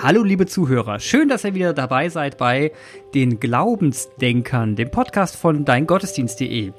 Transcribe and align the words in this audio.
Hallo 0.00 0.22
liebe 0.22 0.46
Zuhörer, 0.46 1.00
schön, 1.00 1.28
dass 1.28 1.42
ihr 1.42 1.56
wieder 1.56 1.72
dabei 1.72 2.08
seid 2.08 2.38
bei 2.38 2.70
den 3.14 3.40
Glaubensdenkern, 3.40 4.76
dem 4.76 4.92
Podcast 4.92 5.34
von 5.34 5.64
deingottesdienst.de. 5.64 6.70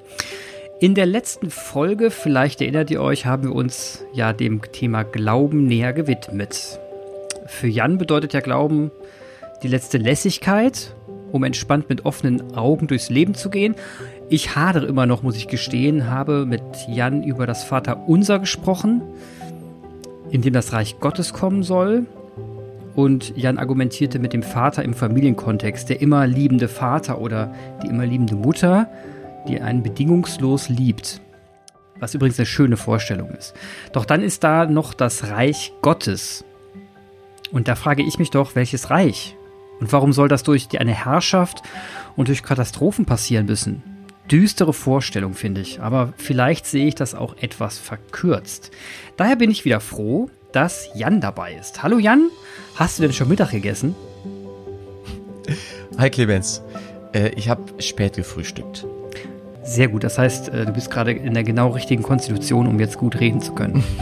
In 0.79 0.95
der 0.95 1.05
letzten 1.05 1.49
Folge, 1.49 2.11
vielleicht 2.11 2.61
erinnert 2.61 2.89
ihr 2.91 3.01
euch, 3.01 3.25
haben 3.25 3.43
wir 3.43 3.53
uns 3.53 4.05
ja 4.13 4.31
dem 4.31 4.61
Thema 4.71 5.03
Glauben 5.03 5.65
näher 5.65 5.91
gewidmet. 5.91 6.79
Für 7.45 7.67
Jan 7.67 7.97
bedeutet 7.97 8.31
ja 8.31 8.39
Glauben 8.39 8.89
die 9.63 9.67
letzte 9.67 9.97
Lässigkeit, 9.97 10.95
um 11.33 11.43
entspannt 11.43 11.89
mit 11.89 12.05
offenen 12.05 12.55
Augen 12.55 12.87
durchs 12.87 13.09
Leben 13.09 13.33
zu 13.35 13.49
gehen. 13.49 13.75
Ich 14.29 14.55
hadere 14.55 14.85
immer 14.85 15.05
noch, 15.05 15.23
muss 15.23 15.35
ich 15.35 15.49
gestehen, 15.49 16.09
habe 16.09 16.45
mit 16.45 16.63
Jan 16.87 17.23
über 17.23 17.45
das 17.45 17.65
Vaterunser 17.65 18.39
gesprochen, 18.39 19.01
in 20.31 20.41
dem 20.41 20.53
das 20.53 20.71
Reich 20.71 21.01
Gottes 21.01 21.33
kommen 21.33 21.63
soll. 21.63 22.05
Und 22.99 23.31
Jan 23.37 23.59
argumentierte 23.59 24.19
mit 24.19 24.33
dem 24.33 24.43
Vater 24.43 24.83
im 24.83 24.93
Familienkontext, 24.93 25.87
der 25.87 26.01
immer 26.01 26.27
liebende 26.27 26.67
Vater 26.67 27.21
oder 27.21 27.53
die 27.81 27.87
immer 27.87 28.05
liebende 28.05 28.35
Mutter, 28.35 28.89
die 29.47 29.61
einen 29.61 29.83
bedingungslos 29.83 30.67
liebt. 30.67 31.21
Was 32.01 32.13
übrigens 32.13 32.37
eine 32.39 32.45
schöne 32.45 32.75
Vorstellung 32.75 33.29
ist. 33.29 33.53
Doch 33.93 34.03
dann 34.03 34.21
ist 34.21 34.43
da 34.43 34.65
noch 34.65 34.93
das 34.93 35.29
Reich 35.29 35.71
Gottes. 35.81 36.43
Und 37.53 37.69
da 37.69 37.75
frage 37.75 38.03
ich 38.03 38.19
mich 38.19 38.31
doch, 38.31 38.55
welches 38.55 38.89
Reich? 38.89 39.37
Und 39.79 39.93
warum 39.93 40.11
soll 40.11 40.27
das 40.27 40.43
durch 40.43 40.67
eine 40.77 40.93
Herrschaft 40.93 41.63
und 42.17 42.27
durch 42.27 42.43
Katastrophen 42.43 43.05
passieren 43.05 43.45
müssen? 43.45 43.81
Düstere 44.29 44.73
Vorstellung, 44.73 45.35
finde 45.35 45.61
ich, 45.61 45.79
aber 45.79 46.11
vielleicht 46.17 46.65
sehe 46.65 46.87
ich 46.87 46.95
das 46.95 47.15
auch 47.15 47.37
etwas 47.39 47.77
verkürzt. 47.77 48.71
Daher 49.15 49.37
bin 49.37 49.51
ich 49.51 49.63
wieder 49.63 49.79
froh, 49.79 50.29
dass 50.51 50.89
Jan 50.93 51.21
dabei 51.21 51.53
ist. 51.53 51.83
Hallo 51.83 51.99
Jan, 51.99 52.29
hast 52.75 52.97
du 52.97 53.03
denn 53.03 53.13
schon 53.13 53.29
Mittag 53.29 53.51
gegessen? 53.51 53.95
Hi 55.97 56.09
Clemens, 56.09 56.61
äh, 57.13 57.29
ich 57.29 57.49
habe 57.49 57.63
spät 57.79 58.15
gefrühstückt. 58.15 58.85
Sehr 59.63 59.87
gut, 59.87 60.03
das 60.03 60.17
heißt, 60.17 60.49
äh, 60.49 60.65
du 60.65 60.73
bist 60.73 60.89
gerade 60.89 61.11
in 61.11 61.33
der 61.33 61.43
genau 61.43 61.69
richtigen 61.69 62.03
Konstitution, 62.03 62.67
um 62.67 62.79
jetzt 62.79 62.97
gut 62.97 63.19
reden 63.19 63.41
zu 63.41 63.53
können. 63.53 63.83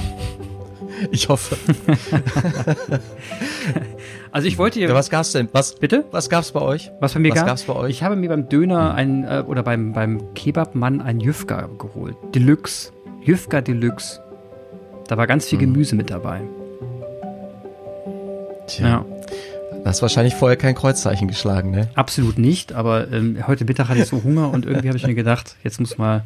Ich 1.11 1.29
hoffe. 1.29 1.55
also 4.31 4.47
ich 4.47 4.57
wollte 4.57 4.79
dir. 4.79 4.89
Ja, 4.89 4.95
was 4.95 5.11
gab's 5.11 5.31
denn? 5.31 5.47
Was 5.51 5.75
bitte? 5.75 6.05
Was 6.09 6.27
gab's 6.27 6.51
bei 6.51 6.59
euch? 6.59 6.91
Was 6.99 7.13
bei 7.13 7.19
mir 7.19 7.29
was 7.29 7.35
gab? 7.35 7.45
gab's 7.45 7.63
bei 7.65 7.75
euch? 7.75 7.91
Ich 7.91 8.03
habe 8.03 8.15
mir 8.15 8.29
beim 8.29 8.49
Döner 8.49 8.95
ein 8.95 9.23
äh, 9.23 9.43
oder 9.45 9.61
beim 9.61 9.93
beim 9.93 10.33
Kebabmann 10.33 10.99
ein 10.99 11.19
Jüfka 11.19 11.69
geholt. 11.77 12.17
Deluxe. 12.33 12.91
Jüfka 13.21 13.61
Deluxe. 13.61 14.21
Da 15.07 15.17
war 15.17 15.27
ganz 15.27 15.45
viel 15.45 15.59
hm. 15.59 15.73
Gemüse 15.73 15.95
mit 15.95 16.09
dabei. 16.09 16.41
Tja. 18.67 18.87
Ja. 18.87 19.05
Du 19.71 19.85
hast 19.85 20.01
wahrscheinlich 20.01 20.35
vorher 20.35 20.57
kein 20.57 20.75
Kreuzzeichen 20.75 21.29
geschlagen, 21.29 21.71
ne? 21.71 21.89
Absolut 21.95 22.37
nicht, 22.37 22.73
aber 22.73 23.09
ähm, 23.11 23.47
heute 23.47 23.63
Mittag 23.63 23.87
hatte 23.87 24.01
ich 24.01 24.07
so 24.07 24.21
Hunger 24.23 24.51
und 24.51 24.65
irgendwie 24.65 24.89
habe 24.89 24.97
ich 24.97 25.07
mir 25.07 25.15
gedacht, 25.15 25.55
jetzt 25.63 25.79
muss 25.79 25.97
mal 25.97 26.23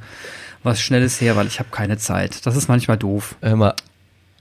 was 0.63 0.81
Schnelles 0.81 1.21
her, 1.21 1.35
weil 1.35 1.45
ich 1.45 1.59
habe 1.59 1.69
keine 1.69 1.97
Zeit. 1.97 2.45
Das 2.45 2.55
ist 2.55 2.67
manchmal 2.67 2.97
doof. 2.97 3.35
Immer 3.41 3.75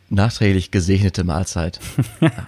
nachträglich 0.09 0.71
gesegnete 0.71 1.25
Mahlzeit. 1.25 1.81
Ja. 2.21 2.31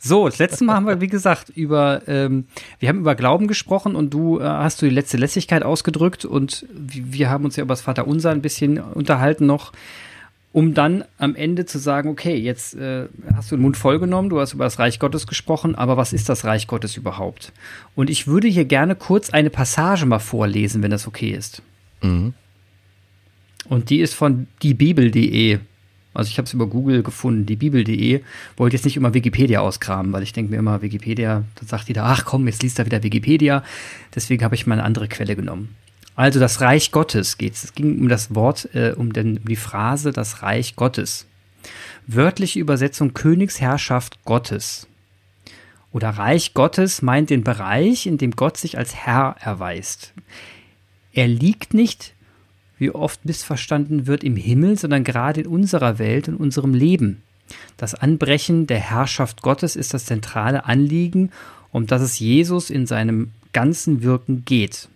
So, 0.00 0.26
das 0.26 0.38
letzte 0.38 0.64
Mal 0.64 0.74
haben 0.74 0.86
wir, 0.86 1.00
wie 1.00 1.08
gesagt, 1.08 1.48
über, 1.50 2.02
ähm, 2.06 2.46
wir 2.78 2.88
haben 2.88 3.00
über 3.00 3.16
Glauben 3.16 3.48
gesprochen 3.48 3.96
und 3.96 4.14
du 4.14 4.38
äh, 4.38 4.44
hast 4.44 4.80
du 4.80 4.86
die 4.86 4.94
letzte 4.94 5.16
Lässigkeit 5.16 5.64
ausgedrückt 5.64 6.24
und 6.24 6.66
wir 6.70 7.28
haben 7.28 7.44
uns 7.44 7.56
ja 7.56 7.64
über 7.64 7.72
das 7.72 7.80
Vaterunser 7.80 8.30
ein 8.30 8.40
bisschen 8.40 8.78
unterhalten 8.78 9.46
noch 9.46 9.72
um 10.52 10.74
dann 10.74 11.04
am 11.18 11.34
Ende 11.34 11.66
zu 11.66 11.78
sagen, 11.78 12.08
okay, 12.08 12.34
jetzt 12.34 12.74
äh, 12.74 13.06
hast 13.34 13.50
du 13.50 13.56
den 13.56 13.62
Mund 13.62 13.76
voll 13.76 13.98
genommen, 13.98 14.30
du 14.30 14.40
hast 14.40 14.54
über 14.54 14.64
das 14.64 14.78
Reich 14.78 14.98
Gottes 14.98 15.26
gesprochen, 15.26 15.74
aber 15.74 15.96
was 15.96 16.12
ist 16.12 16.28
das 16.28 16.44
Reich 16.44 16.66
Gottes 16.66 16.96
überhaupt? 16.96 17.52
Und 17.94 18.08
ich 18.08 18.26
würde 18.26 18.48
hier 18.48 18.64
gerne 18.64 18.94
kurz 18.94 19.30
eine 19.30 19.50
Passage 19.50 20.06
mal 20.06 20.18
vorlesen, 20.18 20.82
wenn 20.82 20.90
das 20.90 21.06
okay 21.06 21.30
ist. 21.30 21.62
Mhm. 22.02 22.32
Und 23.68 23.90
die 23.90 24.00
ist 24.00 24.14
von 24.14 24.46
diebibel.de. 24.62 25.58
Also 26.14 26.30
ich 26.30 26.38
habe 26.38 26.46
es 26.46 26.54
über 26.54 26.66
Google 26.66 27.02
gefunden, 27.02 27.44
diebibel.de. 27.44 28.22
Wollte 28.56 28.76
jetzt 28.76 28.84
nicht 28.84 28.96
immer 28.96 29.12
Wikipedia 29.12 29.60
ausgraben, 29.60 30.12
weil 30.12 30.22
ich 30.22 30.32
denke 30.32 30.50
mir 30.50 30.58
immer, 30.58 30.80
Wikipedia, 30.80 31.44
dann 31.54 31.68
sagt 31.68 31.88
jeder, 31.88 32.04
ach 32.04 32.24
komm, 32.24 32.46
jetzt 32.46 32.62
liest 32.62 32.78
da 32.78 32.86
wieder 32.86 33.02
Wikipedia. 33.02 33.62
Deswegen 34.14 34.42
habe 34.42 34.54
ich 34.54 34.66
mal 34.66 34.74
eine 34.74 34.84
andere 34.84 35.08
Quelle 35.08 35.36
genommen. 35.36 35.76
Also 36.18 36.40
das 36.40 36.60
Reich 36.60 36.90
Gottes 36.90 37.38
geht 37.38 37.54
es. 37.54 37.62
Es 37.62 37.74
ging 37.74 38.00
um 38.00 38.08
das 38.08 38.34
Wort, 38.34 38.74
äh, 38.74 38.92
um, 38.96 39.12
den, 39.12 39.38
um 39.38 39.44
die 39.44 39.54
Phrase 39.54 40.10
das 40.10 40.42
Reich 40.42 40.74
Gottes. 40.74 41.26
Wörtliche 42.08 42.58
Übersetzung 42.58 43.14
Königsherrschaft 43.14 44.24
Gottes. 44.24 44.88
Oder 45.92 46.10
Reich 46.10 46.54
Gottes 46.54 47.02
meint 47.02 47.30
den 47.30 47.44
Bereich, 47.44 48.08
in 48.08 48.18
dem 48.18 48.32
Gott 48.32 48.56
sich 48.56 48.76
als 48.76 48.96
Herr 48.96 49.36
erweist. 49.38 50.12
Er 51.12 51.28
liegt 51.28 51.72
nicht, 51.72 52.14
wie 52.78 52.90
oft 52.90 53.24
missverstanden 53.24 54.08
wird, 54.08 54.24
im 54.24 54.34
Himmel, 54.34 54.76
sondern 54.76 55.04
gerade 55.04 55.42
in 55.42 55.46
unserer 55.46 56.00
Welt 56.00 56.26
und 56.26 56.34
unserem 56.34 56.74
Leben. 56.74 57.22
Das 57.76 57.94
Anbrechen 57.94 58.66
der 58.66 58.80
Herrschaft 58.80 59.42
Gottes 59.42 59.76
ist 59.76 59.94
das 59.94 60.06
zentrale 60.06 60.64
Anliegen, 60.64 61.30
um 61.70 61.86
das 61.86 62.02
es 62.02 62.18
Jesus 62.18 62.70
in 62.70 62.88
seinem 62.88 63.30
ganzen 63.52 64.02
Wirken 64.02 64.44
geht. 64.44 64.88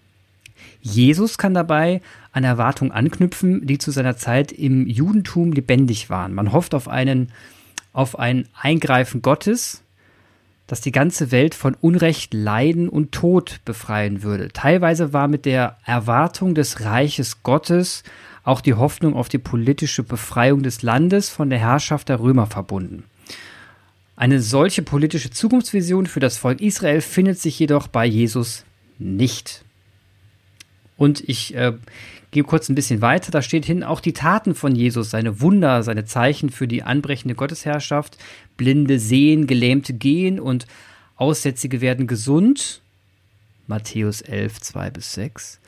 Jesus 0.82 1.38
kann 1.38 1.54
dabei 1.54 2.02
an 2.32 2.44
Erwartungen 2.44 2.90
anknüpfen, 2.90 3.66
die 3.66 3.78
zu 3.78 3.92
seiner 3.92 4.16
Zeit 4.16 4.50
im 4.52 4.86
Judentum 4.86 5.52
lebendig 5.52 6.10
waren. 6.10 6.34
Man 6.34 6.52
hofft 6.52 6.74
auf 6.74 6.88
einen, 6.88 7.30
auf 7.92 8.18
ein 8.18 8.48
Eingreifen 8.60 9.22
Gottes, 9.22 9.82
das 10.66 10.80
die 10.80 10.92
ganze 10.92 11.30
Welt 11.30 11.54
von 11.54 11.76
Unrecht, 11.80 12.34
Leiden 12.34 12.88
und 12.88 13.12
Tod 13.12 13.60
befreien 13.64 14.22
würde. 14.22 14.48
Teilweise 14.48 15.12
war 15.12 15.28
mit 15.28 15.44
der 15.44 15.76
Erwartung 15.84 16.54
des 16.54 16.80
Reiches 16.80 17.42
Gottes 17.44 18.02
auch 18.42 18.60
die 18.60 18.74
Hoffnung 18.74 19.14
auf 19.14 19.28
die 19.28 19.38
politische 19.38 20.02
Befreiung 20.02 20.64
des 20.64 20.82
Landes 20.82 21.28
von 21.28 21.48
der 21.48 21.60
Herrschaft 21.60 22.08
der 22.08 22.18
Römer 22.18 22.46
verbunden. 22.46 23.04
Eine 24.16 24.40
solche 24.40 24.82
politische 24.82 25.30
Zukunftsvision 25.30 26.06
für 26.06 26.20
das 26.20 26.38
Volk 26.38 26.60
Israel 26.60 27.00
findet 27.00 27.38
sich 27.38 27.58
jedoch 27.58 27.86
bei 27.86 28.04
Jesus 28.04 28.64
nicht. 28.98 29.64
Und 31.02 31.28
ich 31.28 31.56
äh, 31.56 31.72
gehe 32.30 32.44
kurz 32.44 32.68
ein 32.68 32.76
bisschen 32.76 33.00
weiter. 33.00 33.32
Da 33.32 33.42
steht 33.42 33.64
hin 33.64 33.82
auch 33.82 33.98
die 33.98 34.12
Taten 34.12 34.54
von 34.54 34.76
Jesus, 34.76 35.10
seine 35.10 35.40
Wunder, 35.40 35.82
seine 35.82 36.04
Zeichen 36.04 36.48
für 36.48 36.68
die 36.68 36.84
anbrechende 36.84 37.34
Gottesherrschaft. 37.34 38.18
Blinde 38.56 39.00
sehen, 39.00 39.48
Gelähmte 39.48 39.94
gehen 39.94 40.38
und 40.38 40.68
Aussätzige 41.16 41.80
werden 41.80 42.06
gesund. 42.06 42.82
Matthäus 43.66 44.20
11, 44.20 44.60
2 44.60 44.90
bis 44.90 45.12
6. 45.14 45.58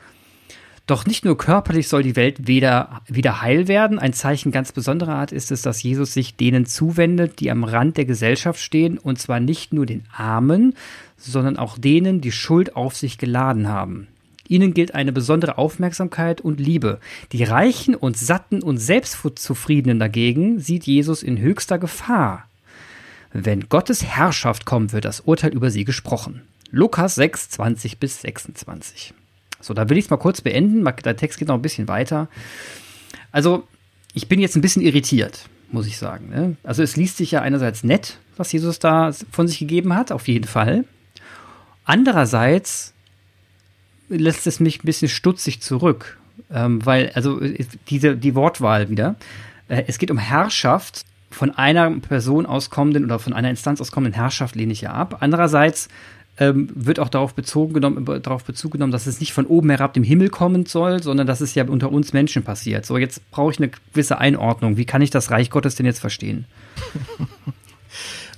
Doch 0.87 1.05
nicht 1.05 1.25
nur 1.25 1.37
körperlich 1.37 1.89
soll 1.89 2.03
die 2.03 2.15
Welt 2.15 2.47
wieder, 2.47 3.01
wieder 3.07 3.41
heil 3.41 3.67
werden. 3.67 3.99
Ein 3.99 4.13
Zeichen 4.13 4.53
ganz 4.53 4.71
besonderer 4.71 5.15
Art 5.15 5.33
ist 5.33 5.51
es, 5.51 5.63
dass 5.63 5.83
Jesus 5.83 6.13
sich 6.13 6.37
denen 6.37 6.65
zuwendet, 6.65 7.41
die 7.41 7.51
am 7.51 7.65
Rand 7.65 7.97
der 7.97 8.05
Gesellschaft 8.05 8.61
stehen, 8.61 8.97
und 8.97 9.19
zwar 9.19 9.41
nicht 9.41 9.73
nur 9.73 9.85
den 9.85 10.05
Armen, 10.15 10.75
sondern 11.17 11.57
auch 11.57 11.77
denen, 11.77 12.21
die 12.21 12.31
Schuld 12.31 12.77
auf 12.77 12.95
sich 12.95 13.17
geladen 13.17 13.67
haben. 13.67 14.07
Ihnen 14.47 14.73
gilt 14.73 14.93
eine 14.93 15.11
besondere 15.11 15.57
Aufmerksamkeit 15.57 16.41
und 16.41 16.59
Liebe. 16.59 16.99
Die 17.31 17.43
Reichen 17.43 17.95
und 17.95 18.17
Satten 18.17 18.61
und 18.61 18.77
Selbstzufriedenen 18.77 19.99
dagegen 19.99 20.59
sieht 20.59 20.85
Jesus 20.85 21.23
in 21.23 21.39
höchster 21.39 21.79
Gefahr. 21.79 22.47
Wenn 23.33 23.67
Gottes 23.67 24.03
Herrschaft 24.03 24.65
kommt, 24.65 24.93
wird 24.93 25.05
das 25.05 25.19
Urteil 25.21 25.53
über 25.53 25.69
sie 25.69 25.83
gesprochen. 25.83 26.43
Lukas 26.71 27.15
6, 27.15 27.49
20 27.49 27.99
bis 27.99 28.21
26. 28.21 29.13
So, 29.59 29.73
da 29.73 29.89
will 29.89 29.97
ich 29.97 30.05
es 30.05 30.09
mal 30.09 30.17
kurz 30.17 30.41
beenden. 30.41 30.85
Der 31.03 31.17
Text 31.17 31.39
geht 31.39 31.47
noch 31.47 31.55
ein 31.55 31.61
bisschen 31.61 31.87
weiter. 31.87 32.29
Also, 33.31 33.67
ich 34.13 34.27
bin 34.29 34.39
jetzt 34.39 34.55
ein 34.55 34.61
bisschen 34.61 34.81
irritiert, 34.81 35.49
muss 35.71 35.87
ich 35.87 35.97
sagen. 35.97 36.29
Ne? 36.29 36.55
Also, 36.63 36.81
es 36.81 36.95
liest 36.95 37.17
sich 37.17 37.31
ja 37.31 37.41
einerseits 37.41 37.83
nett, 37.83 38.19
was 38.37 38.51
Jesus 38.51 38.79
da 38.79 39.11
von 39.31 39.47
sich 39.47 39.59
gegeben 39.59 39.93
hat, 39.95 40.11
auf 40.11 40.27
jeden 40.27 40.47
Fall. 40.47 40.85
Andererseits 41.83 42.94
lässt 44.09 44.47
es 44.47 44.59
mich 44.59 44.83
ein 44.83 44.85
bisschen 44.85 45.09
stutzig 45.09 45.61
zurück, 45.61 46.17
ähm, 46.51 46.85
weil, 46.85 47.11
also 47.13 47.39
diese, 47.89 48.15
die 48.15 48.35
Wortwahl 48.35 48.89
wieder, 48.89 49.15
äh, 49.67 49.83
es 49.87 49.97
geht 49.97 50.11
um 50.11 50.17
Herrschaft, 50.17 51.05
von 51.31 51.51
einer 51.51 51.91
Person 51.99 52.45
auskommenden 52.45 53.03
oder 53.03 53.19
von 53.19 53.33
einer 53.33 53.49
Instanz 53.49 53.81
auskommenden 53.81 54.13
Herrschaft 54.13 54.55
lehne 54.55 54.71
ich 54.71 54.81
ja 54.81 54.91
ab. 54.91 55.17
Andererseits 55.19 55.89
ähm, 56.37 56.69
wird 56.73 56.99
auch 56.99 57.09
darauf, 57.09 57.33
bezogen 57.33 57.73
genommen, 57.73 58.05
darauf 58.21 58.43
Bezug 58.43 58.71
genommen, 58.71 58.91
dass 58.91 59.05
es 59.05 59.19
nicht 59.19 59.33
von 59.33 59.45
oben 59.45 59.69
herab 59.69 59.93
dem 59.93 60.03
Himmel 60.03 60.29
kommen 60.29 60.65
soll, 60.65 61.03
sondern 61.03 61.27
dass 61.27 61.41
es 61.41 61.53
ja 61.55 61.65
unter 61.67 61.91
uns 61.91 62.13
Menschen 62.13 62.43
passiert. 62.43 62.85
So, 62.85 62.97
jetzt 62.97 63.29
brauche 63.31 63.51
ich 63.51 63.59
eine 63.59 63.69
gewisse 63.69 64.17
Einordnung. 64.17 64.77
Wie 64.77 64.85
kann 64.85 65.01
ich 65.01 65.09
das 65.09 65.29
Reich 65.31 65.49
Gottes 65.49 65.75
denn 65.75 65.85
jetzt 65.85 65.99
verstehen? 65.99 66.45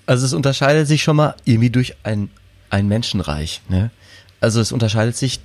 Also 0.05 0.25
es 0.25 0.33
unterscheidet 0.33 0.87
sich 0.87 1.03
schon 1.03 1.17
mal 1.17 1.35
irgendwie 1.43 1.69
durch 1.69 1.97
ein, 2.03 2.29
ein 2.69 2.87
Menschenreich. 2.87 3.61
Ne? 3.67 3.91
Also 4.39 4.61
es 4.61 4.71
unterscheidet 4.71 5.17
sich 5.17 5.41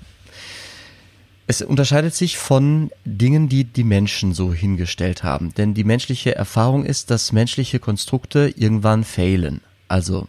es 1.53 1.61
unterscheidet 1.61 2.15
sich 2.15 2.39
von 2.39 2.91
Dingen, 3.05 3.49
die 3.49 3.65
die 3.65 3.85
Menschen 3.85 4.33
so 4.33 4.55
hingestellt 4.55 5.23
haben. 5.23 5.53
Denn 5.55 5.75
die 5.75 5.85
menschliche 5.85 6.35
Erfahrung 6.35 6.87
ist, 6.87 7.11
dass 7.11 7.33
menschliche 7.33 7.79
Konstrukte 7.79 8.55
irgendwann 8.57 9.05
failen. 9.05 9.61
Also, 9.87 10.29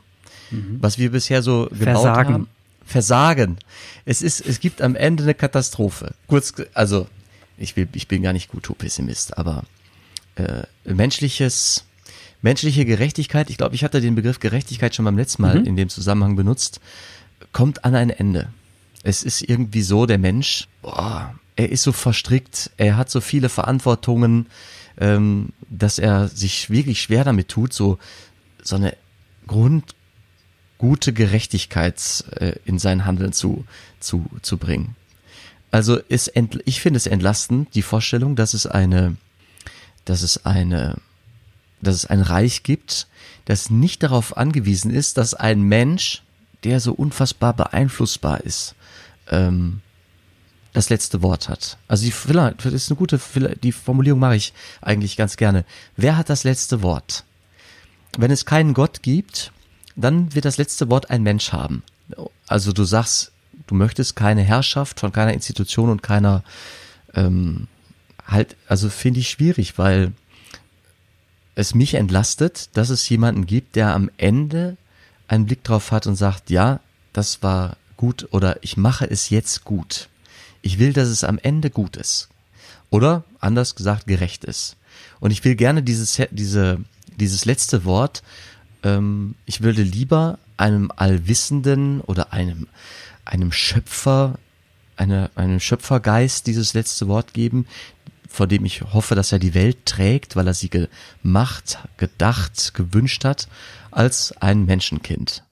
mhm. 0.52 0.80
was 0.82 0.98
wir 0.98 1.12
bisher 1.12 1.42
so 1.42 1.68
gebaut 1.70 1.80
Versagen. 1.80 2.34
haben. 2.34 2.48
Versagen. 2.86 3.58
Es 4.04 4.22
ist, 4.22 4.46
es 4.46 4.60
gibt 4.60 4.82
am 4.82 4.98
Ende 4.98 5.24
eine 5.24 5.34
Katastrophe. 5.34 6.14
Kurz, 6.28 6.54
also, 6.74 7.08
ich 7.58 7.78
will, 7.78 7.88
ich 7.94 8.10
bin 8.10 8.22
gar 8.22 8.34
nicht 8.34 8.50
gut 8.50 8.70
Pessimist, 8.78 9.38
aber 9.38 9.64
äh, 10.36 10.64
menschliches, 10.84 11.86
menschliche 12.42 12.84
Gerechtigkeit, 12.84 13.50
ich 13.50 13.58
glaube, 13.58 13.76
ich 13.76 13.86
hatte 13.86 14.02
den 14.02 14.16
Begriff 14.16 14.42
Gerechtigkeit 14.42 14.94
schon 14.94 15.06
beim 15.06 15.18
letzten 15.18 15.44
Mal 15.44 15.60
mhm. 15.60 15.66
in 15.66 15.78
dem 15.78 15.88
Zusammenhang 15.88 16.36
benutzt, 16.36 16.82
kommt 17.54 17.86
an 17.86 17.96
ein 17.96 18.10
Ende. 18.10 18.50
Es 19.04 19.24
ist 19.24 19.42
irgendwie 19.42 19.82
so, 19.82 20.06
der 20.06 20.18
Mensch, 20.18 20.68
boah, 20.82 21.36
er 21.56 21.70
ist 21.70 21.84
so 21.84 21.92
verstrickt, 21.92 22.72
er 22.78 22.98
hat 22.98 23.10
so 23.12 23.22
viele 23.22 23.50
Verantwortungen, 23.50 24.48
ähm, 24.98 25.50
dass 25.70 26.00
er 26.00 26.28
sich 26.28 26.70
wirklich 26.70 27.02
schwer 27.02 27.24
damit 27.24 27.50
tut, 27.50 27.74
so, 27.74 28.00
so 28.62 28.76
eine 28.76 28.96
grundgute 29.46 31.14
Gerechtigkeit 31.14 32.24
äh, 32.40 32.54
in 32.66 32.80
sein 32.80 33.06
Handeln 33.06 33.34
zu, 33.34 33.66
zu, 34.00 34.26
zu 34.42 34.58
bringen. 34.58 34.96
Also 35.72 35.98
ist 35.98 36.28
ent, 36.30 36.60
ich 36.66 36.82
finde 36.82 36.98
es 36.98 37.08
entlastend, 37.08 37.74
die 37.76 37.82
Vorstellung, 37.82 38.36
dass 38.36 38.54
es 38.54 38.68
eine, 38.68 39.18
dass 40.06 40.22
es 40.22 40.46
eine, 40.46 40.98
dass 41.82 41.96
es 41.96 42.06
ein 42.06 42.22
Reich 42.22 42.64
gibt, 42.64 43.08
das 43.46 43.70
nicht 43.70 44.04
darauf 44.04 44.38
angewiesen 44.38 44.92
ist, 44.92 45.18
dass 45.18 45.34
ein 45.34 45.64
Mensch, 45.64 46.24
der 46.64 46.80
so 46.80 46.94
unfassbar 46.94 47.54
beeinflussbar 47.54 48.42
ist, 48.42 48.76
ähm, 49.30 49.82
das 50.74 50.90
letzte 50.90 51.22
Wort 51.22 51.50
hat. 51.50 51.78
Also 51.88 52.06
die, 52.06 52.12
vielleicht, 52.12 52.66
das 52.66 52.74
ist 52.74 52.90
eine 52.90 52.98
gute, 52.98 53.20
die 53.62 53.72
Formulierung 53.72 54.20
mache 54.20 54.36
ich 54.36 54.54
eigentlich 54.82 55.16
ganz 55.16 55.38
gerne. 55.38 55.66
Wer 55.96 56.18
hat 56.18 56.30
das 56.30 56.44
letzte 56.44 56.82
Wort? 56.82 57.24
Wenn 58.18 58.32
es 58.32 58.46
keinen 58.46 58.74
Gott 58.74 59.04
gibt, 59.04 59.52
dann 59.96 60.34
wird 60.34 60.46
das 60.46 60.58
letzte 60.58 60.90
Wort 60.90 61.10
ein 61.10 61.24
Mensch 61.24 61.52
haben. 61.52 61.84
Also 62.48 62.72
du 62.72 62.84
sagst, 62.84 63.32
du 63.68 63.76
möchtest 63.76 64.16
keine 64.16 64.42
Herrschaft 64.42 65.00
von 65.00 65.12
keiner 65.12 65.34
Institution 65.34 65.90
und 65.90 66.02
keiner 66.02 66.44
ähm, 67.14 67.68
halt, 68.26 68.56
also 68.68 68.90
finde 68.90 69.20
ich 69.20 69.30
schwierig, 69.30 69.78
weil 69.78 70.12
es 71.56 71.76
mich 71.76 71.94
entlastet, 71.94 72.70
dass 72.74 72.90
es 72.90 73.08
jemanden 73.10 73.46
gibt, 73.46 73.76
der 73.76 73.94
am 73.94 74.10
Ende 74.18 74.78
einen 75.28 75.46
Blick 75.46 75.64
drauf 75.64 75.92
hat 75.92 76.08
und 76.08 76.16
sagt, 76.16 76.50
ja, 76.50 76.80
das 77.14 77.44
war 77.44 77.78
gut 78.04 78.28
oder 78.32 78.58
ich 78.64 78.76
mache 78.76 79.10
es 79.10 79.30
jetzt 79.30 79.64
gut. 79.64 80.10
Ich 80.62 80.78
will, 80.78 80.92
dass 80.92 81.08
es 81.08 81.24
am 81.24 81.40
Ende 81.42 81.70
gut 81.70 81.96
ist. 81.96 82.28
Oder, 82.90 83.24
anders 83.40 83.76
gesagt, 83.76 84.08
gerecht 84.08 84.44
ist. 84.44 84.76
Und 85.22 85.32
ich 85.32 85.46
will 85.46 85.56
gerne 85.56 85.84
dieses, 85.84 86.22
diese, 86.32 86.84
dieses 87.16 87.46
letzte 87.46 87.86
Wort, 87.86 88.22
ähm, 88.84 89.36
ich 89.46 89.62
würde 89.62 89.84
lieber 89.84 90.38
einem 90.58 90.92
Allwissenden 90.94 92.02
oder 92.02 92.34
einem, 92.34 92.68
einem 93.24 93.54
Schöpfer, 93.54 94.38
eine, 94.98 95.32
einem 95.36 95.62
Schöpfergeist 95.62 96.46
dieses 96.46 96.74
letzte 96.74 97.08
Wort 97.08 97.34
geben, 97.34 97.68
vor 98.28 98.48
dem 98.48 98.66
ich 98.66 98.82
hoffe, 98.82 99.16
dass 99.16 99.32
er 99.32 99.40
die 99.40 99.54
Welt 99.54 99.86
trägt, 99.86 100.36
weil 100.36 100.48
er 100.48 100.54
sie 100.54 100.70
gemacht, 100.70 101.80
gedacht, 101.96 102.74
gewünscht 102.74 103.24
hat, 103.24 103.48
als 103.92 104.34
ein 104.42 104.66
Menschenkind. 104.66 105.46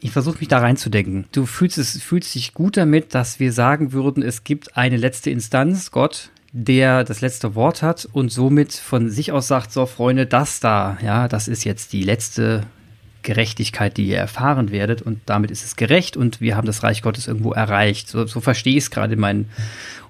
Ich 0.00 0.12
versuche 0.12 0.38
mich 0.38 0.48
da 0.48 0.58
reinzudenken. 0.58 1.24
Du 1.32 1.44
fühlst 1.44 1.76
es, 1.76 2.00
fühlst 2.00 2.34
dich 2.34 2.54
gut 2.54 2.76
damit, 2.76 3.14
dass 3.14 3.40
wir 3.40 3.52
sagen 3.52 3.92
würden, 3.92 4.22
es 4.22 4.44
gibt 4.44 4.76
eine 4.76 4.96
letzte 4.96 5.30
Instanz, 5.30 5.90
Gott, 5.90 6.30
der 6.52 7.04
das 7.04 7.20
letzte 7.20 7.54
Wort 7.54 7.82
hat 7.82 8.08
und 8.12 8.30
somit 8.30 8.72
von 8.72 9.10
sich 9.10 9.32
aus 9.32 9.48
sagt, 9.48 9.72
so 9.72 9.86
Freunde, 9.86 10.26
das 10.26 10.60
da, 10.60 10.98
ja, 11.02 11.26
das 11.26 11.48
ist 11.48 11.64
jetzt 11.64 11.92
die 11.92 12.02
letzte 12.02 12.64
Gerechtigkeit, 13.22 13.96
die 13.96 14.06
ihr 14.06 14.18
erfahren 14.18 14.70
werdet 14.70 15.02
und 15.02 15.20
damit 15.26 15.50
ist 15.50 15.64
es 15.64 15.76
gerecht 15.76 16.16
und 16.16 16.40
wir 16.40 16.56
haben 16.56 16.66
das 16.66 16.82
Reich 16.82 17.02
Gottes 17.02 17.26
irgendwo 17.26 17.52
erreicht. 17.52 18.08
So, 18.08 18.24
so 18.26 18.40
verstehe 18.40 18.76
ich 18.76 18.84
es 18.84 18.90
gerade 18.90 19.16
mein 19.16 19.48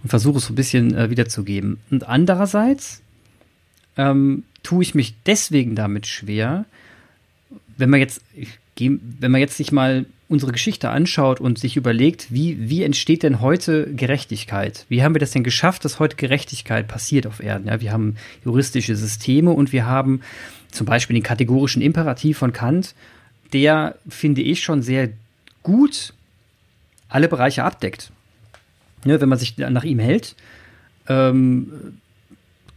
und 0.02 0.10
versuche 0.10 0.38
es 0.38 0.44
so 0.44 0.52
ein 0.52 0.56
bisschen 0.56 0.94
äh, 0.94 1.10
wiederzugeben. 1.10 1.80
Und 1.90 2.06
andererseits 2.06 3.02
ähm, 3.96 4.44
tue 4.62 4.82
ich 4.82 4.94
mich 4.94 5.14
deswegen 5.24 5.74
damit 5.74 6.06
schwer, 6.06 6.66
wenn 7.76 7.90
man 7.90 8.00
jetzt, 8.00 8.20
ich 8.34 8.58
wenn 8.80 9.30
man 9.30 9.40
jetzt 9.40 9.56
sich 9.56 9.72
mal 9.72 10.06
unsere 10.28 10.52
Geschichte 10.52 10.90
anschaut 10.90 11.40
und 11.40 11.58
sich 11.58 11.76
überlegt, 11.76 12.32
wie, 12.32 12.68
wie 12.68 12.82
entsteht 12.82 13.22
denn 13.22 13.40
heute 13.40 13.92
Gerechtigkeit? 13.94 14.84
Wie 14.88 15.02
haben 15.02 15.14
wir 15.14 15.20
das 15.20 15.30
denn 15.30 15.42
geschafft, 15.42 15.84
dass 15.84 15.98
heute 15.98 16.16
Gerechtigkeit 16.16 16.86
passiert 16.86 17.26
auf 17.26 17.40
Erden? 17.42 17.66
Ja, 17.66 17.80
wir 17.80 17.92
haben 17.92 18.16
juristische 18.44 18.94
Systeme 18.94 19.50
und 19.50 19.72
wir 19.72 19.86
haben 19.86 20.20
zum 20.70 20.86
Beispiel 20.86 21.14
den 21.14 21.22
kategorischen 21.22 21.80
Imperativ 21.80 22.38
von 22.38 22.52
Kant, 22.52 22.94
der, 23.54 23.96
finde 24.08 24.42
ich, 24.42 24.62
schon 24.62 24.82
sehr 24.82 25.08
gut 25.62 26.12
alle 27.08 27.28
Bereiche 27.28 27.64
abdeckt. 27.64 28.12
Ja, 29.04 29.20
wenn 29.20 29.28
man 29.30 29.38
sich 29.38 29.56
nach 29.56 29.84
ihm 29.84 29.98
hält, 29.98 30.36
ähm, 31.08 31.72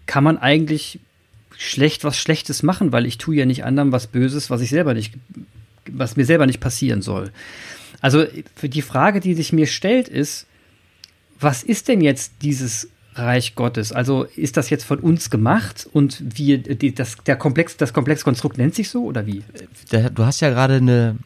kann 0.05 0.23
man 0.23 0.37
eigentlich 0.37 0.99
schlecht 1.57 2.05
was 2.05 2.17
Schlechtes 2.17 2.63
machen, 2.63 2.91
weil 2.93 3.05
ich 3.05 3.17
tue 3.17 3.35
ja 3.35 3.45
nicht 3.45 3.65
anderen 3.65 3.91
was 3.91 4.07
Böses, 4.07 4.49
was 4.49 4.61
ich 4.61 4.69
selber 4.69 4.93
nicht 4.93 5.13
was 5.89 6.15
mir 6.15 6.25
selber 6.25 6.45
nicht 6.45 6.59
passieren 6.59 7.01
soll. 7.01 7.31
Also 8.01 8.25
für 8.55 8.69
die 8.69 8.81
Frage, 8.81 9.19
die 9.19 9.33
sich 9.33 9.53
mir 9.53 9.67
stellt, 9.67 10.07
ist, 10.07 10.47
was 11.39 11.63
ist 11.63 11.87
denn 11.87 12.01
jetzt 12.01 12.33
dieses 12.41 12.89
Reich 13.13 13.55
Gottes? 13.55 13.91
Also 13.91 14.23
ist 14.23 14.57
das 14.57 14.69
jetzt 14.69 14.83
von 14.83 14.99
uns 14.99 15.29
gemacht 15.29 15.87
und 15.91 16.23
wie 16.37 16.57
die, 16.57 16.93
das, 16.95 17.17
der 17.25 17.35
Komplex, 17.35 17.77
das 17.77 17.93
Komplexkonstrukt 17.93 18.57
nennt 18.57 18.75
sich 18.75 18.89
so 18.89 19.03
oder 19.03 19.25
wie? 19.25 19.43
du 19.89 20.25
hast 20.25 20.39
ja 20.39 20.49
gerade 20.49 20.75
eine, 20.75 21.17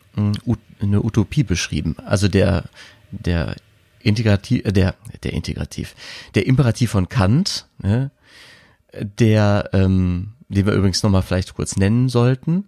eine 0.82 1.04
Utopie 1.04 1.44
beschrieben. 1.44 1.96
Also 2.06 2.28
der, 2.28 2.66
der 3.12 3.56
Integrativ, 4.02 4.66
äh, 4.66 4.72
der, 4.72 4.96
der 5.24 5.34
Integrativ, 5.34 5.96
der 6.36 6.46
Imperativ 6.48 6.92
von 6.92 7.10
Kant, 7.10 7.68
ne, 7.82 8.12
der, 9.20 9.70
ähm, 9.74 10.34
den 10.48 10.66
wir 10.66 10.74
übrigens 10.74 11.04
nochmal 11.04 11.24
vielleicht 11.24 11.56
kurz 11.56 11.76
nennen 11.76 12.08
sollten, 12.10 12.66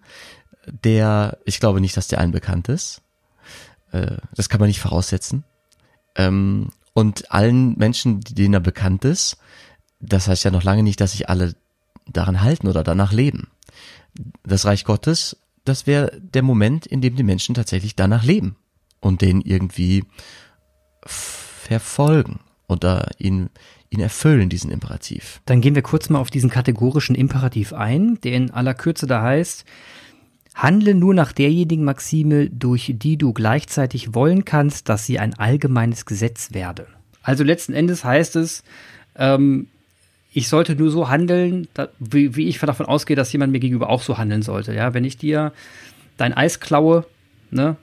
der, 0.68 1.38
ich 1.46 1.60
glaube 1.60 1.82
nicht, 1.82 1.98
dass 1.98 2.08
der 2.08 2.20
allen 2.20 2.32
bekannt 2.32 2.70
ist. 2.70 3.02
Äh, 3.92 4.18
das 4.36 4.50
kann 4.50 4.60
man 4.60 4.68
nicht 4.68 4.82
voraussetzen. 4.82 5.44
Ähm, 6.16 6.70
und 6.94 7.32
allen 7.32 7.78
Menschen, 7.78 8.22
denen 8.22 8.56
er 8.56 8.60
bekannt 8.60 9.06
ist, 9.06 9.38
das 10.00 10.28
heißt 10.28 10.44
ja 10.44 10.52
noch 10.52 10.64
lange 10.64 10.84
nicht, 10.84 11.00
dass 11.00 11.12
sich 11.12 11.30
alle 11.30 11.56
daran 12.08 12.42
halten 12.42 12.68
oder 12.68 12.84
danach 12.84 13.12
leben. 13.12 13.48
Das 14.44 14.66
Reich 14.66 14.84
Gottes, 14.84 15.38
das 15.66 15.86
wäre 15.86 16.20
der 16.20 16.44
Moment, 16.44 16.86
in 16.86 17.02
dem 17.02 17.16
die 17.16 17.24
Menschen 17.24 17.56
tatsächlich 17.56 17.96
danach 17.96 18.24
leben 18.24 18.56
und 19.00 19.22
den 19.22 19.42
irgendwie 19.42 20.06
verfolgen 21.06 22.40
oder 22.68 23.12
ihn, 23.18 23.50
ihn 23.90 24.00
erfüllen, 24.00 24.50
diesen 24.50 24.72
Imperativ. 24.72 25.42
Dann 25.46 25.62
gehen 25.62 25.76
wir 25.76 25.82
kurz 25.82 26.10
mal 26.10 26.20
auf 26.20 26.30
diesen 26.30 26.50
kategorischen 26.50 27.16
Imperativ 27.16 27.74
ein, 27.74 28.20
der 28.22 28.34
in 28.34 28.52
aller 28.52 28.74
Kürze 28.74 29.08
da 29.08 29.22
heißt, 29.22 29.66
Handle 30.58 30.96
nur 30.96 31.14
nach 31.14 31.34
derjenigen 31.34 31.84
Maxime, 31.84 32.50
durch 32.50 32.92
die 32.96 33.16
du 33.18 33.32
gleichzeitig 33.32 34.16
wollen 34.16 34.44
kannst, 34.44 34.90
dass 34.90 35.06
sie 35.06 35.20
ein 35.20 35.36
allgemeines 35.36 36.06
Gesetz 36.06 36.52
werde. 36.52 36.88
Also 37.22 37.44
letzten 37.44 37.74
Endes 37.74 38.04
heißt 38.04 38.36
es, 38.38 38.64
ähm, 39.16 39.68
ich 40.34 40.50
sollte 40.50 40.76
nur 40.76 40.90
so 40.90 41.10
handeln, 41.10 41.68
da, 41.76 41.90
wie, 42.00 42.36
wie, 42.36 42.48
ich 42.48 42.60
davon 42.60 42.88
ausgehe, 42.88 43.16
dass 43.16 43.32
jemand 43.32 43.52
mir 43.52 43.60
gegenüber 43.60 43.90
auch 43.90 44.02
so 44.02 44.18
handeln 44.18 44.42
sollte. 44.42 44.74
Ja, 44.74 44.96
wenn 44.96 45.04
ich 45.04 45.18
dir 45.18 45.54
dein 46.18 46.34
Eis 46.34 46.60
klaue, 46.60 47.06
ne, 47.52 47.76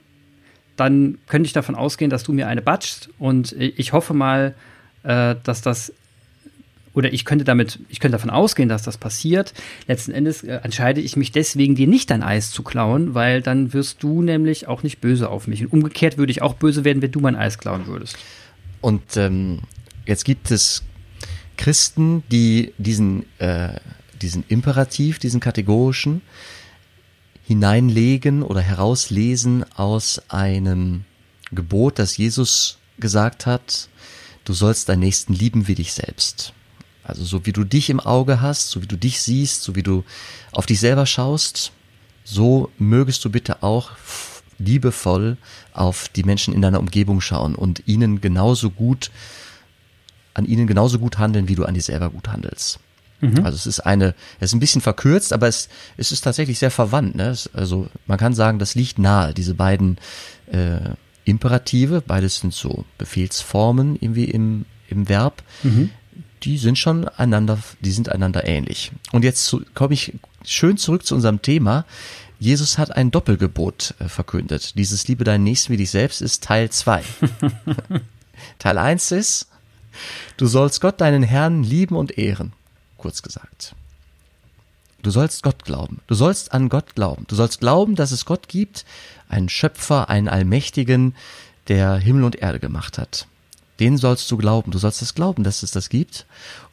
dann 0.75 1.17
könnte 1.27 1.47
ich 1.47 1.53
davon 1.53 1.75
ausgehen, 1.75 2.11
dass 2.11 2.23
du 2.23 2.33
mir 2.33 2.47
eine 2.47 2.61
batschst 2.61 3.09
und 3.19 3.53
ich 3.53 3.93
hoffe 3.93 4.13
mal, 4.13 4.53
äh, 5.03 5.35
dass 5.43 5.61
das 5.61 5.93
oder 6.95 7.13
ich 7.13 7.25
könnte 7.25 7.45
damit, 7.45 7.79
ich 7.89 7.99
könnte 7.99 8.13
davon 8.13 8.29
ausgehen, 8.29 8.69
dass 8.69 8.83
das 8.83 8.97
passiert. 8.97 9.53
Letzten 9.87 10.11
Endes 10.11 10.43
äh, 10.43 10.59
entscheide 10.63 11.01
ich 11.01 11.17
mich 11.17 11.31
deswegen, 11.31 11.75
dir 11.75 11.87
nicht 11.87 12.09
dein 12.09 12.23
Eis 12.23 12.51
zu 12.51 12.63
klauen, 12.63 13.13
weil 13.13 13.41
dann 13.41 13.73
wirst 13.73 14.01
du 14.01 14.21
nämlich 14.21 14.67
auch 14.67 14.81
nicht 14.81 15.01
böse 15.01 15.29
auf 15.29 15.47
mich. 15.47 15.61
Und 15.61 15.73
umgekehrt 15.73 16.17
würde 16.17 16.31
ich 16.31 16.41
auch 16.41 16.55
böse 16.55 16.83
werden, 16.83 17.01
wenn 17.01 17.11
du 17.11 17.19
mein 17.19 17.35
Eis 17.35 17.57
klauen 17.57 17.85
würdest. 17.85 18.17
Und 18.81 19.17
ähm, 19.17 19.59
jetzt 20.05 20.23
gibt 20.23 20.51
es 20.51 20.83
Christen, 21.57 22.23
die 22.31 22.73
diesen, 22.77 23.25
äh, 23.39 23.79
diesen 24.21 24.45
Imperativ, 24.47 25.19
diesen 25.19 25.39
kategorischen, 25.39 26.21
hineinlegen 27.45 28.41
oder 28.41 28.61
herauslesen 28.61 29.65
aus 29.75 30.21
einem 30.29 31.03
Gebot, 31.51 31.99
das 31.99 32.17
Jesus 32.17 32.79
gesagt 32.99 33.45
hat, 33.45 33.89
du 34.45 34.53
sollst 34.53 34.89
deinen 34.89 35.01
Nächsten 35.01 35.33
lieben 35.33 35.67
wie 35.67 35.75
dich 35.75 35.93
selbst. 35.93 36.53
Also 37.05 37.23
so 37.23 37.45
wie 37.45 37.53
du 37.53 37.63
dich 37.63 37.89
im 37.89 37.99
Auge 37.99 38.41
hast, 38.41 38.69
so 38.69 38.81
wie 38.81 38.87
du 38.87 38.97
dich 38.97 39.21
siehst, 39.21 39.63
so 39.63 39.75
wie 39.75 39.83
du 39.83 40.03
auf 40.51 40.65
dich 40.65 40.79
selber 40.79 41.05
schaust, 41.05 41.71
so 42.23 42.71
mögest 42.77 43.23
du 43.23 43.29
bitte 43.29 43.61
auch 43.63 43.91
liebevoll 44.57 45.37
auf 45.73 46.09
die 46.09 46.23
Menschen 46.23 46.53
in 46.53 46.61
deiner 46.61 46.79
Umgebung 46.79 47.21
schauen 47.21 47.55
und 47.55 47.83
ihnen 47.87 48.21
genauso 48.21 48.69
gut, 48.71 49.11
an 50.33 50.45
ihnen 50.45 50.67
genauso 50.67 50.99
gut 50.99 51.17
handeln, 51.17 51.47
wie 51.47 51.55
du 51.55 51.65
an 51.65 51.73
dir 51.73 51.81
selber 51.81 52.09
gut 52.09 52.27
handelst. 52.27 52.79
Mhm. 53.21 53.45
Also 53.45 53.55
es 53.55 53.65
ist 53.65 53.79
eine, 53.81 54.15
es 54.39 54.49
ist 54.49 54.53
ein 54.53 54.59
bisschen 54.59 54.81
verkürzt, 54.81 55.33
aber 55.33 55.47
es, 55.47 55.69
es 55.97 56.11
ist 56.11 56.21
tatsächlich 56.21 56.59
sehr 56.59 56.71
verwandt. 56.71 57.15
Ne? 57.15 57.29
Es, 57.29 57.49
also 57.53 57.87
man 58.07 58.17
kann 58.17 58.33
sagen, 58.33 58.59
das 58.59 58.75
liegt 58.75 58.99
nahe, 58.99 59.33
diese 59.33 59.53
beiden 59.53 59.97
äh, 60.51 60.95
Imperative, 61.23 62.01
beides 62.01 62.37
sind 62.37 62.53
so 62.53 62.85
Befehlsformen 62.97 63.97
irgendwie 63.99 64.25
im, 64.25 64.65
im 64.89 65.09
Verb. 65.09 65.43
Mhm. 65.63 65.91
Die 66.45 66.57
sind 66.57 66.77
schon 66.77 67.07
einander, 67.07 67.57
die 67.81 67.91
sind 67.91 68.09
einander 68.09 68.47
ähnlich. 68.47 68.91
Und 69.11 69.23
jetzt 69.23 69.55
komme 69.73 69.95
ich 69.95 70.13
schön 70.45 70.77
zurück 70.77 71.05
zu 71.05 71.15
unserem 71.15 71.41
Thema. 71.41 71.85
Jesus 72.39 72.77
hat 72.77 72.95
ein 72.95 73.11
Doppelgebot 73.11 73.95
äh, 73.99 74.07
verkündet. 74.07 74.77
Dieses 74.77 75.07
Liebe 75.07 75.23
deinen 75.23 75.43
Nächsten 75.43 75.73
wie 75.73 75.77
dich 75.77 75.89
selbst 75.89 76.21
ist 76.21 76.43
Teil 76.43 76.69
2. 76.69 77.03
Teil 78.59 78.77
1 78.77 79.11
ist, 79.11 79.47
du 80.37 80.45
sollst 80.45 80.81
Gott 80.81 81.01
deinen 81.01 81.23
Herrn 81.23 81.63
lieben 81.63 81.95
und 81.95 82.17
ehren 82.17 82.53
kurz 82.97 83.21
gesagt. 83.21 83.75
Du 85.01 85.11
sollst 85.11 85.43
Gott 85.43 85.65
glauben. 85.65 86.01
Du 86.07 86.15
sollst 86.15 86.53
an 86.53 86.69
Gott 86.69 86.95
glauben. 86.95 87.25
Du 87.27 87.35
sollst 87.35 87.59
glauben, 87.59 87.95
dass 87.95 88.11
es 88.11 88.25
Gott 88.25 88.47
gibt, 88.47 88.85
einen 89.29 89.49
Schöpfer, 89.49 90.09
einen 90.09 90.27
Allmächtigen, 90.27 91.15
der 91.67 91.97
Himmel 91.97 92.23
und 92.23 92.35
Erde 92.35 92.59
gemacht 92.59 92.97
hat. 92.97 93.27
Den 93.79 93.97
sollst 93.97 94.29
du 94.31 94.37
glauben. 94.37 94.71
Du 94.71 94.77
sollst 94.77 95.01
es 95.01 95.15
glauben, 95.15 95.43
dass 95.43 95.63
es 95.63 95.71
das 95.71 95.89
gibt. 95.89 96.25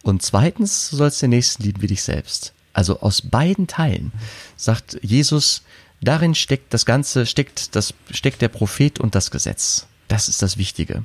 Und 0.03 0.23
zweitens, 0.23 0.91
du 0.91 0.97
sollst 0.97 1.21
den 1.23 1.31
Nächsten 1.31 1.63
lieben 1.63 1.83
wie 1.83 1.89
dich 1.89 2.03
selbst. 2.03 2.53
Also 2.73 3.01
aus 3.01 3.23
beiden 3.23 3.67
Teilen 3.67 4.13
sagt 4.57 4.99
Jesus, 5.03 5.63
darin 6.01 6.35
steckt 6.35 6.73
das 6.73 6.87
Ganze, 6.87 7.27
steckt 7.27 7.75
das, 7.77 7.93
steckt 8.11 8.41
der 8.41 8.49
Prophet 8.49 8.99
und 9.01 9.15
das 9.15 9.31
Gesetz. 9.31 9.87
Das 10.09 10.29
ist 10.29 10.43
das 10.43 10.57
Wichtige 10.57 11.05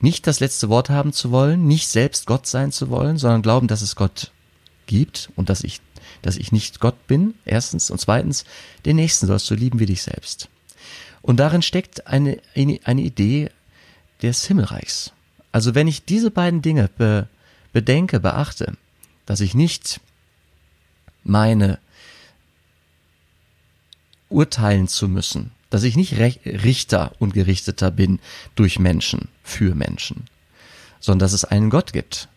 nicht 0.00 0.26
das 0.26 0.40
letzte 0.40 0.68
Wort 0.68 0.90
haben 0.90 1.12
zu 1.12 1.30
wollen, 1.30 1.66
nicht 1.66 1.88
selbst 1.88 2.26
Gott 2.26 2.46
sein 2.46 2.72
zu 2.72 2.90
wollen, 2.90 3.18
sondern 3.18 3.42
glauben, 3.42 3.68
dass 3.68 3.82
es 3.82 3.96
Gott 3.96 4.30
gibt 4.86 5.30
und 5.36 5.48
dass 5.48 5.64
ich, 5.64 5.80
dass 6.22 6.36
ich 6.36 6.52
nicht 6.52 6.80
Gott 6.80 7.06
bin, 7.06 7.34
erstens, 7.44 7.90
und 7.90 8.00
zweitens, 8.00 8.44
den 8.84 8.96
Nächsten 8.96 9.26
sollst 9.26 9.50
du 9.50 9.54
lieben 9.54 9.80
wie 9.80 9.86
dich 9.86 10.02
selbst. 10.02 10.48
Und 11.20 11.38
darin 11.38 11.62
steckt 11.62 12.06
eine, 12.06 12.40
eine 12.54 13.00
Idee 13.00 13.50
des 14.22 14.44
Himmelreichs. 14.44 15.12
Also 15.52 15.74
wenn 15.74 15.88
ich 15.88 16.04
diese 16.04 16.30
beiden 16.30 16.62
Dinge 16.62 16.90
be, 16.96 17.28
bedenke, 17.72 18.20
beachte, 18.20 18.76
dass 19.26 19.40
ich 19.40 19.54
nicht 19.54 20.00
meine 21.24 21.78
urteilen 24.28 24.88
zu 24.88 25.08
müssen, 25.08 25.52
dass 25.70 25.82
ich 25.82 25.96
nicht 25.96 26.16
Richter 26.18 27.12
und 27.18 27.34
Gerichteter 27.34 27.90
bin 27.90 28.20
durch 28.54 28.78
Menschen, 28.78 29.28
für 29.42 29.74
Menschen, 29.74 30.24
sondern 31.00 31.20
dass 31.20 31.32
es 31.32 31.44
einen 31.44 31.70
Gott 31.70 31.92
gibt. 31.92 32.28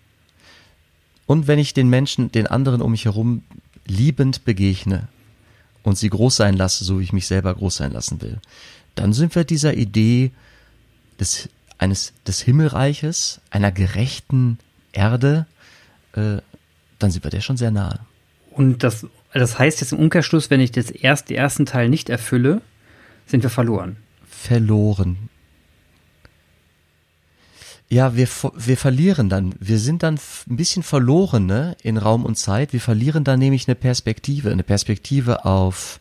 Und 1.26 1.48
wenn 1.48 1.60
ich 1.60 1.74
den 1.74 1.90
Menschen, 1.90 2.32
den 2.32 2.48
anderen 2.48 2.82
um 2.82 2.92
mich 2.92 3.06
herum 3.06 3.44
liebend 3.86 4.44
begegne 4.44 5.08
und 5.84 5.98
sie 5.98 6.10
groß 6.10 6.36
sein 6.36 6.58
lasse, 6.58 6.84
so 6.84 7.00
wie 7.00 7.04
ich 7.04 7.14
mich 7.14 7.28
selber 7.28 7.54
groß 7.54 7.78
sein 7.78 7.94
lassen 7.94 8.22
will, 8.22 8.40
dann 8.96 9.14
sind 9.14 9.34
wir 9.36 9.46
dieser 9.46 9.74
Idee 9.76 10.32
des, 11.20 11.48
eines, 11.82 12.14
des 12.28 12.42
Himmelreiches, 12.42 13.42
einer 13.50 13.72
gerechten 13.72 14.60
Erde, 14.92 15.48
äh, 16.14 16.38
dann 17.00 17.12
sind 17.12 17.24
wir 17.24 17.32
der 17.32 17.42
schon 17.42 17.58
sehr 17.58 17.72
nahe. 17.72 18.00
Und 18.52 18.84
das, 18.84 19.08
das 19.34 19.58
heißt 19.58 19.82
jetzt 19.82 19.92
im 19.92 20.00
Umkehrschluss, 20.00 20.52
wenn 20.52 20.60
ich 20.60 20.72
das 20.72 20.92
erst, 20.92 21.30
den 21.30 21.38
ersten 21.38 21.66
Teil 21.66 21.90
nicht 21.90 22.10
erfülle, 22.10 22.62
sind 23.26 23.42
wir 23.42 23.50
verloren. 23.50 23.98
Verloren. 24.30 25.30
Ja, 27.90 28.16
wir, 28.16 28.28
wir 28.56 28.78
verlieren 28.78 29.28
dann. 29.28 29.56
Wir 29.60 29.80
sind 29.80 30.04
dann 30.04 30.20
ein 30.50 30.56
bisschen 30.56 30.84
verloren 30.84 31.48
ne, 31.48 31.76
in 31.82 31.98
Raum 31.98 32.26
und 32.26 32.36
Zeit. 32.36 32.74
Wir 32.74 32.80
verlieren 32.80 33.24
dann 33.24 33.40
nämlich 33.40 33.68
eine 33.68 33.76
Perspektive. 33.76 34.52
Eine 34.52 34.64
Perspektive 34.64 35.46
auf 35.46 36.00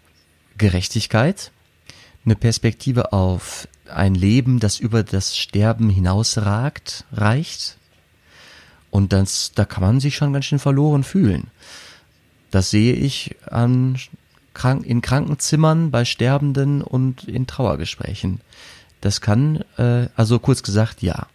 Gerechtigkeit. 0.59 1.51
Eine 2.25 2.37
Perspektive 2.37 3.13
auf 3.13 3.67
ein 3.95 4.15
Leben, 4.15 4.61
das 4.61 4.79
über 4.79 5.03
das 5.03 5.37
Sterben 5.37 5.91
hinausragt, 5.91 7.05
reicht. 7.13 7.77
Und 8.91 9.13
das, 9.13 9.53
da 9.55 9.65
kann 9.65 9.83
man 9.83 10.01
sich 10.01 10.17
schon 10.17 10.33
ganz 10.33 10.47
schön 10.47 10.59
verloren 10.59 11.05
fühlen. 11.05 11.49
Das 12.51 12.71
sehe 12.71 12.95
ich 12.95 13.37
an 13.47 13.97
in 14.83 15.01
Krankenzimmern, 15.01 15.91
bei 15.91 16.05
Sterbenden 16.05 16.83
und 16.83 17.25
in 17.25 17.47
Trauergesprächen. 17.47 18.41
Das 19.01 19.21
kann, 19.21 19.65
äh, 19.79 20.09
also 20.17 20.39
kurz 20.39 20.63
gesagt, 20.63 21.03
ja. 21.03 21.27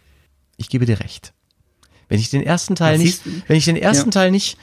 Ich 0.57 0.69
gebe 0.69 0.85
dir 0.85 0.99
recht. 0.99 1.33
Wenn 2.07 2.19
ich 2.19 2.29
den 2.29 2.43
ersten 2.43 2.75
Teil 2.75 2.95
Was 2.95 3.03
nicht, 3.03 3.21
wenn 3.47 3.57
ich 3.57 3.65
den 3.65 3.77
ersten 3.77 4.09
ja. 4.09 4.11
Teil 4.11 4.31
nicht, 4.31 4.57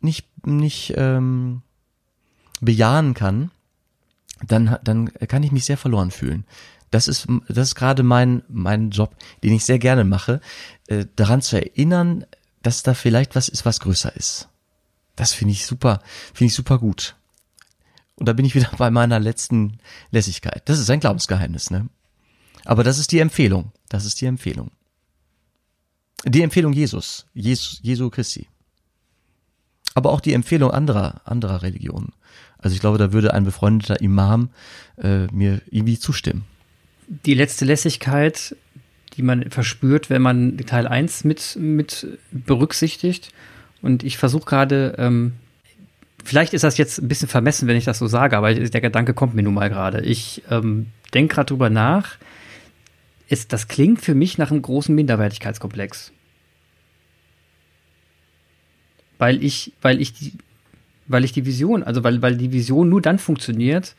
nicht, 0.00 0.26
nicht 0.46 0.92
ähm, 0.96 1.62
bejahen 2.60 3.14
kann, 3.14 3.50
dann, 4.46 4.76
dann 4.84 5.12
kann 5.26 5.42
ich 5.42 5.52
mich 5.52 5.64
sehr 5.64 5.78
verloren 5.78 6.10
fühlen. 6.10 6.44
Das 6.90 7.08
ist, 7.08 7.26
das 7.48 7.68
ist 7.68 7.74
gerade 7.74 8.02
mein, 8.02 8.42
mein 8.48 8.90
Job, 8.90 9.14
den 9.42 9.52
ich 9.52 9.64
sehr 9.64 9.78
gerne 9.78 10.04
mache, 10.04 10.40
äh, 10.86 11.06
daran 11.16 11.42
zu 11.42 11.56
erinnern, 11.56 12.24
dass 12.62 12.82
da 12.82 12.94
vielleicht 12.94 13.34
was 13.34 13.48
ist, 13.48 13.64
was 13.64 13.80
größer 13.80 14.14
ist. 14.16 14.48
Das 15.16 15.32
finde 15.32 15.52
ich 15.52 15.66
super, 15.66 16.00
finde 16.32 16.46
ich 16.46 16.54
super 16.54 16.78
gut. 16.78 17.16
Und 18.16 18.26
da 18.28 18.32
bin 18.32 18.44
ich 18.44 18.54
wieder 18.54 18.70
bei 18.78 18.90
meiner 18.90 19.20
letzten 19.20 19.78
Lässigkeit. 20.10 20.62
Das 20.66 20.78
ist 20.78 20.90
ein 20.90 21.00
Glaubensgeheimnis, 21.00 21.70
ne? 21.70 21.88
Aber 22.64 22.84
das 22.84 22.98
ist 22.98 23.12
die 23.12 23.20
Empfehlung. 23.20 23.72
Das 23.88 24.04
ist 24.04 24.20
die 24.20 24.26
Empfehlung. 24.26 24.70
Die 26.24 26.42
Empfehlung 26.42 26.72
Jesus, 26.72 27.26
Jesus 27.32 27.78
Jesu 27.82 28.10
Christi. 28.10 28.48
Aber 29.94 30.10
auch 30.10 30.20
die 30.20 30.34
Empfehlung 30.34 30.70
anderer, 30.70 31.22
anderer 31.24 31.62
Religionen. 31.62 32.12
Also 32.58 32.74
ich 32.74 32.80
glaube, 32.80 32.98
da 32.98 33.12
würde 33.12 33.32
ein 33.34 33.44
befreundeter 33.44 34.00
Imam 34.00 34.50
äh, 34.96 35.26
mir 35.28 35.62
irgendwie 35.70 35.98
zustimmen. 35.98 36.44
Die 37.08 37.34
letzte 37.34 37.64
Lässigkeit, 37.64 38.54
die 39.16 39.22
man 39.22 39.50
verspürt, 39.50 40.10
wenn 40.10 40.22
man 40.22 40.56
Teil 40.58 40.86
1 40.86 41.24
mit, 41.24 41.56
mit 41.60 42.06
berücksichtigt. 42.30 43.32
Und 43.80 44.04
ich 44.04 44.18
versuche 44.18 44.44
gerade 44.44 44.94
ähm, 44.98 45.32
vielleicht 46.28 46.54
ist 46.54 46.64
das 46.64 46.78
jetzt 46.78 46.98
ein 47.00 47.08
bisschen 47.08 47.28
vermessen, 47.28 47.68
wenn 47.68 47.76
ich 47.76 47.84
das 47.84 47.98
so 47.98 48.06
sage, 48.06 48.36
aber 48.36 48.54
der 48.54 48.80
Gedanke 48.80 49.14
kommt 49.14 49.34
mir 49.34 49.42
nun 49.42 49.54
mal 49.54 49.70
gerade. 49.70 50.02
Ich 50.02 50.42
ähm, 50.50 50.86
denke 51.14 51.34
gerade 51.34 51.46
drüber 51.46 51.70
nach. 51.70 52.16
Ist, 53.28 53.52
das 53.52 53.68
klingt 53.68 54.00
für 54.00 54.14
mich 54.14 54.38
nach 54.38 54.50
einem 54.50 54.62
großen 54.62 54.94
Minderwertigkeitskomplex. 54.94 56.12
Weil 59.18 59.42
ich, 59.42 59.72
weil 59.82 60.00
ich 60.00 60.12
die, 60.12 60.32
weil 61.06 61.24
ich 61.24 61.32
die 61.32 61.44
Vision, 61.44 61.82
also 61.82 62.04
weil, 62.04 62.22
weil 62.22 62.36
die 62.36 62.52
Vision 62.52 62.88
nur 62.88 63.02
dann 63.02 63.18
funktioniert, 63.18 63.94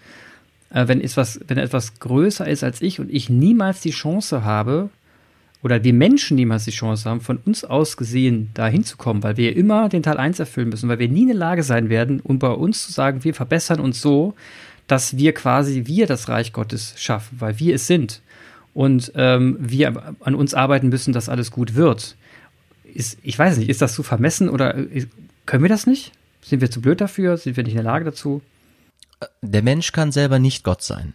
äh, 0.71 0.87
wenn 0.87 1.01
etwas, 1.01 1.39
wenn 1.47 1.57
etwas 1.57 1.99
größer 1.99 2.47
ist 2.47 2.63
als 2.63 2.81
ich 2.81 2.99
und 2.99 3.11
ich 3.11 3.29
niemals 3.29 3.81
die 3.81 3.91
Chance 3.91 4.43
habe, 4.43 4.89
oder 5.61 5.83
wir 5.83 5.93
Menschen 5.93 6.35
niemals 6.35 6.65
die 6.65 6.71
Chance 6.71 7.09
haben, 7.09 7.21
von 7.21 7.37
uns 7.37 7.65
aus 7.65 7.97
gesehen 7.97 8.49
da 8.53 8.67
hinzukommen, 8.67 9.23
weil 9.23 9.35
wir 9.37 9.55
immer 9.57 9.89
den 9.89 10.03
Teil 10.03 10.17
1 10.17 10.39
erfüllen 10.39 10.69
müssen, 10.69 10.87
weil 10.87 10.99
wir 10.99 11.09
nie 11.09 11.23
in 11.23 11.27
der 11.27 11.37
Lage 11.37 11.63
sein 11.63 11.89
werden, 11.89 12.21
um 12.21 12.39
bei 12.39 12.49
uns 12.49 12.85
zu 12.85 12.93
sagen, 12.93 13.23
wir 13.23 13.33
verbessern 13.33 13.79
uns 13.79 14.01
so, 14.01 14.35
dass 14.87 15.17
wir 15.17 15.33
quasi 15.33 15.85
wir 15.85 16.07
das 16.07 16.29
Reich 16.29 16.53
Gottes 16.53 16.93
schaffen, 16.97 17.41
weil 17.41 17.59
wir 17.59 17.75
es 17.75 17.87
sind 17.87 18.21
und 18.73 19.11
ähm, 19.15 19.57
wir 19.59 20.15
an 20.21 20.35
uns 20.35 20.53
arbeiten 20.53 20.89
müssen, 20.89 21.13
dass 21.13 21.29
alles 21.29 21.51
gut 21.51 21.75
wird. 21.75 22.15
Ist, 22.93 23.17
ich 23.21 23.37
weiß 23.37 23.57
nicht, 23.57 23.69
ist 23.69 23.81
das 23.81 23.93
zu 23.93 24.03
vermessen 24.03 24.49
oder 24.49 24.75
äh, 24.75 25.05
können 25.45 25.63
wir 25.63 25.69
das 25.69 25.85
nicht? 25.85 26.13
Sind 26.41 26.61
wir 26.61 26.71
zu 26.71 26.81
blöd 26.81 27.01
dafür? 27.01 27.37
Sind 27.37 27.57
wir 27.57 27.63
nicht 27.63 27.73
in 27.73 27.83
der 27.83 27.91
Lage 27.91 28.05
dazu? 28.05 28.41
Der 29.41 29.61
Mensch 29.61 29.91
kann 29.91 30.11
selber 30.11 30.39
nicht 30.39 30.63
Gott 30.63 30.81
sein. 30.81 31.13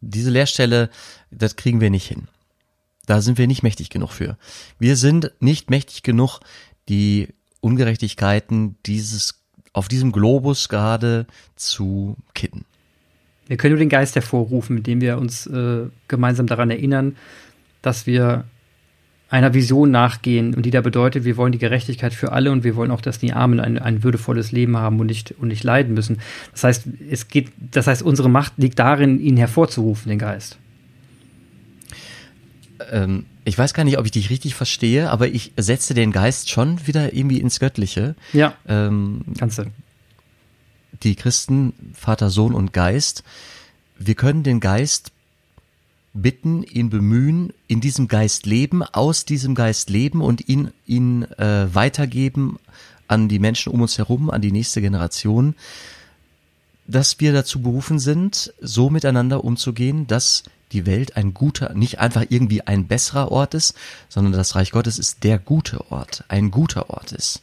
Diese 0.00 0.30
Leerstelle, 0.30 0.90
das 1.30 1.56
kriegen 1.56 1.80
wir 1.80 1.90
nicht 1.90 2.06
hin. 2.06 2.28
Da 3.06 3.20
sind 3.20 3.38
wir 3.38 3.46
nicht 3.46 3.62
mächtig 3.62 3.90
genug 3.90 4.10
für. 4.10 4.36
Wir 4.78 4.96
sind 4.96 5.32
nicht 5.40 5.70
mächtig 5.70 6.02
genug, 6.02 6.40
die 6.88 7.28
Ungerechtigkeiten 7.60 8.76
dieses, 8.86 9.42
auf 9.72 9.88
diesem 9.88 10.12
Globus 10.12 10.68
gerade 10.68 11.26
zu 11.56 12.16
kitten. 12.34 12.64
Wir 13.46 13.56
können 13.56 13.72
nur 13.72 13.78
den 13.78 13.88
Geist 13.88 14.14
hervorrufen, 14.14 14.76
mit 14.76 14.86
dem 14.86 15.00
wir 15.00 15.18
uns 15.18 15.46
äh, 15.46 15.86
gemeinsam 16.08 16.46
daran 16.46 16.70
erinnern, 16.70 17.16
dass 17.82 18.06
wir 18.06 18.44
einer 19.34 19.52
Vision 19.52 19.90
nachgehen 19.90 20.54
und 20.54 20.64
die 20.64 20.70
da 20.70 20.80
bedeutet, 20.80 21.24
wir 21.24 21.36
wollen 21.36 21.50
die 21.50 21.58
Gerechtigkeit 21.58 22.14
für 22.14 22.30
alle 22.30 22.52
und 22.52 22.62
wir 22.62 22.76
wollen 22.76 22.92
auch, 22.92 23.00
dass 23.00 23.18
die 23.18 23.32
Armen 23.32 23.58
ein, 23.58 23.78
ein 23.78 24.04
würdevolles 24.04 24.52
Leben 24.52 24.76
haben 24.76 25.00
und 25.00 25.08
nicht, 25.08 25.32
und 25.32 25.48
nicht 25.48 25.64
leiden 25.64 25.92
müssen. 25.92 26.18
Das 26.52 26.62
heißt, 26.62 26.84
es 27.10 27.26
geht, 27.26 27.48
das 27.58 27.88
heißt, 27.88 28.02
unsere 28.02 28.30
Macht 28.30 28.52
liegt 28.58 28.78
darin, 28.78 29.18
ihn 29.18 29.36
hervorzurufen, 29.36 30.08
den 30.08 30.20
Geist 30.20 30.58
ähm, 32.90 33.26
ich 33.44 33.56
weiß 33.56 33.72
gar 33.72 33.84
nicht, 33.84 33.98
ob 33.98 34.04
ich 34.04 34.10
dich 34.10 34.30
richtig 34.30 34.54
verstehe, 34.54 35.10
aber 35.10 35.28
ich 35.28 35.52
setze 35.56 35.94
den 35.94 36.12
Geist 36.12 36.50
schon 36.50 36.86
wieder 36.86 37.14
irgendwie 37.14 37.40
ins 37.40 37.60
Göttliche. 37.60 38.14
Ja. 38.32 38.54
Ähm, 38.66 39.22
kannst 39.38 39.58
du. 39.58 39.64
Die 41.02 41.14
Christen, 41.14 41.72
Vater, 41.94 42.30
Sohn 42.30 42.52
und 42.52 42.72
Geist, 42.72 43.22
wir 43.98 44.16
können 44.16 44.42
den 44.42 44.60
Geist 44.60 45.12
bitten, 46.14 46.62
ihn 46.62 46.90
bemühen, 46.90 47.52
in 47.66 47.80
diesem 47.80 48.08
Geist 48.08 48.46
leben, 48.46 48.82
aus 48.82 49.24
diesem 49.24 49.54
Geist 49.54 49.90
leben 49.90 50.22
und 50.22 50.48
ihn, 50.48 50.70
ihn 50.86 51.24
äh, 51.38 51.66
weitergeben 51.74 52.58
an 53.08 53.28
die 53.28 53.40
Menschen 53.40 53.72
um 53.72 53.82
uns 53.82 53.98
herum, 53.98 54.30
an 54.30 54.40
die 54.40 54.52
nächste 54.52 54.80
Generation, 54.80 55.54
dass 56.86 57.20
wir 57.20 57.32
dazu 57.32 57.60
berufen 57.60 57.98
sind, 57.98 58.54
so 58.60 58.90
miteinander 58.90 59.44
umzugehen, 59.44 60.06
dass 60.06 60.44
die 60.72 60.86
Welt 60.86 61.16
ein 61.16 61.34
guter, 61.34 61.74
nicht 61.74 61.98
einfach 61.98 62.24
irgendwie 62.28 62.62
ein 62.62 62.86
besserer 62.86 63.30
Ort 63.30 63.54
ist, 63.54 63.74
sondern 64.08 64.32
das 64.32 64.54
Reich 64.54 64.70
Gottes 64.70 64.98
ist 64.98 65.24
der 65.24 65.38
gute 65.38 65.90
Ort, 65.90 66.24
ein 66.28 66.50
guter 66.50 66.90
Ort 66.90 67.12
ist. 67.12 67.42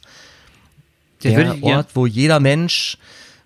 Der 1.22 1.62
Ort, 1.62 1.62
ja. 1.62 1.86
wo 1.94 2.06
jeder 2.06 2.40
Mensch, 2.40 2.98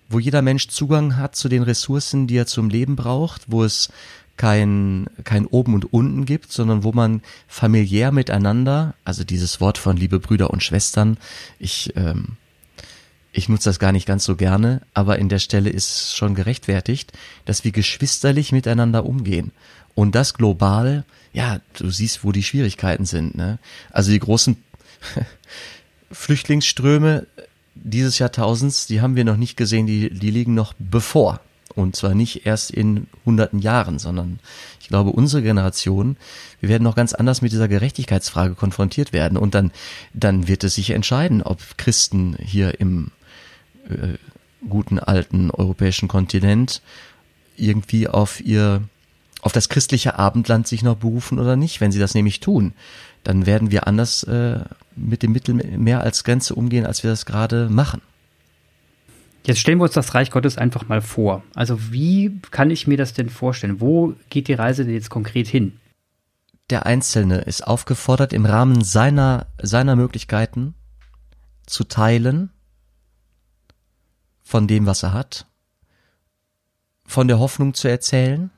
wo 0.09 0.19
jeder 0.19 0.41
Mensch 0.41 0.67
Zugang 0.67 1.17
hat 1.17 1.35
zu 1.35 1.47
den 1.47 1.63
Ressourcen, 1.63 2.27
die 2.27 2.37
er 2.37 2.47
zum 2.47 2.69
Leben 2.69 2.95
braucht, 2.95 3.43
wo 3.47 3.63
es 3.63 3.89
kein, 4.37 5.07
kein 5.23 5.45
Oben 5.45 5.73
und 5.73 5.91
Unten 5.91 6.25
gibt, 6.25 6.51
sondern 6.51 6.83
wo 6.83 6.91
man 6.91 7.21
familiär 7.47 8.11
miteinander, 8.11 8.93
also 9.03 9.23
dieses 9.23 9.59
Wort 9.59 9.77
von 9.77 9.97
liebe 9.97 10.19
Brüder 10.19 10.51
und 10.51 10.63
Schwestern, 10.63 11.17
ich, 11.59 11.93
ähm, 11.95 12.37
ich 13.31 13.49
nutze 13.49 13.69
das 13.69 13.79
gar 13.79 13.91
nicht 13.91 14.07
ganz 14.07 14.23
so 14.23 14.35
gerne, 14.35 14.81
aber 14.93 15.19
in 15.19 15.29
der 15.29 15.39
Stelle 15.39 15.69
ist 15.69 16.15
schon 16.15 16.35
gerechtfertigt, 16.35 17.11
dass 17.45 17.63
wir 17.63 17.71
geschwisterlich 17.71 18.51
miteinander 18.51 19.05
umgehen. 19.05 19.51
Und 19.95 20.13
das 20.13 20.35
global, 20.35 21.05
ja, 21.33 21.59
du 21.73 21.89
siehst, 21.89 22.23
wo 22.23 22.31
die 22.31 22.43
Schwierigkeiten 22.43 23.05
sind. 23.05 23.35
Ne? 23.35 23.57
Also 23.91 24.11
die 24.11 24.19
großen 24.19 24.57
Flüchtlingsströme 26.11 27.25
dieses 27.83 28.19
Jahrtausends, 28.19 28.87
die 28.87 29.01
haben 29.01 29.15
wir 29.15 29.25
noch 29.25 29.37
nicht 29.37 29.57
gesehen, 29.57 29.87
die, 29.87 30.09
die 30.09 30.31
liegen 30.31 30.53
noch 30.53 30.73
bevor. 30.79 31.39
Und 31.77 31.95
zwar 31.95 32.15
nicht 32.15 32.47
erst 32.47 32.71
in 32.71 33.05
hunderten 33.23 33.59
Jahren, 33.59 33.99
sondern 33.99 34.39
ich 34.81 34.87
glaube, 34.87 35.11
unsere 35.11 35.43
Generation, 35.43 36.17
wir 36.59 36.69
werden 36.69 36.83
noch 36.83 36.95
ganz 36.95 37.13
anders 37.13 37.43
mit 37.43 37.51
dieser 37.51 37.67
Gerechtigkeitsfrage 37.67 38.55
konfrontiert 38.55 39.13
werden. 39.13 39.37
Und 39.37 39.53
dann, 39.53 39.71
dann 40.11 40.47
wird 40.47 40.63
es 40.63 40.73
sich 40.73 40.89
entscheiden, 40.89 41.43
ob 41.43 41.77
Christen 41.77 42.35
hier 42.39 42.79
im 42.79 43.11
äh, 43.89 44.17
guten 44.67 44.97
alten 44.97 45.51
europäischen 45.51 46.07
Kontinent 46.07 46.81
irgendwie 47.55 48.07
auf 48.07 48.41
ihr 48.41 48.81
auf 49.43 49.51
das 49.51 49.69
christliche 49.69 50.17
Abendland 50.17 50.67
sich 50.67 50.81
noch 50.81 50.95
berufen 50.95 51.37
oder 51.37 51.55
nicht. 51.55 51.79
Wenn 51.79 51.91
sie 51.91 51.99
das 51.99 52.15
nämlich 52.15 52.39
tun, 52.39 52.73
dann 53.23 53.45
werden 53.45 53.69
wir 53.69 53.85
anders 53.85 54.23
äh, 54.23 54.61
mit 54.95 55.21
dem 55.21 55.31
Mittelmeer 55.31 56.01
als 56.01 56.23
Grenze 56.23 56.55
umgehen, 56.55 56.87
als 56.87 57.03
wir 57.03 57.11
das 57.11 57.27
gerade 57.27 57.69
machen. 57.69 58.01
Jetzt 59.47 59.59
stellen 59.59 59.79
wir 59.79 59.85
uns 59.85 59.93
das 59.93 60.13
Reich 60.13 60.29
Gottes 60.29 60.57
einfach 60.57 60.89
mal 60.89 61.01
vor. 61.01 61.41
Also 61.55 61.93
wie 61.93 62.41
kann 62.51 62.69
ich 62.69 62.85
mir 62.85 62.97
das 62.97 63.13
denn 63.13 63.29
vorstellen? 63.29 63.79
Wo 63.79 64.13
geht 64.29 64.49
die 64.49 64.53
Reise 64.53 64.83
denn 64.83 64.93
jetzt 64.93 65.09
konkret 65.09 65.47
hin? 65.47 65.79
Der 66.69 66.85
Einzelne 66.85 67.37
ist 67.37 67.65
aufgefordert, 67.65 68.33
im 68.33 68.45
Rahmen 68.45 68.83
seiner, 68.83 69.47
seiner 69.61 69.95
Möglichkeiten 69.95 70.73
zu 71.65 71.85
teilen 71.85 72.49
von 74.43 74.67
dem, 74.67 74.85
was 74.85 75.03
er 75.03 75.13
hat, 75.13 75.45
von 77.05 77.29
der 77.29 77.39
Hoffnung 77.39 77.73
zu 77.73 77.87
erzählen, 77.87 78.49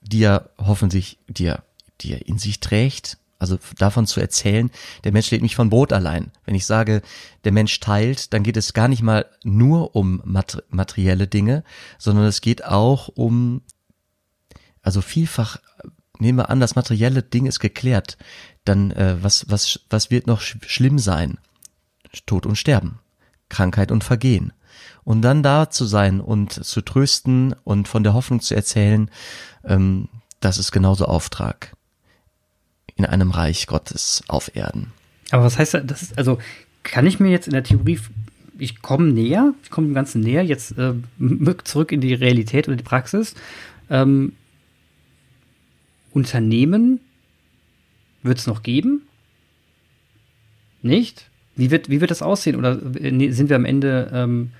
die 0.00 0.24
er 0.24 0.50
hoffentlich, 0.58 1.20
die 1.28 1.44
er, 1.44 1.62
die 2.00 2.14
er 2.14 2.26
in 2.26 2.38
sich 2.38 2.58
trägt, 2.58 3.18
also 3.40 3.58
davon 3.78 4.06
zu 4.06 4.20
erzählen, 4.20 4.70
der 5.02 5.12
Mensch 5.12 5.30
lebt 5.30 5.42
nicht 5.42 5.56
von 5.56 5.70
Brot 5.70 5.92
allein. 5.92 6.30
Wenn 6.44 6.54
ich 6.54 6.66
sage, 6.66 7.02
der 7.44 7.52
Mensch 7.52 7.80
teilt, 7.80 8.32
dann 8.32 8.42
geht 8.42 8.58
es 8.58 8.74
gar 8.74 8.86
nicht 8.86 9.02
mal 9.02 9.26
nur 9.42 9.96
um 9.96 10.22
materielle 10.24 11.26
Dinge, 11.26 11.64
sondern 11.98 12.26
es 12.26 12.42
geht 12.42 12.64
auch 12.64 13.08
um, 13.08 13.62
also 14.82 15.00
vielfach, 15.00 15.56
nehmen 16.18 16.38
wir 16.38 16.50
an, 16.50 16.60
das 16.60 16.76
materielle 16.76 17.22
Ding 17.22 17.46
ist 17.46 17.60
geklärt, 17.60 18.18
dann 18.64 18.90
äh, 18.90 19.16
was, 19.22 19.46
was, 19.48 19.80
was 19.88 20.10
wird 20.10 20.26
noch 20.26 20.42
sch 20.42 20.58
schlimm 20.66 20.98
sein? 20.98 21.38
Tod 22.26 22.44
und 22.44 22.56
Sterben, 22.56 22.98
Krankheit 23.48 23.90
und 23.90 24.04
Vergehen. 24.04 24.52
Und 25.02 25.22
dann 25.22 25.42
da 25.42 25.70
zu 25.70 25.86
sein 25.86 26.20
und 26.20 26.52
zu 26.52 26.82
trösten 26.82 27.54
und 27.64 27.88
von 27.88 28.04
der 28.04 28.12
Hoffnung 28.12 28.40
zu 28.40 28.54
erzählen, 28.54 29.10
ähm, 29.64 30.08
das 30.40 30.58
ist 30.58 30.72
genauso 30.72 31.06
Auftrag 31.06 31.74
in 33.04 33.10
einem 33.10 33.30
Reich 33.30 33.66
Gottes 33.66 34.22
auf 34.28 34.54
Erden. 34.54 34.92
Aber 35.30 35.44
was 35.44 35.58
heißt 35.58 35.80
das? 35.84 36.16
Also 36.16 36.38
kann 36.82 37.06
ich 37.06 37.20
mir 37.20 37.30
jetzt 37.30 37.46
in 37.46 37.52
der 37.52 37.62
Theorie, 37.62 37.98
ich 38.58 38.82
komme 38.82 39.12
näher, 39.12 39.54
ich 39.62 39.70
komme 39.70 39.88
dem 39.88 39.94
Ganzen 39.94 40.20
näher, 40.20 40.42
jetzt 40.42 40.76
äh, 40.78 40.94
zurück 41.64 41.92
in 41.92 42.00
die 42.00 42.14
Realität 42.14 42.68
oder 42.68 42.76
die 42.76 42.84
Praxis. 42.84 43.34
Ähm, 43.88 44.32
Unternehmen 46.12 47.00
wird 48.22 48.38
es 48.38 48.46
noch 48.46 48.62
geben? 48.62 49.02
Nicht? 50.82 51.30
Wie 51.56 51.70
wird, 51.70 51.88
wie 51.88 52.00
wird 52.00 52.10
das 52.10 52.22
aussehen? 52.22 52.56
Oder 52.56 52.80
äh, 52.96 53.30
sind 53.30 53.48
wir 53.48 53.56
am 53.56 53.64
Ende, 53.64 54.10
ähm, 54.12 54.50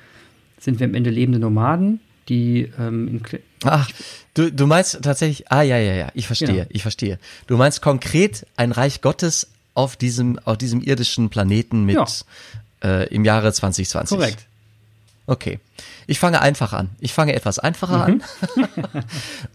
sind 0.58 0.80
wir 0.80 0.86
am 0.86 0.94
Ende 0.94 1.10
lebende 1.10 1.38
Nomaden, 1.38 2.00
die 2.28 2.70
ähm, 2.78 3.08
in, 3.08 3.22
Ach, 3.64 3.88
du, 4.34 4.50
du 4.50 4.66
meinst 4.66 5.00
tatsächlich, 5.02 5.50
ah 5.50 5.62
ja, 5.62 5.76
ja, 5.78 5.94
ja, 5.94 6.08
ich 6.14 6.26
verstehe, 6.26 6.48
genau. 6.48 6.66
ich 6.70 6.82
verstehe. 6.82 7.18
Du 7.46 7.56
meinst 7.56 7.82
konkret 7.82 8.46
ein 8.56 8.72
Reich 8.72 9.00
Gottes 9.00 9.48
auf 9.74 9.96
diesem, 9.96 10.38
auf 10.40 10.58
diesem 10.58 10.80
irdischen 10.80 11.30
Planeten 11.30 11.84
mit 11.84 11.96
ja. 11.96 12.06
äh, 12.82 13.08
im 13.08 13.24
Jahre 13.24 13.52
2020. 13.52 14.16
Korrekt. 14.16 14.46
Okay. 15.26 15.60
Ich 16.08 16.18
fange 16.18 16.42
einfach 16.42 16.72
an. 16.72 16.90
Ich 16.98 17.12
fange 17.12 17.34
etwas 17.34 17.60
einfacher 17.60 18.08
mhm. 18.08 18.22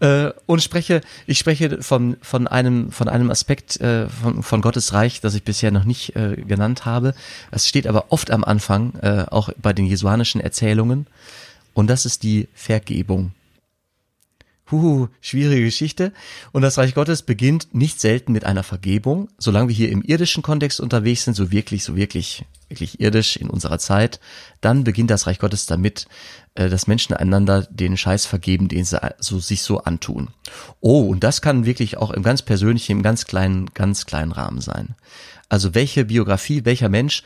äh, 0.00 0.32
und 0.46 0.62
spreche, 0.62 1.02
ich 1.26 1.38
spreche 1.38 1.82
von, 1.82 2.16
von 2.22 2.48
einem, 2.48 2.90
von 2.92 3.10
einem 3.10 3.30
Aspekt 3.30 3.78
äh, 3.80 4.08
von, 4.08 4.42
von 4.42 4.62
Gottes 4.62 4.94
Reich, 4.94 5.20
das 5.20 5.34
ich 5.34 5.42
bisher 5.42 5.70
noch 5.70 5.84
nicht 5.84 6.16
äh, 6.16 6.36
genannt 6.36 6.86
habe. 6.86 7.14
Es 7.50 7.68
steht 7.68 7.86
aber 7.86 8.06
oft 8.08 8.30
am 8.30 8.42
Anfang, 8.42 8.94
äh, 9.02 9.26
auch 9.30 9.50
bei 9.60 9.74
den 9.74 9.84
jesuanischen 9.84 10.40
Erzählungen. 10.40 11.06
Und 11.74 11.88
das 11.88 12.06
ist 12.06 12.22
die 12.22 12.48
Vergebung. 12.54 13.32
Huhu, 14.70 15.08
schwierige 15.20 15.64
Geschichte. 15.64 16.12
Und 16.50 16.62
das 16.62 16.76
Reich 16.76 16.94
Gottes 16.94 17.22
beginnt 17.22 17.72
nicht 17.72 18.00
selten 18.00 18.32
mit 18.32 18.44
einer 18.44 18.64
Vergebung. 18.64 19.28
Solange 19.38 19.68
wir 19.68 19.76
hier 19.76 19.90
im 19.90 20.02
irdischen 20.02 20.42
Kontext 20.42 20.80
unterwegs 20.80 21.24
sind, 21.24 21.34
so 21.34 21.52
wirklich, 21.52 21.84
so 21.84 21.94
wirklich, 21.94 22.44
wirklich 22.68 23.00
irdisch 23.00 23.36
in 23.36 23.48
unserer 23.48 23.78
Zeit, 23.78 24.18
dann 24.60 24.82
beginnt 24.82 25.10
das 25.10 25.28
Reich 25.28 25.38
Gottes 25.38 25.66
damit, 25.66 26.08
äh, 26.56 26.68
dass 26.68 26.88
Menschen 26.88 27.14
einander 27.14 27.62
den 27.70 27.96
Scheiß 27.96 28.26
vergeben, 28.26 28.66
den 28.66 28.84
sie 28.84 28.98
so, 29.20 29.38
sich 29.38 29.62
so 29.62 29.82
antun. 29.82 30.28
Oh, 30.80 31.02
und 31.02 31.22
das 31.22 31.42
kann 31.42 31.64
wirklich 31.64 31.96
auch 31.96 32.10
im 32.10 32.24
ganz 32.24 32.42
persönlichen, 32.42 32.92
im 32.92 33.02
ganz 33.02 33.26
kleinen, 33.26 33.66
ganz 33.72 34.04
kleinen 34.04 34.32
Rahmen 34.32 34.60
sein. 34.60 34.96
Also 35.48 35.76
welche 35.76 36.06
Biografie, 36.06 36.64
welcher 36.64 36.88
Mensch 36.88 37.22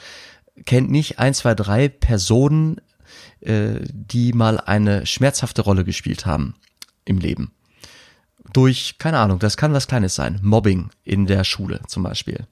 kennt 0.67 0.91
nicht 0.91 1.19
ein, 1.19 1.33
zwei, 1.33 1.55
drei 1.55 1.89
Personen, 1.89 2.83
äh, 3.41 3.77
die 3.89 4.35
mal 4.35 4.61
eine 4.61 5.07
schmerzhafte 5.07 5.63
Rolle 5.63 5.85
gespielt 5.87 6.27
haben 6.27 6.55
im 7.05 7.19
Leben. 7.19 7.53
Durch, 8.53 8.97
keine 8.99 9.19
Ahnung, 9.19 9.39
das 9.39 9.57
kann 9.57 9.73
was 9.73 9.87
Kleines 9.87 10.15
sein. 10.15 10.41
Mobbing 10.43 10.91
in 11.05 11.27
der 11.27 11.45
Schule 11.45 11.81
zum 11.87 12.03
Beispiel. 12.03 12.47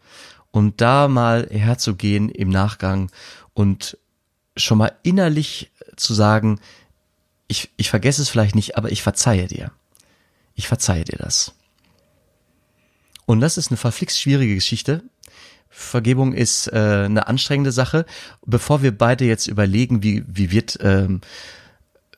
Und 0.51 0.81
da 0.81 1.09
mal 1.09 1.49
herzugehen 1.51 2.29
im 2.29 2.49
Nachgang 2.49 3.11
und 3.55 3.99
schon 4.57 4.79
mal 4.79 4.93
innerlich 5.03 5.71
zu 5.97 6.15
sagen, 6.15 6.61
ich, 7.49 7.71
ich 7.77 7.91
vergesse 7.91 8.23
es 8.23 8.29
vielleicht 8.29 8.55
nicht, 8.55 8.77
aber 8.77 8.93
ich 8.93 9.03
verzeihe 9.03 9.47
dir. 9.47 9.73
Ich 10.55 10.69
verzeihe 10.69 11.05
dir 11.05 11.19
das. 11.19 11.55
Und 13.27 13.41
das 13.41 13.59
ist 13.59 13.71
eine 13.71 13.77
verflixt 13.77 14.21
schwierige 14.21 14.55
Geschichte. 14.55 15.03
Vergebung 15.69 16.33
ist 16.33 16.67
äh, 16.69 17.05
eine 17.05 17.27
anstrengende 17.27 17.73
Sache. 17.73 18.07
Bevor 18.45 18.83
wir 18.83 18.97
beide 18.97 19.25
jetzt 19.25 19.47
überlegen, 19.47 20.03
wie, 20.03 20.25
wie 20.27 20.51
wird 20.51 20.79
ähm, 20.83 21.21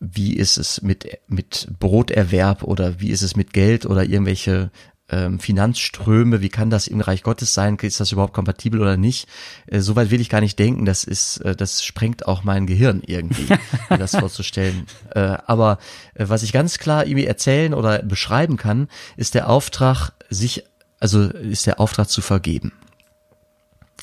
wie 0.00 0.34
ist 0.34 0.56
es 0.56 0.80
mit, 0.80 1.20
mit 1.28 1.68
Broterwerb 1.78 2.62
oder 2.62 3.00
wie 3.00 3.10
ist 3.10 3.22
es 3.22 3.36
mit 3.36 3.52
Geld 3.52 3.84
oder 3.84 4.04
irgendwelche 4.04 4.70
ähm, 5.10 5.38
Finanzströme, 5.38 6.40
wie 6.40 6.48
kann 6.48 6.70
das 6.70 6.86
im 6.86 7.00
Reich 7.00 7.22
Gottes 7.22 7.52
sein, 7.52 7.76
ist 7.82 8.00
das 8.00 8.12
überhaupt 8.12 8.32
kompatibel 8.32 8.80
oder 8.80 8.96
nicht? 8.96 9.28
Äh, 9.66 9.80
Soweit 9.80 10.10
will 10.10 10.20
ich 10.20 10.28
gar 10.28 10.40
nicht 10.40 10.58
denken, 10.58 10.84
das 10.84 11.04
ist, 11.04 11.38
äh, 11.38 11.54
das 11.54 11.84
sprengt 11.84 12.26
auch 12.26 12.44
mein 12.44 12.66
Gehirn 12.66 13.02
irgendwie, 13.04 13.52
mir 13.90 13.98
das 13.98 14.16
vorzustellen. 14.16 14.86
Äh, 15.10 15.38
aber 15.46 15.78
äh, 16.14 16.28
was 16.28 16.44
ich 16.44 16.52
ganz 16.52 16.78
klar 16.78 17.04
irgendwie 17.04 17.26
erzählen 17.26 17.74
oder 17.74 18.00
beschreiben 18.00 18.56
kann, 18.56 18.86
ist 19.16 19.34
der 19.34 19.48
Auftrag, 19.48 20.12
sich, 20.28 20.62
also 21.00 21.22
ist 21.24 21.66
der 21.66 21.80
Auftrag 21.80 22.08
zu 22.08 22.20
vergeben. 22.20 22.72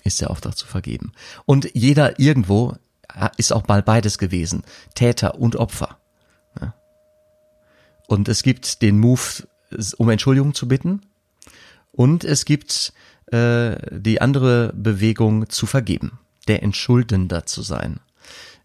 Ist 0.03 0.19
der 0.19 0.29
Auftrag 0.29 0.57
zu 0.57 0.67
vergeben. 0.67 1.13
Und 1.45 1.69
jeder 1.73 2.19
irgendwo 2.19 2.75
ist 3.37 3.51
auch 3.51 3.67
mal 3.67 3.81
beides 3.81 4.17
gewesen. 4.17 4.63
Täter 4.95 5.35
und 5.35 5.55
Opfer. 5.55 5.97
Und 8.07 8.29
es 8.29 8.41
gibt 8.41 8.81
den 8.81 8.99
Move, 8.99 9.47
um 9.97 10.09
Entschuldigung 10.09 10.53
zu 10.53 10.67
bitten. 10.67 11.01
Und 11.91 12.23
es 12.23 12.45
gibt 12.45 12.93
äh, 13.31 13.75
die 13.91 14.21
andere 14.21 14.73
Bewegung 14.73 15.49
zu 15.49 15.65
vergeben, 15.65 16.19
der 16.47 16.63
Entschuldender 16.63 17.45
zu 17.45 17.61
sein. 17.61 17.99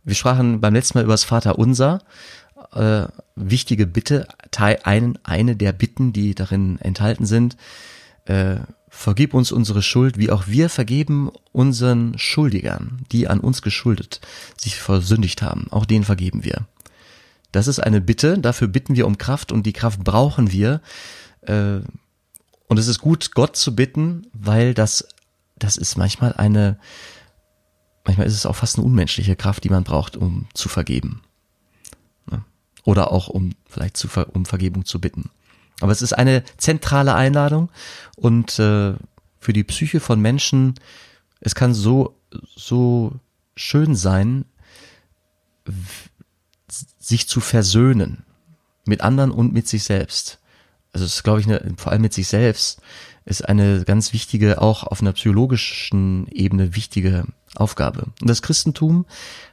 Wir 0.05 0.15
sprachen 0.15 0.61
beim 0.61 0.75
letzten 0.75 0.99
Mal 0.99 1.05
über 1.05 1.15
das 1.15 1.25
Vaterunser. 1.25 2.01
Äh, 2.73 3.07
wichtige 3.35 3.87
Bitte, 3.87 4.29
Teil 4.51 4.79
einen, 4.85 5.19
eine 5.25 5.57
der 5.57 5.73
Bitten, 5.73 6.13
die 6.13 6.35
darin 6.35 6.79
enthalten 6.81 7.27
sind. 7.27 7.57
Äh, 8.27 8.57
vergib 9.03 9.35
uns 9.35 9.51
unsere 9.51 9.83
Schuld, 9.83 10.17
wie 10.17 10.31
auch 10.31 10.47
wir 10.47 10.69
vergeben 10.69 11.31
unseren 11.51 12.17
Schuldigern, 12.19 13.05
die 13.11 13.27
an 13.27 13.41
uns 13.41 13.61
geschuldet 13.61 14.21
sich 14.57 14.77
versündigt 14.77 15.43
haben. 15.43 15.67
Auch 15.71 15.85
denen 15.85 16.05
vergeben 16.05 16.45
wir. 16.45 16.67
Das 17.51 17.67
ist 17.67 17.81
eine 17.81 18.01
Bitte, 18.01 18.39
dafür 18.39 18.69
bitten 18.69 18.95
wir 18.95 19.07
um 19.07 19.19
Kraft 19.19 19.51
und 19.51 19.67
die 19.67 19.73
Kraft 19.73 20.05
brauchen 20.05 20.53
wir. 20.53 20.81
Äh, 21.43 21.81
und 22.69 22.79
es 22.79 22.87
ist 22.87 23.01
gut, 23.01 23.35
Gott 23.35 23.57
zu 23.57 23.75
bitten, 23.75 24.29
weil 24.33 24.73
das, 24.73 25.09
das 25.57 25.77
ist 25.77 25.99
manchmal 25.99 26.33
eine, 26.35 26.79
manchmal 28.07 28.29
ist 28.29 28.35
es 28.35 28.47
auch 28.47 28.57
fast 28.57 28.79
eine 28.79 28.87
unmenschliche 28.87 29.35
Kraft, 29.35 29.65
die 29.65 29.71
man 29.71 29.85
braucht, 29.85 30.17
um 30.17 30.47
zu 30.55 30.69
vergeben. 30.69 31.23
Ne? 32.31 32.45
Oder 32.85 33.11
auch 33.11 33.29
um 33.29 33.51
vielleicht 33.67 33.97
zu, 33.97 34.09
um 34.33 34.47
Vergebung 34.47 34.85
zu 34.85 35.01
bitten. 35.01 35.31
Aber 35.81 35.93
es 35.93 36.03
ist 36.03 36.13
eine 36.13 36.45
zentrale 36.57 37.15
Einladung 37.15 37.71
und 38.17 38.59
äh, 38.59 38.95
für 39.41 39.53
die 39.53 39.65
Psyche 39.65 40.01
von 40.01 40.21
Menschen, 40.21 40.75
es 41.41 41.55
kann 41.55 41.75
so, 41.75 42.17
so 42.55 43.13
schön 43.57 43.97
sein, 43.97 44.45
sich 46.99 47.29
zu 47.29 47.41
versöhnen 47.41 48.25
mit 48.87 49.01
anderen 49.01 49.31
und 49.31 49.53
mit 49.53 49.69
sich 49.69 49.83
selbst. 49.85 50.39
Also 50.93 51.07
es 51.07 51.17
ist, 51.17 51.23
glaube 51.23 51.41
ich, 51.41 51.47
eine, 51.47 51.75
vor 51.77 51.93
allem 51.93 52.03
mit 52.03 52.13
sich 52.13 52.29
selbst 52.29 52.81
ist 53.25 53.49
eine 53.49 53.85
ganz 53.85 54.13
wichtige, 54.13 54.61
auch 54.61 54.83
auf 54.85 55.01
einer 55.01 55.13
psychologischen 55.13 56.27
Ebene 56.29 56.75
wichtige 56.75 57.25
Aufgabe. 57.55 58.07
Und 58.21 58.29
das 58.29 58.43
Christentum 58.43 59.07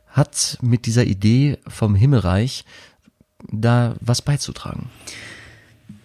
hat 0.07 0.57
mit 0.61 0.85
dieser 0.85 1.03
Idee 1.03 1.59
vom 1.67 1.95
Himmelreich 1.95 2.65
da 3.51 3.95
was 4.01 4.21
beizutragen. 4.21 4.89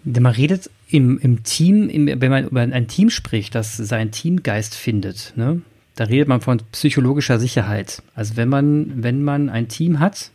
Man 0.04 0.32
redet 0.32 0.70
im, 0.88 1.18
im 1.18 1.42
Team, 1.44 1.88
im, 1.88 2.06
wenn 2.20 2.30
man 2.30 2.46
über 2.46 2.60
ein 2.60 2.88
Team 2.88 3.10
spricht, 3.10 3.54
das 3.54 3.76
seinen 3.76 4.10
Teamgeist 4.10 4.74
findet, 4.74 5.32
ne? 5.36 5.62
da 5.96 6.04
redet 6.04 6.28
man 6.28 6.40
von 6.40 6.60
psychologischer 6.72 7.38
Sicherheit. 7.38 8.02
Also 8.14 8.36
wenn 8.36 8.48
man, 8.48 9.02
wenn 9.02 9.22
man 9.22 9.48
ein 9.48 9.68
Team 9.68 10.00
hat, 10.00 10.30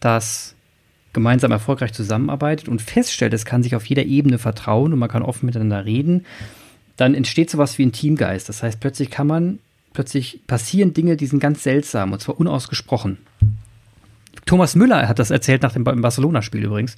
das 0.00 0.54
gemeinsam 1.12 1.52
erfolgreich 1.52 1.92
zusammenarbeitet 1.92 2.68
und 2.68 2.80
feststellt, 2.80 3.34
es 3.34 3.44
kann 3.44 3.62
sich 3.62 3.76
auf 3.76 3.84
jeder 3.84 4.04
Ebene 4.04 4.38
vertrauen 4.38 4.92
und 4.92 4.98
man 4.98 5.10
kann 5.10 5.22
offen 5.22 5.46
miteinander 5.46 5.84
reden, 5.84 6.24
dann 6.96 7.14
entsteht 7.14 7.50
sowas 7.50 7.78
wie 7.78 7.84
ein 7.84 7.92
Teamgeist. 7.92 8.48
Das 8.48 8.62
heißt, 8.62 8.80
plötzlich 8.80 9.10
kann 9.10 9.26
man, 9.26 9.58
plötzlich 9.92 10.40
passieren 10.46 10.94
Dinge, 10.94 11.16
die 11.16 11.26
sind 11.26 11.40
ganz 11.40 11.62
seltsam 11.62 12.12
und 12.12 12.20
zwar 12.20 12.40
unausgesprochen. 12.40 13.18
Thomas 14.46 14.74
Müller 14.74 15.06
hat 15.08 15.18
das 15.18 15.30
erzählt 15.30 15.62
nach 15.62 15.72
dem 15.74 15.84
Barcelona-Spiel 15.84 16.64
übrigens. 16.64 16.96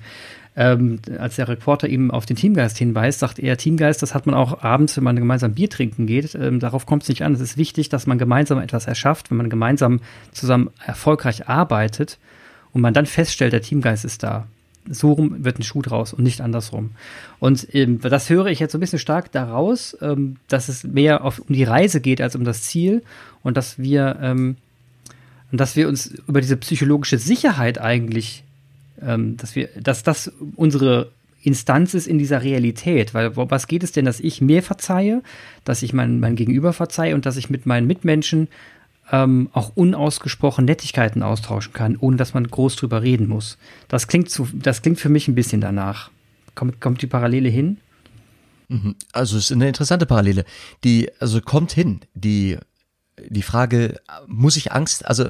Ähm, 0.56 1.00
als 1.18 1.34
der 1.36 1.48
Reporter 1.48 1.88
ihm 1.88 2.12
auf 2.12 2.26
den 2.26 2.36
Teamgeist 2.36 2.78
hinweist, 2.78 3.18
sagt 3.18 3.40
er, 3.40 3.56
Teamgeist, 3.56 4.02
das 4.02 4.14
hat 4.14 4.26
man 4.26 4.36
auch 4.36 4.62
abends, 4.62 4.96
wenn 4.96 5.02
man 5.02 5.16
gemeinsam 5.16 5.54
Bier 5.54 5.68
trinken 5.68 6.06
geht. 6.06 6.36
Ähm, 6.36 6.60
darauf 6.60 6.86
kommt 6.86 7.02
es 7.02 7.08
nicht 7.08 7.22
an. 7.22 7.34
Es 7.34 7.40
ist 7.40 7.56
wichtig, 7.56 7.88
dass 7.88 8.06
man 8.06 8.18
gemeinsam 8.18 8.60
etwas 8.60 8.86
erschafft, 8.86 9.30
wenn 9.30 9.36
man 9.36 9.50
gemeinsam 9.50 10.00
zusammen 10.32 10.70
erfolgreich 10.84 11.48
arbeitet 11.48 12.18
und 12.72 12.82
man 12.82 12.94
dann 12.94 13.06
feststellt, 13.06 13.52
der 13.52 13.62
Teamgeist 13.62 14.04
ist 14.04 14.22
da. 14.22 14.46
So 14.88 15.12
rum 15.12 15.44
wird 15.44 15.58
ein 15.58 15.62
Schuh 15.62 15.82
draus 15.82 16.12
und 16.12 16.22
nicht 16.22 16.40
andersrum. 16.40 16.90
Und 17.40 17.74
ähm, 17.74 18.00
das 18.00 18.30
höre 18.30 18.46
ich 18.46 18.60
jetzt 18.60 18.72
so 18.72 18.78
ein 18.78 18.80
bisschen 18.80 18.98
stark 18.98 19.32
daraus, 19.32 19.96
ähm, 20.02 20.36
dass 20.48 20.68
es 20.68 20.84
mehr 20.84 21.24
auf, 21.24 21.40
um 21.40 21.54
die 21.54 21.64
Reise 21.64 22.00
geht 22.00 22.20
als 22.20 22.36
um 22.36 22.44
das 22.44 22.62
Ziel 22.62 23.02
und 23.42 23.56
dass 23.56 23.78
wir, 23.78 24.18
ähm, 24.20 24.56
dass 25.50 25.74
wir 25.74 25.88
uns 25.88 26.14
über 26.28 26.40
diese 26.40 26.58
psychologische 26.58 27.18
Sicherheit 27.18 27.80
eigentlich, 27.80 28.44
ähm, 29.06 29.36
dass 29.36 29.54
wir, 29.54 29.68
dass 29.80 30.02
das 30.02 30.32
unsere 30.56 31.12
Instanz 31.42 31.94
ist 31.94 32.06
in 32.06 32.18
dieser 32.18 32.42
Realität. 32.42 33.14
Weil 33.14 33.36
was 33.36 33.66
geht 33.66 33.84
es 33.84 33.92
denn, 33.92 34.04
dass 34.04 34.20
ich 34.20 34.40
mir 34.40 34.62
verzeihe, 34.62 35.22
dass 35.64 35.82
ich 35.82 35.92
mein, 35.92 36.20
mein 36.20 36.36
Gegenüber 36.36 36.72
verzeihe 36.72 37.14
und 37.14 37.26
dass 37.26 37.36
ich 37.36 37.50
mit 37.50 37.66
meinen 37.66 37.86
Mitmenschen 37.86 38.48
ähm, 39.12 39.50
auch 39.52 39.72
unausgesprochen 39.74 40.64
Nettigkeiten 40.64 41.22
austauschen 41.22 41.72
kann, 41.72 41.96
ohne 41.96 42.16
dass 42.16 42.34
man 42.34 42.46
groß 42.46 42.76
drüber 42.76 43.02
reden 43.02 43.28
muss. 43.28 43.58
Das 43.88 44.08
klingt, 44.08 44.30
zu, 44.30 44.48
das 44.52 44.80
klingt 44.80 44.98
für 44.98 45.10
mich 45.10 45.28
ein 45.28 45.34
bisschen 45.34 45.60
danach. 45.60 46.10
Kommt, 46.54 46.80
kommt 46.80 47.02
die 47.02 47.06
Parallele 47.06 47.48
hin? 47.50 47.78
Mhm. 48.68 48.94
Also 49.12 49.36
es 49.36 49.44
ist 49.44 49.52
eine 49.52 49.68
interessante 49.68 50.06
Parallele. 50.06 50.44
Die, 50.84 51.10
also 51.20 51.40
kommt 51.42 51.72
hin. 51.72 52.00
Die, 52.14 52.56
die 53.28 53.42
Frage, 53.42 54.00
muss 54.26 54.56
ich 54.56 54.72
Angst, 54.72 55.06
also 55.06 55.28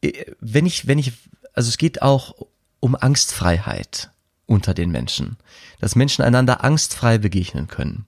äh, 0.00 0.24
wenn 0.40 0.64
ich, 0.64 0.86
wenn 0.86 0.98
ich, 0.98 1.12
also 1.52 1.68
es 1.68 1.76
geht 1.76 2.00
auch 2.00 2.34
um 2.82 2.96
Angstfreiheit 2.96 4.10
unter 4.46 4.74
den 4.74 4.90
Menschen. 4.90 5.36
Dass 5.80 5.94
Menschen 5.94 6.22
einander 6.22 6.64
angstfrei 6.64 7.16
begegnen 7.16 7.68
können. 7.68 8.06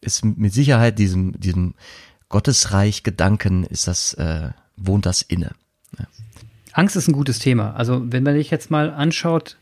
Ist 0.00 0.24
mit 0.24 0.54
Sicherheit 0.54 0.98
diesem, 0.98 1.38
diesem 1.38 1.74
Gottesreich 2.28 3.02
Gedanken 3.02 3.64
ist 3.64 3.88
das, 3.88 4.14
äh, 4.14 4.50
wohnt 4.76 5.06
das 5.06 5.22
inne. 5.22 5.50
Ja. 5.98 6.06
Angst 6.72 6.94
ist 6.94 7.08
ein 7.08 7.12
gutes 7.12 7.40
Thema. 7.40 7.74
Also 7.74 8.00
wenn 8.12 8.22
man 8.22 8.36
sich 8.36 8.50
jetzt 8.50 8.70
mal 8.70 8.90
anschaut, 8.90 9.56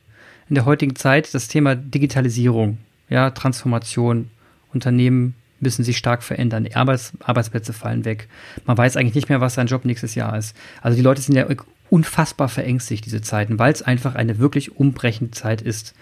in 0.51 0.55
der 0.55 0.67
heutigen 0.67 0.95
Zeit 0.95 1.33
das 1.33 1.49
Thema 1.49 1.75
Digitalisierung, 1.75 2.77
ja, 3.09 3.31
Transformation, 3.31 4.31
Unternehmen 4.75 5.35
müssen 5.61 5.85
sich 5.85 5.97
stark 5.97 6.23
verändern, 6.23 6.69
Arbeits 6.75 7.13
Arbeitsplätze 7.21 7.73
fallen 7.73 8.05
weg. 8.05 8.29
Man 8.67 8.77
weiß 8.77 8.97
eigentlich 8.97 9.15
nicht 9.15 9.31
mehr, 9.31 9.41
was 9.41 9.55
sein 9.55 9.67
Job 9.67 9.87
nächstes 9.87 10.15
Jahr 10.15 10.37
ist. 10.37 10.55
Also 10.83 10.97
die 10.97 11.03
Leute 11.03 11.23
sind 11.23 11.35
ja 11.35 11.47
unfassbar 11.91 12.49
verängstigt, 12.49 13.05
diese 13.05 13.21
Zeiten, 13.23 13.59
weil 13.59 13.73
es 13.73 13.83
einfach 13.83 14.15
eine 14.15 14.39
wirklich 14.39 14.77
umbrechende 14.77 15.33
Zeit 15.33 15.63
ist. 15.63 15.95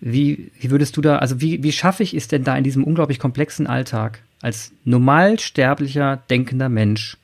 Wie, 0.00 0.50
wie 0.58 0.70
würdest 0.70 0.96
du 0.96 1.00
da, 1.00 1.18
also 1.18 1.40
wie, 1.40 1.62
wie 1.62 1.72
schaffe 1.72 2.02
ich 2.02 2.14
es 2.14 2.28
denn 2.28 2.44
da 2.44 2.56
in 2.56 2.64
diesem 2.64 2.84
unglaublich 2.84 3.18
komplexen 3.18 3.66
Alltag, 3.66 4.22
als 4.40 4.72
normalsterblicher, 4.84 6.22
denkender 6.28 6.68
Mensch 6.68 7.16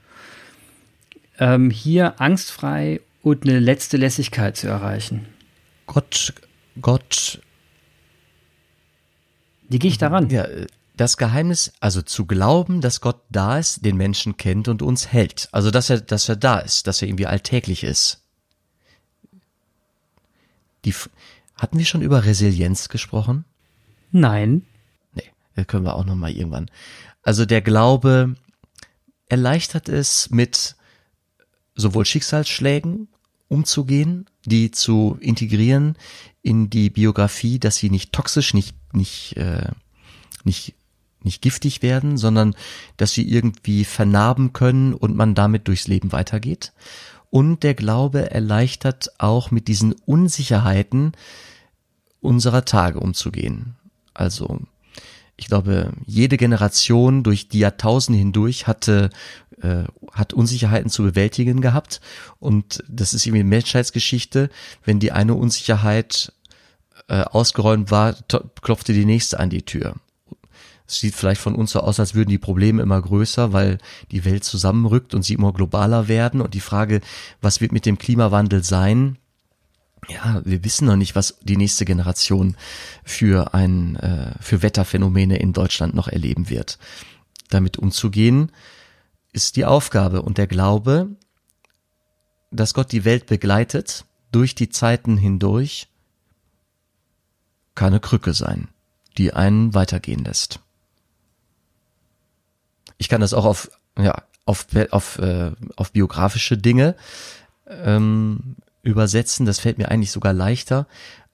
ähm, 1.38 1.70
hier 1.70 2.20
angstfrei 2.20 3.00
und 3.22 3.44
eine 3.44 3.58
letzte 3.58 3.96
Lässigkeit 3.96 4.56
zu 4.56 4.68
erreichen. 4.68 5.26
Gott, 5.86 6.32
Gott. 6.80 7.40
Wie 9.68 9.78
gehe 9.78 9.90
ich 9.90 9.98
daran? 9.98 10.30
Ja, 10.30 10.46
das 10.98 11.16
Geheimnis, 11.16 11.72
also 11.80 12.02
zu 12.02 12.26
glauben, 12.26 12.80
dass 12.80 13.00
Gott 13.00 13.22
da 13.30 13.58
ist, 13.58 13.84
den 13.84 13.96
Menschen 13.96 14.36
kennt 14.36 14.68
und 14.68 14.82
uns 14.82 15.08
hält. 15.12 15.48
Also, 15.52 15.70
dass 15.70 15.90
er, 15.90 16.00
dass 16.00 16.28
er 16.28 16.36
da 16.36 16.58
ist, 16.58 16.86
dass 16.86 17.00
er 17.00 17.08
irgendwie 17.08 17.26
alltäglich 17.26 17.84
ist. 17.84 18.22
Die, 20.84 20.94
hatten 21.54 21.78
wir 21.78 21.84
schon 21.84 22.02
über 22.02 22.24
Resilienz 22.24 22.88
gesprochen? 22.88 23.44
Nein. 24.12 24.64
Nee, 25.14 25.64
können 25.64 25.84
wir 25.84 25.94
auch 25.94 26.04
noch 26.04 26.14
mal 26.14 26.30
irgendwann. 26.30 26.70
Also 27.22 27.44
der 27.44 27.60
Glaube 27.60 28.36
erleichtert 29.28 29.88
es, 29.88 30.30
mit 30.30 30.76
sowohl 31.74 32.06
Schicksalsschlägen 32.06 33.08
umzugehen, 33.48 34.26
die 34.44 34.70
zu 34.70 35.18
integrieren 35.20 35.96
in 36.42 36.70
die 36.70 36.90
Biografie, 36.90 37.58
dass 37.58 37.76
sie 37.76 37.90
nicht 37.90 38.12
toxisch, 38.12 38.54
nicht 38.54 38.74
nicht 38.92 39.36
äh, 39.36 39.70
nicht 40.44 40.74
nicht 41.22 41.42
giftig 41.42 41.82
werden, 41.82 42.16
sondern 42.16 42.54
dass 42.96 43.12
sie 43.12 43.28
irgendwie 43.28 43.84
vernarben 43.84 44.52
können 44.52 44.94
und 44.94 45.16
man 45.16 45.34
damit 45.34 45.68
durchs 45.68 45.88
Leben 45.88 46.12
weitergeht. 46.12 46.72
Und 47.30 47.62
der 47.62 47.74
Glaube 47.74 48.30
erleichtert 48.30 49.12
auch 49.18 49.50
mit 49.50 49.68
diesen 49.68 49.92
Unsicherheiten 50.06 51.12
unserer 52.20 52.64
Tage 52.64 53.00
umzugehen. 53.00 53.76
Also 54.14 54.60
ich 55.36 55.46
glaube, 55.46 55.92
jede 56.04 56.36
Generation 56.36 57.22
durch 57.22 57.48
die 57.48 57.60
Jahrtausende 57.60 58.18
hindurch 58.18 58.66
hatte, 58.66 59.10
äh, 59.62 59.84
hat 60.12 60.32
Unsicherheiten 60.32 60.90
zu 60.90 61.04
bewältigen 61.04 61.60
gehabt. 61.60 62.00
Und 62.40 62.82
das 62.88 63.14
ist 63.14 63.24
irgendwie 63.24 63.44
Menschheitsgeschichte. 63.44 64.50
Wenn 64.84 64.98
die 64.98 65.12
eine 65.12 65.34
Unsicherheit 65.34 66.32
äh, 67.08 67.22
ausgeräumt 67.22 67.92
war, 67.92 68.16
klopfte 68.62 68.92
die 68.92 69.04
nächste 69.04 69.38
an 69.38 69.50
die 69.50 69.62
Tür. 69.62 69.94
Es 70.88 71.00
sieht 71.00 71.14
vielleicht 71.14 71.40
von 71.40 71.54
uns 71.54 71.72
so 71.72 71.80
aus, 71.80 72.00
als 72.00 72.14
würden 72.14 72.30
die 72.30 72.38
Probleme 72.38 72.80
immer 72.82 73.00
größer, 73.00 73.52
weil 73.52 73.78
die 74.10 74.24
Welt 74.24 74.42
zusammenrückt 74.42 75.14
und 75.14 75.22
sie 75.22 75.34
immer 75.34 75.52
globaler 75.52 76.08
werden. 76.08 76.40
Und 76.40 76.54
die 76.54 76.60
Frage, 76.60 77.02
was 77.42 77.60
wird 77.60 77.72
mit 77.72 77.84
dem 77.84 77.98
Klimawandel 77.98 78.64
sein, 78.64 79.18
ja, 80.08 80.40
wir 80.44 80.64
wissen 80.64 80.86
noch 80.86 80.96
nicht, 80.96 81.14
was 81.14 81.38
die 81.42 81.56
nächste 81.56 81.84
Generation 81.84 82.56
für 83.04 83.52
ein 83.52 83.96
äh, 83.96 84.32
für 84.40 84.62
Wetterphänomene 84.62 85.38
in 85.38 85.52
Deutschland 85.52 85.94
noch 85.94 86.08
erleben 86.08 86.48
wird. 86.48 86.78
Damit 87.50 87.76
umzugehen 87.76 88.50
ist 89.32 89.56
die 89.56 89.66
Aufgabe 89.66 90.22
und 90.22 90.38
der 90.38 90.46
Glaube, 90.46 91.08
dass 92.50 92.72
Gott 92.72 92.92
die 92.92 93.04
Welt 93.04 93.26
begleitet 93.26 94.06
durch 94.32 94.54
die 94.54 94.70
Zeiten 94.70 95.18
hindurch, 95.18 95.88
kann 97.74 97.88
eine 97.88 98.00
Krücke 98.00 98.32
sein, 98.32 98.68
die 99.18 99.34
einen 99.34 99.74
weitergehen 99.74 100.24
lässt. 100.24 100.60
Ich 102.98 103.08
kann 103.08 103.20
das 103.20 103.34
auch 103.34 103.44
auf 103.44 103.70
ja 103.98 104.22
auf 104.44 104.66
auf 104.90 105.18
äh, 105.18 105.52
auf 105.76 105.92
biografische 105.92 106.58
Dinge 106.58 106.94
ähm, 107.66 108.56
übersetzen. 108.82 109.46
Das 109.46 109.60
fällt 109.60 109.78
mir 109.78 109.90
eigentlich 109.90 110.10
sogar 110.10 110.32
leichter. 110.32 110.86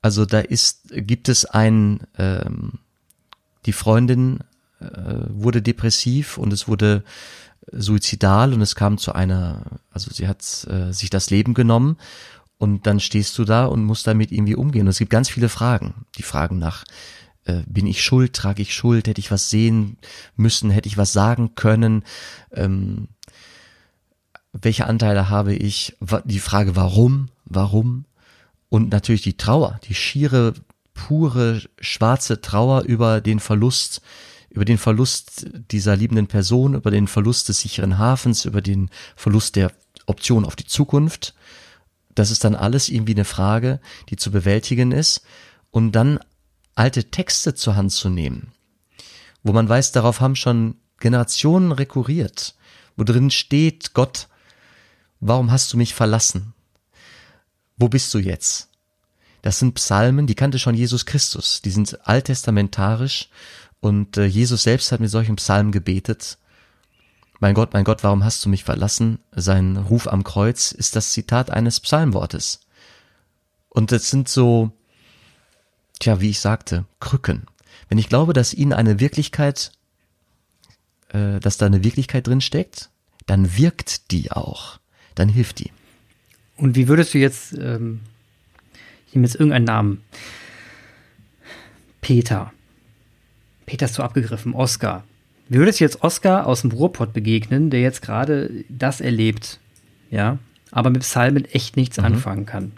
Also 0.02 0.26
da 0.26 0.40
ist, 0.40 0.88
gibt 0.90 1.30
es 1.30 1.46
ein, 1.46 2.00
ähm, 2.18 2.72
die 3.64 3.72
Freundin 3.72 4.40
äh, 4.80 4.84
wurde 5.28 5.62
depressiv 5.62 6.36
und 6.36 6.52
es 6.52 6.68
wurde 6.68 7.04
suizidal 7.72 8.52
und 8.52 8.60
es 8.60 8.74
kam 8.74 8.98
zu 8.98 9.14
einer, 9.14 9.62
also 9.90 10.10
sie 10.12 10.28
hat 10.28 10.42
äh, 10.68 10.92
sich 10.92 11.08
das 11.08 11.30
Leben 11.30 11.54
genommen 11.54 11.96
und 12.58 12.86
dann 12.86 13.00
stehst 13.00 13.38
du 13.38 13.44
da 13.44 13.64
und 13.64 13.84
musst 13.84 14.06
damit 14.06 14.30
irgendwie 14.30 14.56
umgehen. 14.56 14.82
Und 14.82 14.88
es 14.88 14.98
gibt 14.98 15.10
ganz 15.10 15.30
viele 15.30 15.48
Fragen. 15.48 16.04
Die 16.18 16.22
Fragen 16.22 16.58
nach, 16.58 16.84
äh, 17.44 17.62
bin 17.66 17.86
ich 17.86 18.02
schuld, 18.02 18.32
trage 18.32 18.62
ich 18.62 18.74
Schuld, 18.74 19.06
hätte 19.06 19.20
ich 19.20 19.30
was 19.30 19.50
sehen 19.50 19.96
müssen, 20.36 20.70
hätte 20.70 20.88
ich 20.88 20.96
was 20.96 21.12
sagen 21.12 21.54
können, 21.54 22.04
ähm, 22.52 23.08
welche 24.52 24.86
Anteile 24.86 25.28
habe 25.28 25.54
ich, 25.54 25.96
die 26.24 26.38
Frage 26.38 26.76
warum, 26.76 27.28
warum 27.44 28.04
und 28.68 28.90
natürlich 28.90 29.22
die 29.22 29.36
Trauer, 29.36 29.80
die 29.84 29.94
schiere, 29.94 30.54
pure, 30.94 31.60
schwarze 31.80 32.40
Trauer 32.40 32.82
über 32.82 33.20
den 33.20 33.40
Verlust, 33.40 34.00
über 34.48 34.64
den 34.64 34.78
Verlust 34.78 35.46
dieser 35.70 35.96
liebenden 35.96 36.28
Person, 36.28 36.74
über 36.74 36.90
den 36.90 37.08
Verlust 37.08 37.48
des 37.48 37.60
sicheren 37.60 37.98
Hafens, 37.98 38.44
über 38.44 38.62
den 38.62 38.90
Verlust 39.16 39.56
der 39.56 39.72
Option 40.06 40.44
auf 40.44 40.56
die 40.56 40.66
Zukunft. 40.66 41.34
Das 42.14 42.30
ist 42.30 42.44
dann 42.44 42.54
alles 42.54 42.88
irgendwie 42.88 43.14
eine 43.14 43.24
Frage, 43.24 43.80
die 44.08 44.16
zu 44.16 44.30
bewältigen 44.30 44.92
ist. 44.92 45.22
Und 45.72 45.92
dann 45.92 46.20
alte 46.74 47.10
Texte 47.10 47.54
zur 47.54 47.76
Hand 47.76 47.92
zu 47.92 48.08
nehmen, 48.08 48.52
wo 49.42 49.52
man 49.52 49.68
weiß, 49.68 49.92
darauf 49.92 50.20
haben 50.20 50.36
schon 50.36 50.76
Generationen 50.98 51.72
rekurriert, 51.72 52.54
wo 52.96 53.04
drin 53.04 53.30
steht, 53.30 53.94
Gott, 53.94 54.28
warum 55.20 55.50
hast 55.50 55.72
du 55.72 55.76
mich 55.76 55.94
verlassen? 55.94 56.54
Wo 57.76 57.88
bist 57.88 58.12
du 58.14 58.18
jetzt? 58.18 58.68
Das 59.42 59.58
sind 59.58 59.74
Psalmen, 59.74 60.26
die 60.26 60.34
kannte 60.34 60.58
schon 60.58 60.74
Jesus 60.74 61.04
Christus, 61.04 61.60
die 61.60 61.70
sind 61.70 62.06
alttestamentarisch 62.06 63.28
und 63.80 64.16
äh, 64.16 64.24
Jesus 64.24 64.62
selbst 64.62 64.90
hat 64.90 65.00
mit 65.00 65.10
solchen 65.10 65.36
Psalmen 65.36 65.72
gebetet. 65.72 66.38
Mein 67.40 67.54
Gott, 67.54 67.74
mein 67.74 67.84
Gott, 67.84 68.02
warum 68.02 68.24
hast 68.24 68.42
du 68.44 68.48
mich 68.48 68.64
verlassen? 68.64 69.18
Sein 69.32 69.76
Ruf 69.76 70.08
am 70.08 70.24
Kreuz 70.24 70.72
ist 70.72 70.96
das 70.96 71.12
Zitat 71.12 71.50
eines 71.50 71.80
Psalmwortes. 71.80 72.60
Und 73.68 73.92
es 73.92 74.08
sind 74.08 74.30
so, 74.30 74.72
tja, 75.98 76.20
wie 76.20 76.30
ich 76.30 76.40
sagte, 76.40 76.84
Krücken. 77.00 77.46
Wenn 77.88 77.98
ich 77.98 78.08
glaube, 78.08 78.32
dass 78.32 78.54
ihnen 78.54 78.72
eine 78.72 79.00
Wirklichkeit, 79.00 79.72
äh, 81.08 81.40
dass 81.40 81.58
da 81.58 81.66
eine 81.66 81.84
Wirklichkeit 81.84 82.26
drin 82.26 82.40
steckt, 82.40 82.90
dann 83.26 83.56
wirkt 83.56 84.10
die 84.10 84.32
auch. 84.32 84.78
Dann 85.14 85.28
hilft 85.28 85.60
die. 85.60 85.70
Und 86.56 86.76
wie 86.76 86.88
würdest 86.88 87.14
du 87.14 87.18
jetzt, 87.18 87.52
ähm, 87.54 88.00
ich 89.06 89.14
nehme 89.14 89.26
jetzt 89.26 89.36
irgendeinen 89.36 89.64
Namen, 89.64 90.02
Peter, 92.00 92.52
Peter 93.66 93.86
ist 93.86 93.94
so 93.94 94.02
abgegriffen, 94.02 94.54
Oscar. 94.54 95.04
Wie 95.48 95.58
würdest 95.58 95.80
du 95.80 95.84
jetzt 95.84 96.02
Oscar 96.02 96.46
aus 96.46 96.62
dem 96.62 96.70
Ruhrpott 96.70 97.12
begegnen, 97.12 97.70
der 97.70 97.80
jetzt 97.80 98.02
gerade 98.02 98.64
das 98.68 99.00
erlebt, 99.00 99.58
ja, 100.10 100.38
aber 100.70 100.90
mit 100.90 101.02
Psalmen 101.02 101.44
echt 101.44 101.76
nichts 101.76 101.98
mhm. 101.98 102.04
anfangen 102.04 102.46
kann? 102.46 102.72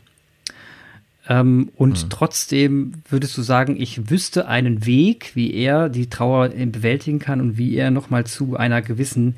Ähm, 1.29 1.71
und 1.77 2.05
mhm. 2.05 2.11
trotzdem 2.11 2.93
würdest 3.09 3.37
du 3.37 3.43
sagen, 3.43 3.77
ich 3.81 4.11
wüsste 4.11 4.47
einen 4.47 4.87
Weg, 4.87 5.33
wie 5.35 5.53
er 5.55 5.89
die 5.89 6.09
Trauer 6.09 6.49
bewältigen 6.51 7.19
kann 7.19 7.41
und 7.41 7.59
wie 7.59 7.75
er 7.77 7.91
nochmal 7.91 8.25
zu 8.25 8.57
einer 8.57 8.83
gewissen 8.83 9.37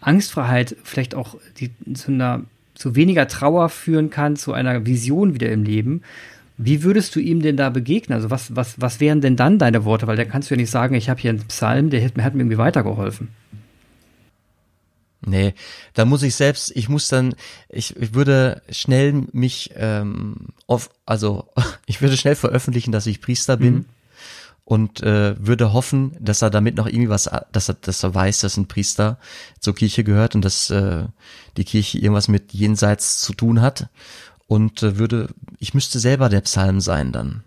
Angstfreiheit, 0.00 0.76
vielleicht 0.84 1.14
auch 1.14 1.36
die, 1.58 1.70
zu 1.94 2.12
einer 2.12 2.42
zu 2.74 2.94
weniger 2.94 3.26
Trauer 3.26 3.68
führen 3.70 4.08
kann, 4.08 4.36
zu 4.36 4.52
einer 4.52 4.86
Vision 4.86 5.34
wieder 5.34 5.50
im 5.50 5.64
Leben. 5.64 6.02
Wie 6.58 6.84
würdest 6.84 7.14
du 7.14 7.20
ihm 7.20 7.42
denn 7.42 7.56
da 7.56 7.70
begegnen? 7.70 8.16
Also 8.16 8.30
was, 8.30 8.54
was, 8.54 8.80
was 8.80 9.00
wären 9.00 9.20
denn 9.20 9.36
dann 9.36 9.58
deine 9.58 9.84
Worte? 9.84 10.06
Weil 10.06 10.16
da 10.16 10.24
kannst 10.24 10.50
du 10.50 10.54
ja 10.54 10.60
nicht 10.60 10.70
sagen, 10.70 10.94
ich 10.94 11.08
habe 11.08 11.20
hier 11.20 11.30
einen 11.30 11.42
Psalm, 11.48 11.90
der 11.90 12.04
hat, 12.04 12.16
hat 12.18 12.34
mir 12.34 12.42
irgendwie 12.42 12.58
weitergeholfen. 12.58 13.28
Nee, 15.20 15.54
da 15.94 16.04
muss 16.04 16.22
ich 16.22 16.36
selbst, 16.36 16.70
ich 16.76 16.88
muss 16.88 17.08
dann, 17.08 17.34
ich, 17.68 17.96
ich 17.96 18.14
würde 18.14 18.62
schnell 18.70 19.12
mich 19.32 19.72
ähm, 19.74 20.48
auf, 20.66 20.90
also 21.06 21.48
ich 21.86 22.00
würde 22.00 22.16
schnell 22.16 22.36
veröffentlichen, 22.36 22.92
dass 22.92 23.06
ich 23.06 23.20
Priester 23.20 23.56
bin 23.56 23.74
mhm. 23.74 23.84
und 24.64 25.02
äh, 25.02 25.34
würde 25.44 25.72
hoffen, 25.72 26.16
dass 26.20 26.42
er 26.42 26.50
damit 26.50 26.76
noch 26.76 26.86
irgendwie 26.86 27.08
was, 27.08 27.28
dass 27.50 27.68
er, 27.68 27.74
dass 27.74 28.04
er 28.04 28.14
weiß, 28.14 28.40
dass 28.40 28.56
ein 28.56 28.68
Priester 28.68 29.18
zur 29.58 29.74
Kirche 29.74 30.04
gehört 30.04 30.36
und 30.36 30.44
dass 30.44 30.70
äh, 30.70 31.04
die 31.56 31.64
Kirche 31.64 31.98
irgendwas 31.98 32.28
mit 32.28 32.52
jenseits 32.52 33.20
zu 33.20 33.32
tun 33.32 33.60
hat 33.60 33.88
und 34.46 34.84
äh, 34.84 34.98
würde, 34.98 35.28
ich 35.58 35.74
müsste 35.74 35.98
selber 35.98 36.28
der 36.28 36.42
Psalm 36.42 36.80
sein 36.80 37.10
dann. 37.10 37.42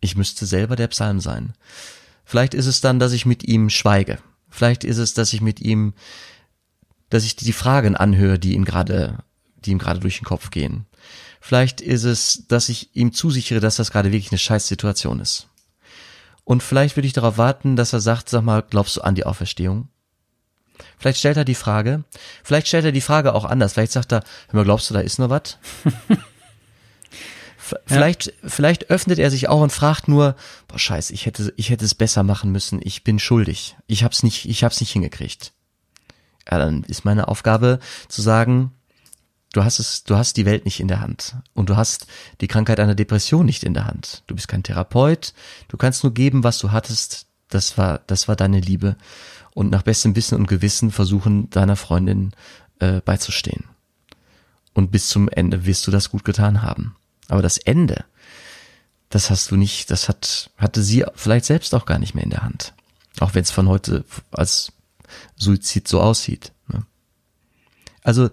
Ich 0.00 0.16
müsste 0.16 0.46
selber 0.46 0.76
der 0.76 0.88
Psalm 0.88 1.20
sein. 1.20 1.54
Vielleicht 2.24 2.54
ist 2.54 2.66
es 2.66 2.80
dann, 2.80 2.98
dass 2.98 3.12
ich 3.12 3.26
mit 3.26 3.44
ihm 3.44 3.70
schweige. 3.70 4.18
Vielleicht 4.48 4.84
ist 4.84 4.98
es, 4.98 5.14
dass 5.14 5.32
ich 5.32 5.40
mit 5.40 5.60
ihm, 5.60 5.94
dass 7.10 7.24
ich 7.24 7.36
die 7.36 7.52
Fragen 7.52 7.96
anhöre, 7.96 8.38
die 8.38 8.54
ihn 8.54 8.64
gerade, 8.64 9.18
die 9.56 9.70
ihm 9.70 9.78
gerade 9.78 10.00
durch 10.00 10.18
den 10.18 10.24
Kopf 10.24 10.50
gehen. 10.50 10.86
Vielleicht 11.40 11.80
ist 11.80 12.04
es, 12.04 12.44
dass 12.48 12.68
ich 12.68 12.94
ihm 12.94 13.12
zusichere, 13.12 13.60
dass 13.60 13.76
das 13.76 13.92
gerade 13.92 14.10
wirklich 14.10 14.32
eine 14.32 14.38
Scheißsituation 14.38 15.20
ist. 15.20 15.48
Und 16.44 16.62
vielleicht 16.62 16.96
würde 16.96 17.06
ich 17.06 17.12
darauf 17.12 17.38
warten, 17.38 17.76
dass 17.76 17.92
er 17.92 18.00
sagt, 18.00 18.28
sag 18.28 18.42
mal, 18.42 18.64
glaubst 18.68 18.96
du 18.96 19.02
an 19.02 19.14
die 19.14 19.26
Auferstehung? 19.26 19.88
Vielleicht 20.98 21.18
stellt 21.18 21.36
er 21.36 21.44
die 21.44 21.54
Frage, 21.54 22.04
vielleicht 22.42 22.68
stellt 22.68 22.84
er 22.84 22.92
die 22.92 23.00
Frage 23.00 23.34
auch 23.34 23.44
anders. 23.44 23.72
Vielleicht 23.72 23.92
sagt 23.92 24.12
er, 24.12 24.22
hör 24.48 24.60
mal, 24.60 24.64
glaubst 24.64 24.90
du, 24.90 24.94
da 24.94 25.00
ist 25.00 25.18
noch 25.18 25.30
was? 25.30 25.58
vielleicht, 27.86 28.26
ja. 28.26 28.32
vielleicht 28.44 28.90
öffnet 28.90 29.18
er 29.18 29.30
sich 29.30 29.48
auch 29.48 29.60
und 29.60 29.72
fragt 29.72 30.08
nur, 30.08 30.36
boah, 30.68 30.78
scheiße, 30.78 31.12
ich 31.12 31.26
hätte, 31.26 31.52
ich 31.56 31.70
hätte 31.70 31.84
es 31.84 31.94
besser 31.94 32.22
machen 32.22 32.52
müssen. 32.52 32.80
Ich 32.82 33.04
bin 33.04 33.18
schuldig. 33.18 33.76
Ich 33.86 34.04
hab's 34.04 34.22
nicht, 34.22 34.48
ich 34.48 34.64
hab's 34.64 34.80
nicht 34.80 34.92
hingekriegt. 34.92 35.52
Ja, 36.50 36.58
dann 36.58 36.84
ist 36.84 37.04
meine 37.04 37.28
Aufgabe 37.28 37.80
zu 38.08 38.22
sagen, 38.22 38.72
du 39.52 39.64
hast 39.64 39.78
es, 39.78 40.04
du 40.04 40.16
hast 40.16 40.36
die 40.36 40.46
Welt 40.46 40.64
nicht 40.64 40.80
in 40.80 40.88
der 40.88 41.00
Hand 41.00 41.36
und 41.54 41.68
du 41.68 41.76
hast 41.76 42.06
die 42.40 42.48
Krankheit 42.48 42.78
einer 42.78 42.94
Depression 42.94 43.46
nicht 43.46 43.64
in 43.64 43.74
der 43.74 43.86
Hand. 43.86 44.22
Du 44.26 44.34
bist 44.34 44.48
kein 44.48 44.62
Therapeut. 44.62 45.32
Du 45.68 45.76
kannst 45.76 46.02
nur 46.04 46.14
geben, 46.14 46.44
was 46.44 46.58
du 46.58 46.72
hattest. 46.72 47.26
Das 47.48 47.78
war, 47.78 48.00
das 48.06 48.28
war 48.28 48.36
deine 48.36 48.60
Liebe 48.60 48.96
und 49.54 49.70
nach 49.70 49.82
bestem 49.82 50.14
Wissen 50.16 50.36
und 50.36 50.48
Gewissen 50.48 50.90
versuchen, 50.90 51.48
deiner 51.50 51.76
Freundin 51.76 52.32
äh, 52.80 53.00
beizustehen. 53.00 53.64
Und 54.74 54.90
bis 54.90 55.08
zum 55.08 55.28
Ende 55.28 55.64
wirst 55.64 55.86
du 55.86 55.90
das 55.90 56.10
gut 56.10 56.24
getan 56.24 56.60
haben. 56.60 56.96
Aber 57.28 57.40
das 57.40 57.56
Ende, 57.56 58.04
das 59.08 59.30
hast 59.30 59.50
du 59.50 59.56
nicht, 59.56 59.90
das 59.90 60.08
hat, 60.08 60.50
hatte 60.58 60.82
sie 60.82 61.04
vielleicht 61.14 61.46
selbst 61.46 61.74
auch 61.74 61.86
gar 61.86 61.98
nicht 61.98 62.14
mehr 62.14 62.24
in 62.24 62.30
der 62.30 62.42
Hand. 62.42 62.74
Auch 63.20 63.34
wenn 63.34 63.42
es 63.42 63.50
von 63.50 63.68
heute 63.68 64.04
als 64.30 64.72
Suizid 65.36 65.88
so 65.88 66.00
aussieht. 66.00 66.52
Ne? 66.68 66.86
Also 68.02 68.30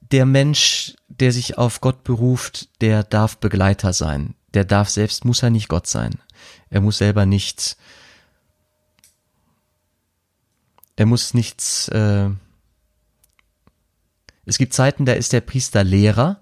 der 0.00 0.26
Mensch, 0.26 0.94
der 1.08 1.32
sich 1.32 1.58
auf 1.58 1.80
Gott 1.80 2.04
beruft, 2.04 2.68
der 2.80 3.02
darf 3.02 3.38
Begleiter 3.38 3.92
sein. 3.92 4.34
Der 4.54 4.64
darf 4.64 4.88
selbst, 4.88 5.24
muss 5.24 5.42
er 5.42 5.50
nicht 5.50 5.68
Gott 5.68 5.86
sein. 5.86 6.14
Er 6.70 6.80
muss 6.80 6.98
selber 6.98 7.26
nicht 7.26 7.76
er 10.96 11.06
muss 11.06 11.34
nichts. 11.34 11.88
Äh, 11.88 12.30
es 14.46 14.58
gibt 14.58 14.72
Zeiten, 14.72 15.04
da 15.04 15.12
ist 15.12 15.32
der 15.32 15.42
Priester 15.42 15.84
Lehrer 15.84 16.40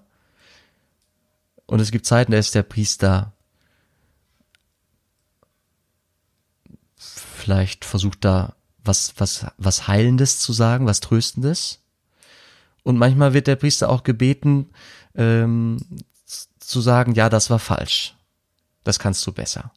und 1.65 1.79
es 1.79 1.91
gibt 1.91 2.05
Zeiten, 2.05 2.31
da 2.31 2.37
ist 2.37 2.55
der 2.55 2.63
Priester 2.63 3.33
vielleicht 6.95 7.85
versucht 7.85 8.23
da 8.23 8.55
was 8.85 9.13
was 9.17 9.45
was 9.57 9.87
heilendes 9.87 10.39
zu 10.39 10.53
sagen, 10.53 10.85
was 10.85 10.99
tröstendes. 10.99 11.79
Und 12.83 12.97
manchmal 12.97 13.33
wird 13.33 13.47
der 13.47 13.55
Priester 13.55 13.89
auch 13.89 14.03
gebeten 14.03 14.69
ähm, 15.15 15.77
zu 16.59 16.81
sagen, 16.81 17.13
ja, 17.13 17.29
das 17.29 17.49
war 17.49 17.59
falsch. 17.59 18.15
Das 18.83 18.99
kannst 18.99 19.25
du 19.25 19.31
besser. 19.31 19.71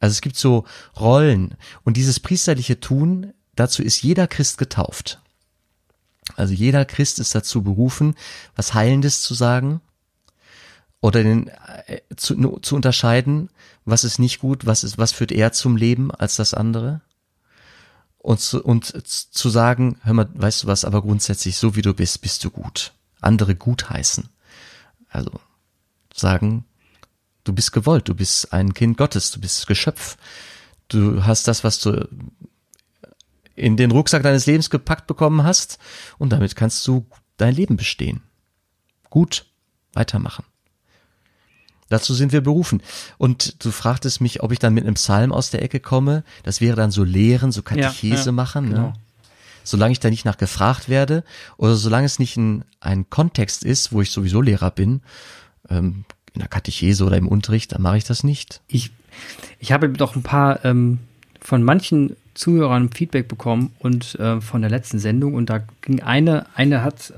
Also 0.00 0.12
es 0.12 0.20
gibt 0.20 0.36
so 0.36 0.64
Rollen 0.98 1.56
und 1.84 1.96
dieses 1.96 2.20
priesterliche 2.20 2.80
Tun 2.80 3.32
Dazu 3.58 3.82
ist 3.82 4.02
jeder 4.02 4.28
Christ 4.28 4.56
getauft. 4.56 5.20
Also 6.36 6.54
jeder 6.54 6.84
Christ 6.84 7.18
ist 7.18 7.34
dazu 7.34 7.64
berufen, 7.64 8.14
was 8.54 8.72
Heilendes 8.72 9.22
zu 9.22 9.34
sagen 9.34 9.80
oder 11.00 11.24
den, 11.24 11.48
äh, 11.48 12.02
zu, 12.14 12.36
zu 12.60 12.76
unterscheiden, 12.76 13.50
was 13.84 14.04
ist 14.04 14.20
nicht 14.20 14.38
gut, 14.38 14.64
was 14.64 14.84
ist, 14.84 14.96
was 14.96 15.10
führt 15.10 15.32
eher 15.32 15.50
zum 15.50 15.76
Leben 15.76 16.12
als 16.12 16.36
das 16.36 16.54
andere. 16.54 17.00
Und 18.18 18.40
zu, 18.40 18.62
und 18.62 18.84
zu 18.84 19.48
sagen, 19.48 19.98
hör 20.02 20.12
mal, 20.12 20.28
weißt 20.34 20.64
du 20.64 20.66
was, 20.66 20.84
aber 20.84 21.02
grundsätzlich, 21.02 21.56
so 21.56 21.76
wie 21.76 21.82
du 21.82 21.94
bist, 21.94 22.20
bist 22.20 22.44
du 22.44 22.50
gut. 22.50 22.92
Andere 23.20 23.54
gut 23.54 23.90
heißen. 23.90 24.28
Also 25.08 25.30
sagen, 26.12 26.64
du 27.44 27.52
bist 27.52 27.72
gewollt, 27.72 28.08
du 28.08 28.14
bist 28.14 28.52
ein 28.52 28.74
Kind 28.74 28.98
Gottes, 28.98 29.30
du 29.30 29.40
bist 29.40 29.66
Geschöpf. 29.66 30.16
Du 30.88 31.24
hast 31.24 31.48
das, 31.48 31.64
was 31.64 31.80
du 31.80 32.08
in 33.54 33.76
den 33.76 33.90
Rucksack 33.90 34.22
deines 34.22 34.46
Lebens 34.46 34.70
gepackt 34.70 35.06
bekommen 35.06 35.42
hast 35.42 35.78
und 36.18 36.30
damit 36.30 36.56
kannst 36.56 36.86
du 36.86 37.06
dein 37.36 37.54
Leben 37.54 37.76
bestehen. 37.76 38.22
Gut, 39.10 39.46
weitermachen. 39.92 40.44
Dazu 41.88 42.14
sind 42.14 42.32
wir 42.32 42.42
berufen. 42.42 42.82
Und 43.16 43.64
du 43.64 43.70
fragtest 43.70 44.20
mich, 44.20 44.42
ob 44.42 44.52
ich 44.52 44.58
dann 44.58 44.74
mit 44.74 44.84
einem 44.84 44.94
Psalm 44.94 45.32
aus 45.32 45.50
der 45.50 45.62
Ecke 45.62 45.80
komme. 45.80 46.22
Das 46.42 46.60
wäre 46.60 46.76
dann 46.76 46.90
so 46.90 47.04
Lehren, 47.04 47.52
so 47.52 47.62
Katechese 47.62 48.14
ja, 48.14 48.26
ja, 48.26 48.32
machen. 48.32 48.66
Ne? 48.66 48.74
Genau. 48.74 48.86
Ne? 48.88 48.92
Solange 49.64 49.92
ich 49.92 50.00
da 50.00 50.08
nicht 50.10 50.24
nach 50.24 50.38
gefragt 50.38 50.88
werde 50.88 51.24
oder 51.56 51.74
solange 51.76 52.06
es 52.06 52.18
nicht 52.18 52.36
ein, 52.36 52.64
ein 52.80 53.10
Kontext 53.10 53.64
ist, 53.64 53.92
wo 53.92 54.00
ich 54.00 54.10
sowieso 54.10 54.40
Lehrer 54.40 54.70
bin, 54.70 55.02
ähm, 55.68 56.04
in 56.32 56.40
der 56.40 56.48
Katechese 56.48 57.04
oder 57.04 57.16
im 57.16 57.28
Unterricht, 57.28 57.72
dann 57.72 57.82
mache 57.82 57.98
ich 57.98 58.04
das 58.04 58.24
nicht. 58.24 58.60
Ich, 58.68 58.90
ich 59.58 59.72
habe 59.72 59.88
doch 59.88 60.16
ein 60.16 60.22
paar 60.22 60.64
ähm, 60.64 61.00
von 61.40 61.62
manchen 61.62 62.16
Zuhörern 62.34 62.90
Feedback 62.92 63.28
bekommen 63.28 63.72
und 63.78 64.14
äh, 64.16 64.40
von 64.40 64.60
der 64.60 64.70
letzten 64.70 64.98
Sendung 64.98 65.34
und 65.34 65.50
da 65.50 65.62
ging 65.82 66.00
eine, 66.00 66.46
eine 66.54 66.82
hat, 66.82 67.12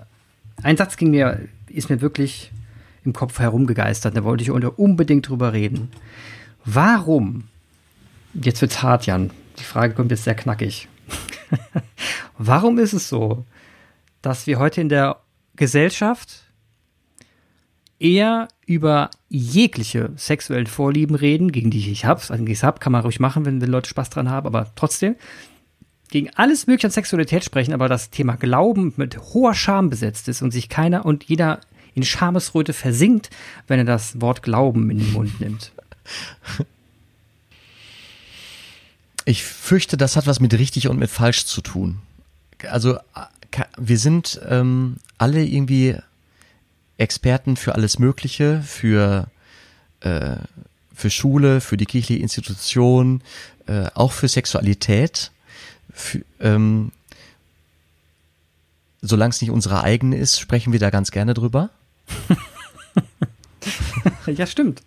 ein 0.62 0.76
Satz 0.76 0.96
ging 0.96 1.10
mir, 1.10 1.40
ist 1.68 1.90
mir 1.90 2.00
wirklich 2.00 2.50
im 3.04 3.12
Kopf 3.12 3.38
herumgegeistert, 3.38 4.16
da 4.16 4.24
wollte 4.24 4.42
ich 4.42 4.50
unbedingt 4.50 5.28
drüber 5.28 5.52
reden. 5.52 5.90
Warum, 6.64 7.44
jetzt 8.34 8.60
wird's 8.60 8.82
hart, 8.82 9.06
Jan, 9.06 9.30
die 9.58 9.64
Frage 9.64 9.94
kommt 9.94 10.10
jetzt 10.10 10.24
sehr 10.24 10.34
knackig. 10.34 10.88
Warum 12.38 12.78
ist 12.78 12.92
es 12.92 13.08
so, 13.08 13.44
dass 14.22 14.46
wir 14.46 14.58
heute 14.58 14.80
in 14.80 14.88
der 14.88 15.20
Gesellschaft 15.56 16.44
eher 17.98 18.48
über 18.66 19.10
jegliche 19.28 20.10
sexuellen 20.16 20.66
Vorlieben 20.66 21.14
reden, 21.14 21.52
gegen 21.52 21.70
die 21.70 21.90
ich 21.90 22.04
habe. 22.04 22.20
Also, 22.28 22.44
ich 22.46 22.64
habe, 22.64 22.80
kann 22.80 22.92
man 22.92 23.02
ruhig 23.02 23.20
machen, 23.20 23.44
wenn, 23.44 23.60
wenn 23.60 23.70
Leute 23.70 23.90
Spaß 23.90 24.10
dran 24.10 24.30
haben, 24.30 24.46
aber 24.46 24.72
trotzdem 24.74 25.16
gegen 26.10 26.30
alles 26.34 26.66
mögliche 26.66 26.88
an 26.88 26.92
Sexualität 26.92 27.44
sprechen, 27.44 27.72
aber 27.72 27.88
das 27.88 28.10
Thema 28.10 28.36
Glauben 28.36 28.92
mit 28.96 29.18
hoher 29.18 29.54
Scham 29.54 29.90
besetzt 29.90 30.28
ist 30.28 30.42
und 30.42 30.50
sich 30.50 30.68
keiner 30.68 31.04
und 31.04 31.24
jeder 31.24 31.60
in 31.94 32.02
Schamesröte 32.02 32.72
versinkt, 32.72 33.30
wenn 33.66 33.78
er 33.78 33.84
das 33.84 34.20
Wort 34.20 34.42
Glauben 34.42 34.90
in 34.90 34.98
den 34.98 35.12
Mund 35.12 35.40
nimmt. 35.40 35.72
Ich 39.24 39.44
fürchte, 39.44 39.96
das 39.96 40.16
hat 40.16 40.26
was 40.26 40.40
mit 40.40 40.54
richtig 40.54 40.88
und 40.88 40.98
mit 40.98 41.10
falsch 41.10 41.44
zu 41.44 41.60
tun. 41.60 42.00
Also 42.68 42.98
wir 43.76 43.98
sind 43.98 44.40
ähm, 44.48 44.96
alle 45.18 45.44
irgendwie 45.44 45.96
Experten 46.96 47.56
für 47.56 47.74
alles 47.74 47.98
Mögliche, 47.98 48.62
für, 48.62 49.28
äh, 50.00 50.36
für 50.94 51.10
Schule, 51.10 51.60
für 51.60 51.76
die 51.76 51.86
kirchliche 51.86 52.22
Institution, 52.22 53.22
äh, 53.66 53.86
auch 53.94 54.12
für 54.12 54.28
Sexualität. 54.28 55.30
Für, 55.92 56.22
ähm, 56.40 56.92
Solange 59.02 59.30
es 59.30 59.40
nicht 59.40 59.50
unsere 59.50 59.82
eigene 59.82 60.16
ist, 60.16 60.38
sprechen 60.38 60.72
wir 60.72 60.80
da 60.80 60.90
ganz 60.90 61.10
gerne 61.10 61.32
drüber. 61.32 61.70
ja, 64.26 64.46
stimmt. 64.46 64.82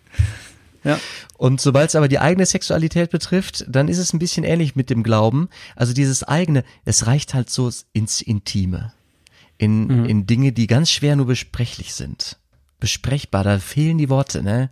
Ja. 0.84 0.98
Und 1.36 1.60
sobald 1.60 1.88
es 1.88 1.96
aber 1.96 2.08
die 2.08 2.18
eigene 2.18 2.46
Sexualität 2.46 3.10
betrifft, 3.10 3.64
dann 3.68 3.88
ist 3.88 3.98
es 3.98 4.12
ein 4.12 4.18
bisschen 4.18 4.44
ähnlich 4.44 4.76
mit 4.76 4.90
dem 4.90 5.02
Glauben. 5.02 5.48
Also 5.76 5.92
dieses 5.92 6.22
eigene, 6.22 6.64
es 6.84 7.06
reicht 7.06 7.34
halt 7.34 7.50
so 7.50 7.70
ins 7.92 8.20
Intime 8.20 8.92
in, 9.58 9.86
mhm. 9.86 10.04
in 10.04 10.26
Dinge, 10.26 10.52
die 10.52 10.66
ganz 10.66 10.90
schwer 10.90 11.16
nur 11.16 11.26
besprechlich 11.26 11.94
sind. 11.94 12.36
Besprechbar, 12.80 13.44
da 13.44 13.58
fehlen 13.58 13.98
die 13.98 14.10
Worte, 14.10 14.42
ne? 14.42 14.70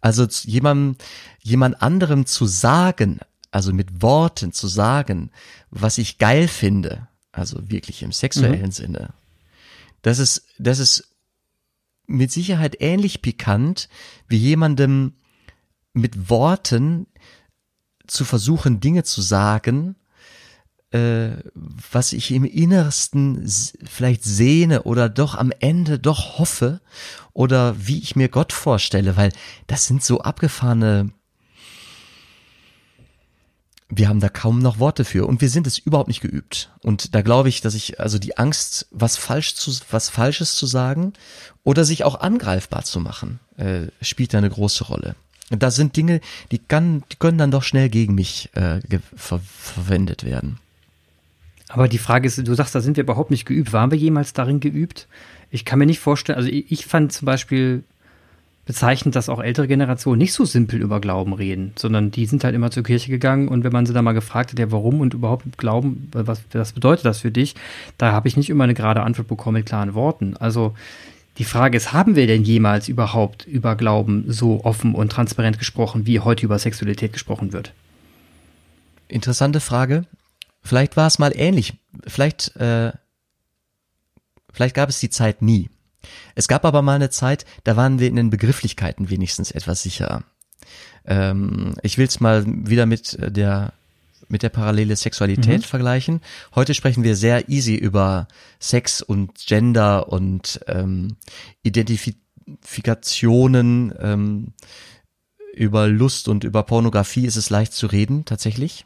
Also 0.00 0.26
jemand, 0.44 1.02
jemand 1.42 1.82
anderem 1.82 2.24
zu 2.24 2.46
sagen, 2.46 3.18
also 3.50 3.72
mit 3.72 4.00
Worten 4.00 4.52
zu 4.52 4.68
sagen, 4.68 5.30
was 5.70 5.98
ich 5.98 6.18
geil 6.18 6.46
finde, 6.46 7.08
also 7.32 7.68
wirklich 7.68 8.02
im 8.02 8.12
sexuellen 8.12 8.66
mhm. 8.66 8.70
Sinne, 8.70 9.08
das 10.02 10.20
ist, 10.20 10.44
das 10.58 10.78
ist 10.78 11.08
mit 12.08 12.32
Sicherheit 12.32 12.76
ähnlich 12.80 13.22
pikant, 13.22 13.88
wie 14.26 14.38
jemandem 14.38 15.12
mit 15.92 16.28
Worten 16.28 17.06
zu 18.06 18.24
versuchen, 18.24 18.80
Dinge 18.80 19.04
zu 19.04 19.22
sagen, 19.22 19.94
äh, 20.90 21.36
was 21.54 22.12
ich 22.14 22.30
im 22.30 22.44
Innersten 22.44 23.46
vielleicht 23.84 24.24
sehne 24.24 24.84
oder 24.84 25.08
doch 25.08 25.34
am 25.34 25.52
Ende 25.60 25.98
doch 25.98 26.38
hoffe 26.38 26.80
oder 27.34 27.86
wie 27.86 27.98
ich 27.98 28.16
mir 28.16 28.28
Gott 28.28 28.52
vorstelle, 28.52 29.16
weil 29.16 29.30
das 29.66 29.86
sind 29.86 30.02
so 30.02 30.20
abgefahrene 30.22 31.12
wir 33.90 34.08
haben 34.08 34.20
da 34.20 34.28
kaum 34.28 34.58
noch 34.58 34.78
Worte 34.78 35.04
für 35.04 35.26
und 35.26 35.40
wir 35.40 35.48
sind 35.48 35.66
es 35.66 35.78
überhaupt 35.78 36.08
nicht 36.08 36.20
geübt. 36.20 36.70
Und 36.82 37.14
da 37.14 37.22
glaube 37.22 37.48
ich, 37.48 37.60
dass 37.60 37.74
ich, 37.74 38.00
also 38.00 38.18
die 38.18 38.36
Angst, 38.36 38.86
was 38.90 39.16
falsch 39.16 39.54
zu, 39.54 39.72
was 39.90 40.10
Falsches 40.10 40.54
zu 40.54 40.66
sagen 40.66 41.14
oder 41.64 41.84
sich 41.84 42.04
auch 42.04 42.20
angreifbar 42.20 42.84
zu 42.84 43.00
machen, 43.00 43.40
äh, 43.56 43.86
spielt 44.02 44.34
da 44.34 44.38
eine 44.38 44.50
große 44.50 44.84
Rolle. 44.84 45.14
Und 45.50 45.62
da 45.62 45.70
sind 45.70 45.96
Dinge, 45.96 46.20
die, 46.50 46.58
kann, 46.58 47.02
die 47.10 47.16
können 47.16 47.38
dann 47.38 47.50
doch 47.50 47.62
schnell 47.62 47.88
gegen 47.88 48.14
mich 48.14 48.50
äh, 48.54 48.80
ver 49.16 49.40
verwendet 49.40 50.24
werden. 50.24 50.58
Aber 51.68 51.88
die 51.88 51.98
Frage 51.98 52.26
ist, 52.26 52.38
du 52.38 52.54
sagst, 52.54 52.74
da 52.74 52.80
sind 52.80 52.96
wir 52.96 53.04
überhaupt 53.04 53.30
nicht 53.30 53.46
geübt. 53.46 53.72
Waren 53.72 53.90
wir 53.90 53.98
jemals 53.98 54.32
darin 54.32 54.60
geübt? 54.60 55.06
Ich 55.50 55.64
kann 55.64 55.78
mir 55.78 55.86
nicht 55.86 56.00
vorstellen, 56.00 56.36
also 56.36 56.50
ich, 56.50 56.70
ich 56.70 56.86
fand 56.86 57.12
zum 57.12 57.26
Beispiel 57.26 57.84
bezeichnend, 58.68 59.16
dass 59.16 59.30
auch 59.30 59.42
ältere 59.42 59.66
Generationen 59.66 60.18
nicht 60.18 60.34
so 60.34 60.44
simpel 60.44 60.82
über 60.82 61.00
Glauben 61.00 61.32
reden, 61.32 61.72
sondern 61.78 62.10
die 62.10 62.26
sind 62.26 62.44
halt 62.44 62.54
immer 62.54 62.70
zur 62.70 62.82
Kirche 62.82 63.10
gegangen 63.10 63.48
und 63.48 63.64
wenn 63.64 63.72
man 63.72 63.86
sie 63.86 63.94
da 63.94 64.02
mal 64.02 64.12
gefragt 64.12 64.52
hat, 64.52 64.58
ja, 64.58 64.70
warum 64.70 65.00
und 65.00 65.14
überhaupt 65.14 65.56
Glauben, 65.56 66.10
was, 66.12 66.42
was 66.52 66.72
bedeutet 66.74 67.06
das 67.06 67.20
für 67.20 67.30
dich, 67.30 67.54
da 67.96 68.12
habe 68.12 68.28
ich 68.28 68.36
nicht 68.36 68.50
immer 68.50 68.64
eine 68.64 68.74
gerade 68.74 69.02
Antwort 69.02 69.26
bekommen 69.26 69.54
mit 69.54 69.66
klaren 69.66 69.94
Worten. 69.94 70.36
Also 70.36 70.74
die 71.38 71.44
Frage 71.44 71.78
ist, 71.78 71.94
haben 71.94 72.14
wir 72.14 72.26
denn 72.26 72.42
jemals 72.42 72.88
überhaupt 72.88 73.46
über 73.46 73.74
Glauben 73.74 74.26
so 74.28 74.62
offen 74.64 74.94
und 74.94 75.10
transparent 75.10 75.58
gesprochen, 75.58 76.04
wie 76.04 76.20
heute 76.20 76.44
über 76.44 76.58
Sexualität 76.58 77.14
gesprochen 77.14 77.54
wird? 77.54 77.72
Interessante 79.08 79.60
Frage. 79.60 80.04
Vielleicht 80.62 80.98
war 80.98 81.06
es 81.06 81.18
mal 81.18 81.32
ähnlich. 81.34 81.72
Vielleicht, 82.06 82.54
äh, 82.56 82.92
vielleicht 84.52 84.74
gab 84.74 84.90
es 84.90 85.00
die 85.00 85.08
Zeit 85.08 85.40
nie. 85.40 85.70
Es 86.34 86.48
gab 86.48 86.64
aber 86.64 86.80
mal 86.82 86.96
eine 86.96 87.10
Zeit, 87.10 87.44
da 87.64 87.76
waren 87.76 87.98
wir 87.98 88.08
in 88.08 88.16
den 88.16 88.30
Begrifflichkeiten 88.30 89.10
wenigstens 89.10 89.50
etwas 89.50 89.82
sicherer. 89.82 90.24
Ähm, 91.04 91.74
ich 91.82 91.98
will 91.98 92.06
es 92.06 92.20
mal 92.20 92.44
wieder 92.46 92.86
mit 92.86 93.18
der 93.20 93.74
mit 94.30 94.42
der 94.42 94.50
Parallele 94.50 94.94
Sexualität 94.94 95.60
mhm. 95.60 95.64
vergleichen. 95.64 96.20
Heute 96.54 96.74
sprechen 96.74 97.02
wir 97.02 97.16
sehr 97.16 97.48
easy 97.48 97.76
über 97.76 98.28
Sex 98.60 99.00
und 99.00 99.46
Gender 99.46 100.12
und 100.12 100.60
ähm, 100.66 101.16
Identifikationen. 101.62 103.94
Ähm, 103.98 104.52
über 105.54 105.88
Lust 105.88 106.28
und 106.28 106.44
über 106.44 106.62
Pornografie 106.62 107.24
ist 107.26 107.36
es 107.36 107.48
leicht 107.50 107.72
zu 107.72 107.86
reden, 107.86 108.26
tatsächlich 108.26 108.84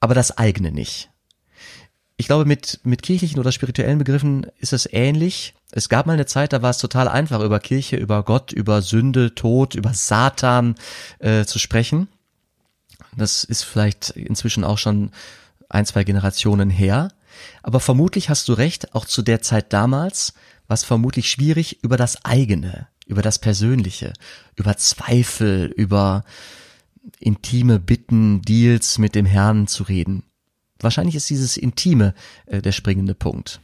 aber 0.00 0.14
das 0.14 0.36
eigene 0.36 0.72
nicht. 0.72 1.10
Ich 2.16 2.26
glaube, 2.26 2.46
mit, 2.46 2.80
mit 2.82 3.02
kirchlichen 3.02 3.38
oder 3.38 3.52
spirituellen 3.52 3.98
Begriffen 3.98 4.46
ist 4.58 4.72
es 4.72 4.88
ähnlich. 4.90 5.54
Es 5.72 5.88
gab 5.88 6.06
mal 6.06 6.14
eine 6.14 6.26
Zeit, 6.26 6.52
da 6.52 6.62
war 6.62 6.70
es 6.70 6.78
total 6.78 7.08
einfach, 7.08 7.40
über 7.40 7.60
Kirche, 7.60 7.96
über 7.96 8.24
Gott, 8.24 8.52
über 8.52 8.82
Sünde, 8.82 9.34
Tod, 9.34 9.74
über 9.74 9.94
Satan 9.94 10.74
äh, 11.20 11.44
zu 11.44 11.58
sprechen. 11.58 12.08
Das 13.16 13.44
ist 13.44 13.62
vielleicht 13.62 14.10
inzwischen 14.10 14.64
auch 14.64 14.78
schon 14.78 15.10
ein, 15.68 15.86
zwei 15.86 16.04
Generationen 16.04 16.70
her. 16.70 17.12
Aber 17.62 17.80
vermutlich 17.80 18.28
hast 18.28 18.48
du 18.48 18.52
recht, 18.52 18.94
auch 18.94 19.04
zu 19.04 19.22
der 19.22 19.42
Zeit 19.42 19.72
damals 19.72 20.34
war 20.66 20.74
es 20.74 20.84
vermutlich 20.84 21.30
schwierig, 21.30 21.82
über 21.82 21.96
das 21.96 22.24
eigene, 22.24 22.86
über 23.06 23.22
das 23.22 23.38
Persönliche, 23.38 24.12
über 24.56 24.76
Zweifel, 24.76 25.66
über 25.76 26.24
intime 27.18 27.80
Bitten, 27.80 28.42
Deals 28.42 28.98
mit 28.98 29.14
dem 29.14 29.26
Herrn 29.26 29.66
zu 29.66 29.84
reden. 29.84 30.24
Wahrscheinlich 30.78 31.14
ist 31.14 31.30
dieses 31.30 31.56
Intime 31.56 32.14
äh, 32.46 32.62
der 32.62 32.72
springende 32.72 33.14
Punkt. 33.14 33.60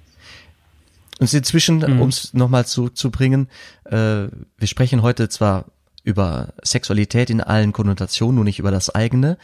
Und 1.18 1.32
inzwischen, 1.32 1.78
mhm. 1.78 2.00
um 2.00 2.08
es 2.08 2.34
nochmal 2.34 2.66
zurückzubringen, 2.66 3.48
äh, 3.84 4.28
wir 4.58 4.66
sprechen 4.66 5.02
heute 5.02 5.28
zwar 5.28 5.66
über 6.02 6.52
Sexualität 6.62 7.30
in 7.30 7.40
allen 7.40 7.72
Konnotationen, 7.72 8.36
nur 8.36 8.44
nicht 8.44 8.58
über 8.58 8.70
das 8.70 8.94
eigene. 8.94 9.38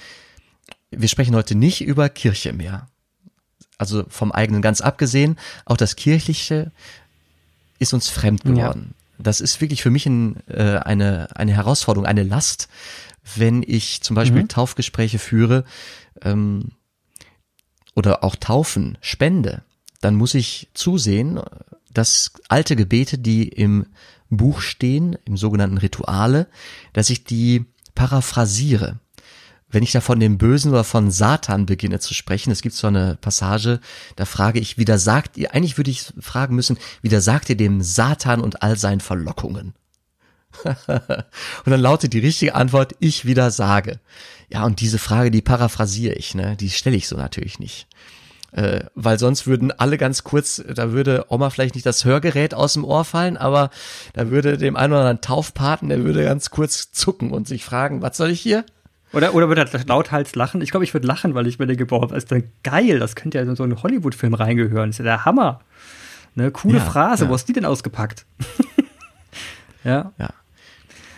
Wir 0.90 1.08
sprechen 1.08 1.34
heute 1.34 1.54
nicht 1.54 1.82
über 1.82 2.08
Kirche 2.08 2.52
mehr. 2.52 2.88
Also 3.78 4.04
vom 4.08 4.30
eigenen 4.30 4.62
ganz 4.62 4.80
abgesehen, 4.80 5.38
auch 5.64 5.76
das 5.76 5.96
Kirchliche 5.96 6.70
ist 7.78 7.94
uns 7.94 8.08
fremd 8.08 8.44
geworden. 8.44 8.94
Ja. 9.18 9.22
Das 9.24 9.40
ist 9.40 9.60
wirklich 9.60 9.82
für 9.82 9.90
mich 9.90 10.06
ein, 10.06 10.36
äh, 10.48 10.78
eine, 10.78 11.28
eine 11.34 11.52
Herausforderung, 11.52 12.06
eine 12.06 12.22
Last, 12.22 12.68
wenn 13.36 13.64
ich 13.66 14.00
zum 14.02 14.14
Beispiel 14.14 14.42
mhm. 14.42 14.48
Taufgespräche 14.48 15.18
führe 15.18 15.64
ähm, 16.22 16.70
oder 17.94 18.24
auch 18.24 18.36
Taufen 18.36 18.98
spende, 19.00 19.62
dann 20.02 20.16
muss 20.16 20.34
ich 20.34 20.68
zusehen, 20.74 21.40
dass 21.90 22.32
alte 22.48 22.76
Gebete, 22.76 23.16
die 23.18 23.48
im 23.48 23.86
Buch 24.28 24.60
stehen, 24.60 25.16
im 25.24 25.36
sogenannten 25.36 25.78
Rituale, 25.78 26.48
dass 26.92 27.08
ich 27.08 27.24
die 27.24 27.64
paraphrasiere. 27.94 28.98
Wenn 29.70 29.82
ich 29.82 29.92
da 29.92 30.02
von 30.02 30.20
dem 30.20 30.36
Bösen 30.36 30.70
oder 30.70 30.84
von 30.84 31.10
Satan 31.10 31.64
beginne 31.64 31.98
zu 31.98 32.12
sprechen, 32.12 32.50
es 32.50 32.60
gibt 32.60 32.74
so 32.74 32.88
eine 32.88 33.16
Passage, 33.20 33.80
da 34.16 34.26
frage 34.26 34.58
ich, 34.58 34.76
wie 34.76 34.84
da 34.84 34.98
sagt 34.98 35.38
ihr, 35.38 35.54
eigentlich 35.54 35.78
würde 35.78 35.90
ich 35.90 36.12
fragen 36.20 36.54
müssen, 36.54 36.78
wie 37.00 37.08
da 37.08 37.20
sagt 37.20 37.48
ihr 37.48 37.56
dem 37.56 37.80
Satan 37.80 38.40
und 38.40 38.62
all 38.62 38.76
seinen 38.76 39.00
Verlockungen? 39.00 39.72
und 40.64 41.70
dann 41.70 41.80
lautet 41.80 42.12
die 42.12 42.18
richtige 42.18 42.54
Antwort, 42.54 42.94
ich 42.98 43.24
wieder 43.24 43.50
sage. 43.50 44.00
Ja, 44.50 44.64
und 44.64 44.80
diese 44.80 44.98
Frage, 44.98 45.30
die 45.30 45.40
paraphrasiere 45.40 46.14
ich, 46.14 46.34
ne? 46.34 46.56
Die 46.56 46.68
stelle 46.68 46.96
ich 46.96 47.08
so 47.08 47.16
natürlich 47.16 47.58
nicht. 47.58 47.86
Äh, 48.52 48.84
weil 48.94 49.18
sonst 49.18 49.46
würden 49.46 49.72
alle 49.72 49.96
ganz 49.96 50.24
kurz, 50.24 50.62
da 50.74 50.92
würde 50.92 51.26
Oma 51.28 51.48
vielleicht 51.48 51.74
nicht 51.74 51.86
das 51.86 52.04
Hörgerät 52.04 52.52
aus 52.52 52.74
dem 52.74 52.84
Ohr 52.84 53.04
fallen, 53.04 53.38
aber 53.38 53.70
da 54.12 54.30
würde 54.30 54.58
dem 54.58 54.76
einen 54.76 54.92
oder 54.92 55.00
anderen 55.00 55.20
Taufpaten, 55.22 55.88
der 55.88 56.04
würde 56.04 56.22
ganz 56.22 56.50
kurz 56.50 56.92
zucken 56.92 57.30
und 57.30 57.48
sich 57.48 57.64
fragen, 57.64 58.02
was 58.02 58.18
soll 58.18 58.28
ich 58.28 58.40
hier? 58.40 58.64
Oder, 59.14 59.34
oder 59.34 59.48
würde 59.48 59.66
er 59.70 59.84
lauthals 59.86 60.34
lachen? 60.34 60.60
Ich 60.60 60.70
glaube, 60.70 60.84
ich 60.84 60.92
würde 60.92 61.06
lachen, 61.06 61.34
weil 61.34 61.46
ich 61.46 61.58
mir 61.58 61.66
denke, 61.66 61.86
boah, 61.86 62.06
das 62.06 62.18
ist 62.24 62.30
denn 62.30 62.50
geil, 62.62 62.98
das 62.98 63.16
könnte 63.16 63.38
ja 63.38 63.44
in 63.44 63.56
so 63.56 63.62
einen 63.62 63.82
Hollywood-Film 63.82 64.34
reingehören. 64.34 64.90
Das 64.90 64.96
ist 64.96 64.98
ja 64.98 65.04
der 65.04 65.24
Hammer. 65.24 65.60
Ne, 66.34 66.50
coole 66.50 66.78
ja, 66.78 66.84
Phrase, 66.84 67.24
ja. 67.24 67.30
wo 67.30 67.34
hast 67.34 67.46
die 67.46 67.52
denn 67.52 67.66
ausgepackt? 67.66 68.24
ja. 69.84 70.12
Ja. 70.18 70.30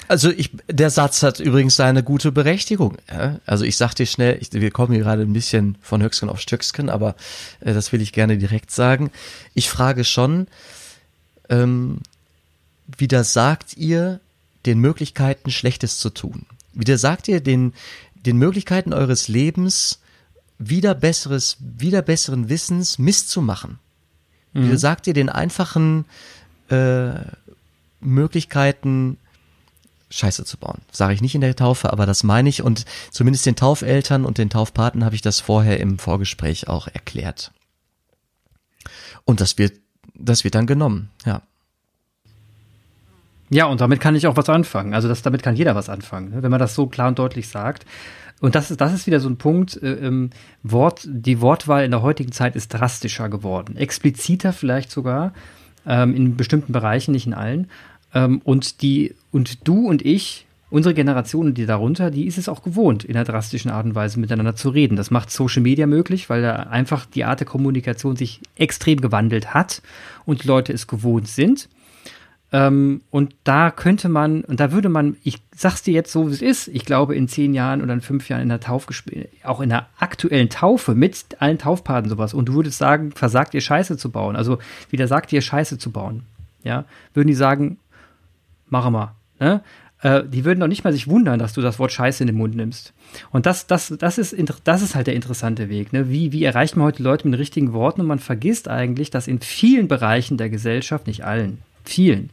Also 0.08 0.30
ich, 0.30 0.50
der 0.68 0.90
Satz 0.90 1.22
hat 1.22 1.40
übrigens 1.40 1.76
seine 1.76 2.02
gute 2.02 2.32
Berechtigung. 2.32 2.96
Ja? 3.10 3.40
Also 3.46 3.64
ich 3.64 3.76
sag 3.76 3.94
dir 3.94 4.06
schnell, 4.06 4.38
ich, 4.40 4.52
wir 4.52 4.70
kommen 4.70 4.92
hier 4.92 5.02
gerade 5.02 5.22
ein 5.22 5.32
bisschen 5.32 5.76
von 5.80 6.02
Höchstgen 6.02 6.28
auf 6.28 6.40
Stöcksken, 6.40 6.90
aber 6.90 7.14
äh, 7.60 7.72
das 7.72 7.92
will 7.92 8.00
ich 8.00 8.12
gerne 8.12 8.38
direkt 8.38 8.70
sagen. 8.70 9.10
Ich 9.54 9.70
frage 9.70 10.04
schon, 10.04 10.46
ähm, 11.48 11.98
sagt 13.22 13.76
ihr 13.76 14.20
den 14.66 14.78
Möglichkeiten 14.78 15.50
Schlechtes 15.50 15.98
zu 15.98 16.10
tun? 16.10 16.46
Wieder 16.72 16.98
sagt 16.98 17.28
ihr 17.28 17.40
den, 17.40 17.72
den 18.14 18.38
Möglichkeiten 18.38 18.92
eures 18.92 19.28
Lebens 19.28 20.00
wieder 20.58 20.94
besseres, 20.94 21.56
wieder 21.60 22.02
besseren 22.02 22.48
Wissens 22.48 22.98
Mist 22.98 23.30
zu 23.30 23.42
machen? 23.42 23.78
Mhm. 24.52 24.66
Wieder 24.66 24.78
sagt 24.78 25.06
ihr 25.06 25.14
den 25.14 25.28
einfachen 25.28 26.04
äh, 26.68 27.12
Möglichkeiten 28.00 29.18
Scheiße 30.14 30.44
zu 30.44 30.56
bauen. 30.56 30.80
Sage 30.92 31.14
ich 31.14 31.20
nicht 31.20 31.34
in 31.34 31.40
der 31.40 31.56
Taufe, 31.56 31.92
aber 31.92 32.06
das 32.06 32.22
meine 32.22 32.48
ich 32.48 32.62
und 32.62 32.84
zumindest 33.10 33.46
den 33.46 33.56
Taufeltern 33.56 34.24
und 34.24 34.38
den 34.38 34.50
Taufpaten 34.50 35.04
habe 35.04 35.14
ich 35.14 35.22
das 35.22 35.40
vorher 35.40 35.80
im 35.80 35.98
Vorgespräch 35.98 36.68
auch 36.68 36.88
erklärt. 36.88 37.52
Und 39.24 39.40
das 39.40 39.58
wird, 39.58 39.74
das 40.14 40.44
wird 40.44 40.54
dann 40.54 40.66
genommen, 40.66 41.10
ja. 41.24 41.42
Ja, 43.50 43.66
und 43.66 43.80
damit 43.80 44.00
kann 44.00 44.16
ich 44.16 44.26
auch 44.26 44.36
was 44.36 44.48
anfangen. 44.48 44.94
Also 44.94 45.06
das, 45.08 45.22
damit 45.22 45.42
kann 45.42 45.54
jeder 45.54 45.74
was 45.74 45.88
anfangen, 45.88 46.30
ne? 46.30 46.42
wenn 46.42 46.50
man 46.50 46.60
das 46.60 46.74
so 46.74 46.86
klar 46.86 47.08
und 47.08 47.18
deutlich 47.18 47.48
sagt. 47.48 47.84
Und 48.40 48.54
das 48.54 48.70
ist, 48.70 48.80
das 48.80 48.92
ist 48.92 49.06
wieder 49.06 49.20
so 49.20 49.28
ein 49.28 49.36
Punkt, 49.36 49.80
äh, 49.82 49.92
ähm, 49.92 50.30
Wort, 50.62 51.06
die 51.06 51.40
Wortwahl 51.40 51.84
in 51.84 51.90
der 51.90 52.02
heutigen 52.02 52.32
Zeit 52.32 52.56
ist 52.56 52.68
drastischer 52.68 53.28
geworden. 53.28 53.76
Expliziter 53.76 54.52
vielleicht 54.52 54.90
sogar, 54.90 55.32
ähm, 55.86 56.14
in 56.14 56.36
bestimmten 56.36 56.72
Bereichen, 56.72 57.12
nicht 57.12 57.26
in 57.26 57.34
allen. 57.34 57.70
Ähm, 58.14 58.40
und 58.44 58.80
die, 58.80 59.14
und 59.32 59.66
du 59.68 59.88
und 59.88 60.04
ich, 60.04 60.46
unsere 60.70 60.94
Generation 60.94 61.46
und 61.46 61.58
die 61.58 61.66
darunter, 61.66 62.10
die 62.10 62.26
ist 62.26 62.38
es 62.38 62.48
auch 62.48 62.62
gewohnt, 62.62 63.04
in 63.04 63.14
einer 63.14 63.24
drastischen 63.24 63.70
Art 63.70 63.84
und 63.84 63.94
Weise 63.94 64.18
miteinander 64.18 64.56
zu 64.56 64.70
reden. 64.70 64.96
Das 64.96 65.10
macht 65.10 65.30
Social 65.30 65.62
Media 65.62 65.86
möglich, 65.86 66.30
weil 66.30 66.42
da 66.42 66.54
einfach 66.54 67.06
die 67.06 67.24
Art 67.24 67.40
der 67.40 67.46
Kommunikation 67.46 68.16
sich 68.16 68.40
extrem 68.56 69.00
gewandelt 69.00 69.54
hat 69.54 69.82
und 70.24 70.42
die 70.42 70.48
Leute 70.48 70.72
es 70.72 70.86
gewohnt 70.86 71.28
sind. 71.28 71.68
Ähm, 72.50 73.02
und 73.10 73.34
da 73.42 73.70
könnte 73.70 74.08
man, 74.08 74.42
und 74.42 74.60
da 74.60 74.70
würde 74.70 74.88
man, 74.88 75.16
ich 75.24 75.38
sag's 75.56 75.82
dir 75.82 75.92
jetzt 75.92 76.12
so, 76.12 76.28
wie 76.28 76.32
es 76.32 76.42
ist, 76.42 76.68
ich 76.68 76.84
glaube 76.84 77.16
in 77.16 77.26
zehn 77.26 77.52
Jahren 77.52 77.82
oder 77.82 77.94
in 77.94 78.00
fünf 78.00 78.28
Jahren 78.28 78.42
in 78.42 78.48
der 78.48 78.60
Taufgespräch, 78.60 79.28
auch 79.42 79.60
in 79.60 79.70
der 79.70 79.86
aktuellen 79.98 80.50
Taufe 80.50 80.94
mit 80.94 81.24
allen 81.40 81.58
Taufpaten 81.58 82.08
sowas, 82.08 82.32
und 82.32 82.46
du 82.46 82.54
würdest 82.54 82.78
sagen, 82.78 83.10
versagt 83.12 83.54
ihr 83.54 83.60
Scheiße 83.60 83.96
zu 83.96 84.10
bauen, 84.10 84.36
also 84.36 84.58
wieder 84.90 85.08
sagt 85.08 85.32
ihr 85.32 85.40
Scheiße 85.40 85.78
zu 85.78 85.90
bauen, 85.90 86.22
ja, 86.62 86.84
würden 87.12 87.28
die 87.28 87.34
sagen, 87.34 87.78
machen 88.74 88.92
wir, 88.92 89.14
ne? 89.38 89.62
Äh, 90.04 90.22
die 90.28 90.44
würden 90.44 90.60
doch 90.60 90.68
nicht 90.68 90.84
mal 90.84 90.92
sich 90.92 91.08
wundern, 91.08 91.38
dass 91.38 91.54
du 91.54 91.62
das 91.62 91.78
Wort 91.78 91.90
Scheiße 91.90 92.22
in 92.22 92.26
den 92.26 92.36
Mund 92.36 92.54
nimmst. 92.54 92.92
Und 93.30 93.46
das, 93.46 93.66
das, 93.66 93.94
das 93.98 94.18
ist, 94.18 94.36
das 94.64 94.82
ist 94.82 94.94
halt 94.94 95.06
der 95.06 95.14
interessante 95.14 95.68
Weg. 95.70 95.92
Ne? 95.92 96.10
Wie, 96.10 96.30
wie 96.30 96.44
erreicht 96.44 96.76
man 96.76 96.86
heute 96.86 97.02
Leute 97.02 97.26
mit 97.26 97.32
den 97.32 97.40
richtigen 97.40 97.72
Worten? 97.72 98.02
Und 98.02 98.06
man 98.06 98.18
vergisst 98.18 98.68
eigentlich, 98.68 99.10
dass 99.10 99.26
in 99.26 99.40
vielen 99.40 99.88
Bereichen 99.88 100.36
der 100.36 100.50
Gesellschaft, 100.50 101.06
nicht 101.06 101.24
allen, 101.24 101.58
vielen, 101.84 102.30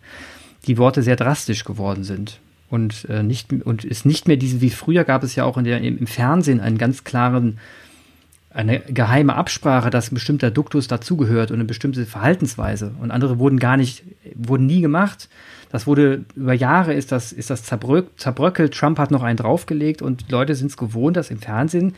die 0.67 0.77
Worte 0.77 1.01
sehr 1.01 1.15
drastisch 1.15 1.63
geworden 1.63 2.03
sind. 2.03 2.39
Und, 2.69 3.05
äh, 3.09 3.23
nicht, 3.23 3.51
und 3.53 3.85
ist 3.85 4.05
nicht 4.05 4.27
mehr 4.27 4.37
diese, 4.37 4.61
wie 4.61 4.69
früher 4.69 5.03
gab 5.05 5.23
es 5.23 5.35
ja 5.35 5.45
auch 5.45 5.57
in 5.57 5.63
der, 5.63 5.81
im, 5.81 6.07
Fernsehen 6.07 6.59
einen 6.59 6.77
ganz 6.77 7.03
klaren, 7.03 7.57
eine 8.53 8.79
geheime 8.81 9.35
Absprache, 9.35 9.89
dass 9.89 10.11
ein 10.11 10.15
bestimmter 10.15 10.51
Duktus 10.51 10.87
dazugehört 10.87 11.51
und 11.51 11.55
eine 11.55 11.65
bestimmte 11.65 12.05
Verhaltensweise. 12.05 12.93
Und 12.99 13.11
andere 13.11 13.39
wurden 13.39 13.59
gar 13.59 13.77
nicht, 13.77 14.03
wurden 14.35 14.65
nie 14.65 14.81
gemacht. 14.81 15.29
Das 15.71 15.87
wurde, 15.87 16.25
über 16.35 16.53
Jahre 16.53 16.93
ist 16.93 17.11
das, 17.11 17.31
ist 17.31 17.49
das 17.49 17.63
zerbröck, 17.63 18.19
zerbröckelt. 18.19 18.73
Trump 18.73 18.99
hat 18.99 19.11
noch 19.11 19.23
einen 19.23 19.37
draufgelegt 19.37 20.01
und 20.01 20.27
die 20.27 20.31
Leute 20.31 20.53
sind 20.55 20.67
es 20.67 20.77
gewohnt, 20.77 21.15
dass 21.15 21.31
im 21.31 21.39
Fernsehen 21.39 21.95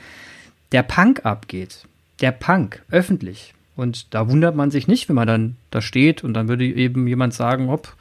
der 0.71 0.83
Punk 0.83 1.25
abgeht. 1.25 1.85
Der 2.21 2.31
Punk, 2.31 2.83
öffentlich. 2.91 3.53
Und 3.75 4.13
da 4.13 4.29
wundert 4.29 4.55
man 4.55 4.69
sich 4.69 4.87
nicht, 4.87 5.09
wenn 5.09 5.15
man 5.15 5.27
dann 5.27 5.55
da 5.71 5.81
steht 5.81 6.23
und 6.23 6.33
dann 6.33 6.47
würde 6.47 6.65
eben 6.65 7.07
jemand 7.07 7.33
sagen, 7.33 7.69
hopp, 7.69 7.95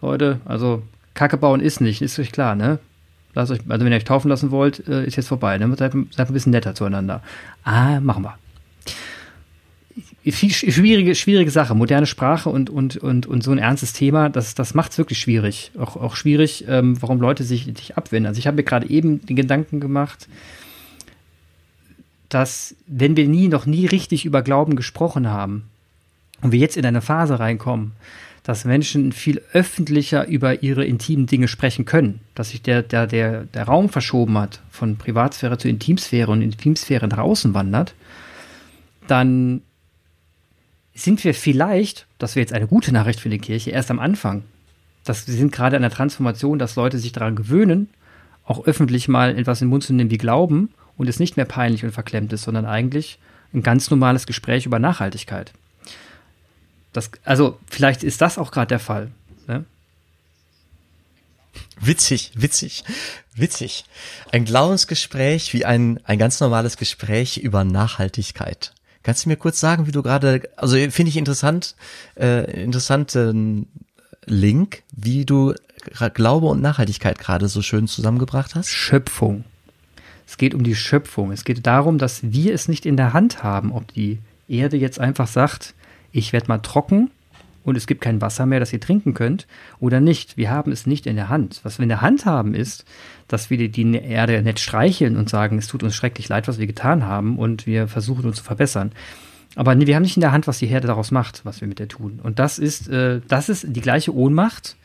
Leute, 0.00 0.40
also 0.46 0.82
Kacke 1.14 1.36
bauen 1.36 1.60
ist 1.60 1.80
nicht, 1.80 2.00
ist 2.00 2.18
euch 2.18 2.32
klar, 2.32 2.54
ne? 2.54 2.78
Lasst 3.34 3.52
euch, 3.52 3.60
also 3.68 3.84
wenn 3.84 3.92
ihr 3.92 3.96
euch 3.96 4.04
taufen 4.04 4.28
lassen 4.28 4.50
wollt, 4.50 4.86
äh, 4.88 5.04
ist 5.04 5.16
jetzt 5.16 5.28
vorbei, 5.28 5.58
ne? 5.58 5.74
Seid, 5.76 5.92
seid 6.10 6.28
ein 6.28 6.32
bisschen 6.32 6.52
netter 6.52 6.74
zueinander. 6.74 7.22
Ah, 7.64 8.00
machen 8.00 8.24
wir. 8.24 8.38
Schwierige, 10.30 11.14
schwierige 11.14 11.50
Sache, 11.50 11.74
moderne 11.74 12.06
Sprache 12.06 12.50
und, 12.50 12.70
und, 12.70 12.96
und, 12.96 13.26
und 13.26 13.42
so 13.42 13.50
ein 13.50 13.58
ernstes 13.58 13.92
Thema, 13.92 14.28
das, 14.28 14.54
das 14.54 14.74
macht 14.74 14.92
es 14.92 14.98
wirklich 14.98 15.18
schwierig. 15.18 15.72
Auch, 15.78 15.96
auch 15.96 16.16
schwierig, 16.16 16.64
ähm, 16.68 17.00
warum 17.00 17.20
Leute 17.20 17.44
sich, 17.44 17.64
sich 17.64 17.96
abwenden. 17.96 18.26
Also 18.26 18.38
ich 18.38 18.46
habe 18.46 18.56
mir 18.56 18.64
gerade 18.64 18.88
eben 18.88 19.24
den 19.24 19.36
Gedanken 19.36 19.80
gemacht, 19.80 20.28
dass 22.28 22.74
wenn 22.86 23.16
wir 23.16 23.26
nie, 23.26 23.48
noch 23.48 23.66
nie 23.66 23.86
richtig 23.86 24.24
über 24.24 24.42
Glauben 24.42 24.76
gesprochen 24.76 25.28
haben 25.28 25.64
und 26.42 26.52
wir 26.52 26.58
jetzt 26.58 26.76
in 26.76 26.84
eine 26.84 27.00
Phase 27.00 27.40
reinkommen, 27.40 27.92
dass 28.42 28.64
Menschen 28.64 29.12
viel 29.12 29.42
öffentlicher 29.52 30.26
über 30.26 30.62
ihre 30.62 30.84
intimen 30.84 31.26
Dinge 31.26 31.48
sprechen 31.48 31.84
können, 31.84 32.20
dass 32.34 32.50
sich 32.50 32.62
der, 32.62 32.82
der, 32.82 33.06
der, 33.06 33.44
der 33.44 33.64
Raum 33.64 33.88
verschoben 33.88 34.38
hat, 34.38 34.60
von 34.70 34.96
Privatsphäre 34.96 35.58
zu 35.58 35.68
Intimsphäre 35.68 36.30
und 36.30 36.40
Intimsphäre 36.40 37.08
nach 37.08 37.18
außen 37.18 37.52
wandert, 37.52 37.94
dann 39.06 39.62
sind 41.02 41.22
wir 41.24 41.34
vielleicht, 41.34 42.06
das 42.18 42.34
wäre 42.34 42.42
jetzt 42.42 42.52
eine 42.52 42.66
gute 42.66 42.92
Nachricht 42.92 43.20
für 43.20 43.28
die 43.28 43.38
Kirche, 43.38 43.70
erst 43.70 43.90
am 43.90 44.00
Anfang. 44.00 44.44
Das, 45.04 45.26
wir 45.26 45.34
sind 45.34 45.52
gerade 45.52 45.76
an 45.76 45.82
der 45.82 45.90
Transformation, 45.90 46.58
dass 46.58 46.76
Leute 46.76 46.98
sich 46.98 47.12
daran 47.12 47.36
gewöhnen, 47.36 47.88
auch 48.44 48.66
öffentlich 48.66 49.08
mal 49.08 49.38
etwas 49.38 49.60
in 49.60 49.66
den 49.66 49.70
Mund 49.70 49.84
zu 49.84 49.92
nehmen 49.92 50.10
wie 50.10 50.18
Glauben 50.18 50.70
und 50.96 51.08
es 51.08 51.20
nicht 51.20 51.36
mehr 51.36 51.46
peinlich 51.46 51.84
und 51.84 51.92
verklemmt 51.92 52.32
ist, 52.32 52.42
sondern 52.42 52.66
eigentlich 52.66 53.18
ein 53.54 53.62
ganz 53.62 53.90
normales 53.90 54.26
Gespräch 54.26 54.66
über 54.66 54.78
Nachhaltigkeit. 54.78 55.52
Das, 56.92 57.10
also 57.24 57.58
vielleicht 57.66 58.02
ist 58.02 58.20
das 58.20 58.38
auch 58.38 58.50
gerade 58.50 58.68
der 58.68 58.80
Fall. 58.80 59.10
Ne? 59.46 59.64
Witzig, 61.80 62.32
witzig, 62.34 62.84
witzig. 63.34 63.84
Ein 64.32 64.44
Glaubensgespräch 64.44 65.52
wie 65.54 65.64
ein, 65.64 66.00
ein 66.04 66.18
ganz 66.18 66.40
normales 66.40 66.76
Gespräch 66.76 67.38
über 67.38 67.64
Nachhaltigkeit. 67.64 68.72
Kannst 69.02 69.24
du 69.24 69.28
mir 69.28 69.36
kurz 69.36 69.60
sagen, 69.60 69.86
wie 69.86 69.92
du 69.92 70.02
gerade, 70.02 70.42
also 70.56 70.76
finde 70.76 71.08
ich 71.08 71.16
interessant, 71.16 71.74
äh, 72.16 72.62
interessanten 72.62 73.66
Link, 74.26 74.82
wie 74.94 75.24
du 75.24 75.54
Glaube 76.14 76.46
und 76.46 76.60
Nachhaltigkeit 76.60 77.18
gerade 77.18 77.48
so 77.48 77.62
schön 77.62 77.86
zusammengebracht 77.86 78.54
hast? 78.54 78.68
Schöpfung. 78.68 79.44
Es 80.26 80.36
geht 80.36 80.54
um 80.54 80.62
die 80.62 80.74
Schöpfung. 80.74 81.32
Es 81.32 81.44
geht 81.44 81.66
darum, 81.66 81.96
dass 81.96 82.20
wir 82.22 82.52
es 82.52 82.68
nicht 82.68 82.84
in 82.84 82.96
der 82.96 83.14
Hand 83.14 83.42
haben, 83.42 83.72
ob 83.72 83.92
die 83.94 84.18
Erde 84.48 84.76
jetzt 84.76 85.00
einfach 85.00 85.26
sagt, 85.26 85.74
ich 86.12 86.32
werde 86.32 86.48
mal 86.48 86.58
trocken 86.58 87.10
und 87.68 87.76
es 87.76 87.86
gibt 87.86 88.00
kein 88.00 88.20
Wasser 88.20 88.46
mehr, 88.46 88.60
das 88.60 88.72
ihr 88.72 88.80
trinken 88.80 89.14
könnt, 89.14 89.46
oder 89.78 90.00
nicht. 90.00 90.36
Wir 90.36 90.50
haben 90.50 90.72
es 90.72 90.86
nicht 90.86 91.06
in 91.06 91.16
der 91.16 91.28
Hand. 91.28 91.60
Was 91.62 91.78
wir 91.78 91.82
in 91.82 91.90
der 91.90 92.00
Hand 92.00 92.24
haben, 92.24 92.54
ist, 92.54 92.84
dass 93.28 93.50
wir 93.50 93.68
die 93.68 93.94
Erde 93.94 94.42
nett 94.42 94.58
streicheln 94.58 95.16
und 95.16 95.28
sagen, 95.28 95.58
es 95.58 95.66
tut 95.66 95.82
uns 95.82 95.94
schrecklich 95.94 96.28
leid, 96.28 96.48
was 96.48 96.58
wir 96.58 96.66
getan 96.66 97.04
haben 97.04 97.38
und 97.38 97.66
wir 97.66 97.86
versuchen 97.86 98.24
uns 98.24 98.36
zu 98.36 98.44
verbessern. 98.44 98.92
Aber 99.54 99.78
wir 99.78 99.94
haben 99.94 100.02
nicht 100.02 100.16
in 100.16 100.22
der 100.22 100.32
Hand, 100.32 100.46
was 100.46 100.58
die 100.58 100.66
Herde 100.66 100.86
daraus 100.86 101.10
macht, 101.10 101.44
was 101.44 101.60
wir 101.60 101.68
mit 101.68 101.78
der 101.78 101.88
tun. 101.88 102.20
Und 102.22 102.38
das 102.38 102.58
ist, 102.58 102.88
äh, 102.88 103.20
das 103.28 103.48
ist 103.48 103.66
die 103.68 103.80
gleiche 103.80 104.14
Ohnmacht, 104.14 104.76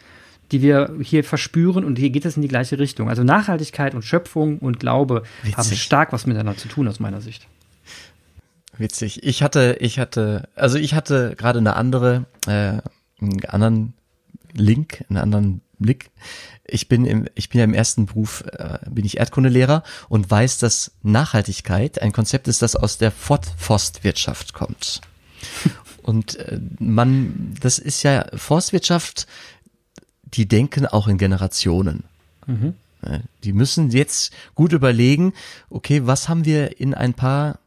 die 0.51 0.61
wir 0.61 0.93
hier 1.01 1.23
verspüren 1.23 1.83
und 1.83 1.97
hier 1.97 2.09
geht 2.09 2.25
es 2.25 2.35
in 2.35 2.41
die 2.41 2.47
gleiche 2.47 2.79
Richtung. 2.79 3.09
Also 3.09 3.23
Nachhaltigkeit 3.23 3.95
und 3.95 4.03
Schöpfung 4.03 4.59
und 4.59 4.79
Glaube 4.79 5.23
Witzig. 5.41 5.57
haben 5.57 5.75
stark 5.75 6.13
was 6.13 6.27
miteinander 6.27 6.57
zu 6.57 6.67
tun 6.67 6.87
aus 6.87 6.99
meiner 6.99 7.21
Sicht. 7.21 7.47
Witzig. 8.77 9.23
Ich 9.23 9.43
hatte, 9.43 9.77
ich 9.79 9.99
hatte, 9.99 10.49
also 10.55 10.77
ich 10.77 10.93
hatte 10.93 11.35
gerade 11.35 11.59
eine 11.59 11.75
andere, 11.75 12.25
äh, 12.47 12.81
einen 13.21 13.45
anderen 13.47 13.93
Link, 14.53 15.05
einen 15.09 15.17
anderen 15.17 15.61
Blick. 15.79 16.09
Ich 16.65 16.87
bin 16.87 17.05
im, 17.05 17.27
ich 17.35 17.49
bin 17.49 17.59
ja 17.59 17.65
im 17.65 17.73
ersten 17.73 18.07
Beruf, 18.07 18.43
äh, 18.47 18.79
bin 18.89 19.05
ich 19.05 19.17
Erdkundelehrer 19.17 19.83
und 20.09 20.29
weiß, 20.29 20.57
dass 20.57 20.91
Nachhaltigkeit 21.03 22.01
ein 22.01 22.13
Konzept 22.13 22.47
ist, 22.47 22.61
das 22.61 22.75
aus 22.75 22.97
der 22.97 23.11
Forstwirtschaft 23.11 24.53
kommt. 24.53 25.01
Und 26.03 26.35
äh, 26.35 26.59
man, 26.79 27.55
das 27.61 27.79
ist 27.79 28.03
ja 28.03 28.25
Forstwirtschaft 28.35 29.25
die 30.33 30.47
denken 30.47 30.85
auch 30.85 31.07
in 31.07 31.17
Generationen. 31.17 32.03
Mhm. 32.45 32.73
Die 33.43 33.51
müssen 33.51 33.91
jetzt 33.91 34.33
gut 34.55 34.71
überlegen, 34.71 35.33
okay, 35.69 36.05
was 36.05 36.29
haben 36.29 36.45
wir 36.45 36.79
in 36.79 36.93
ein 36.93 37.13
paar, 37.13 37.59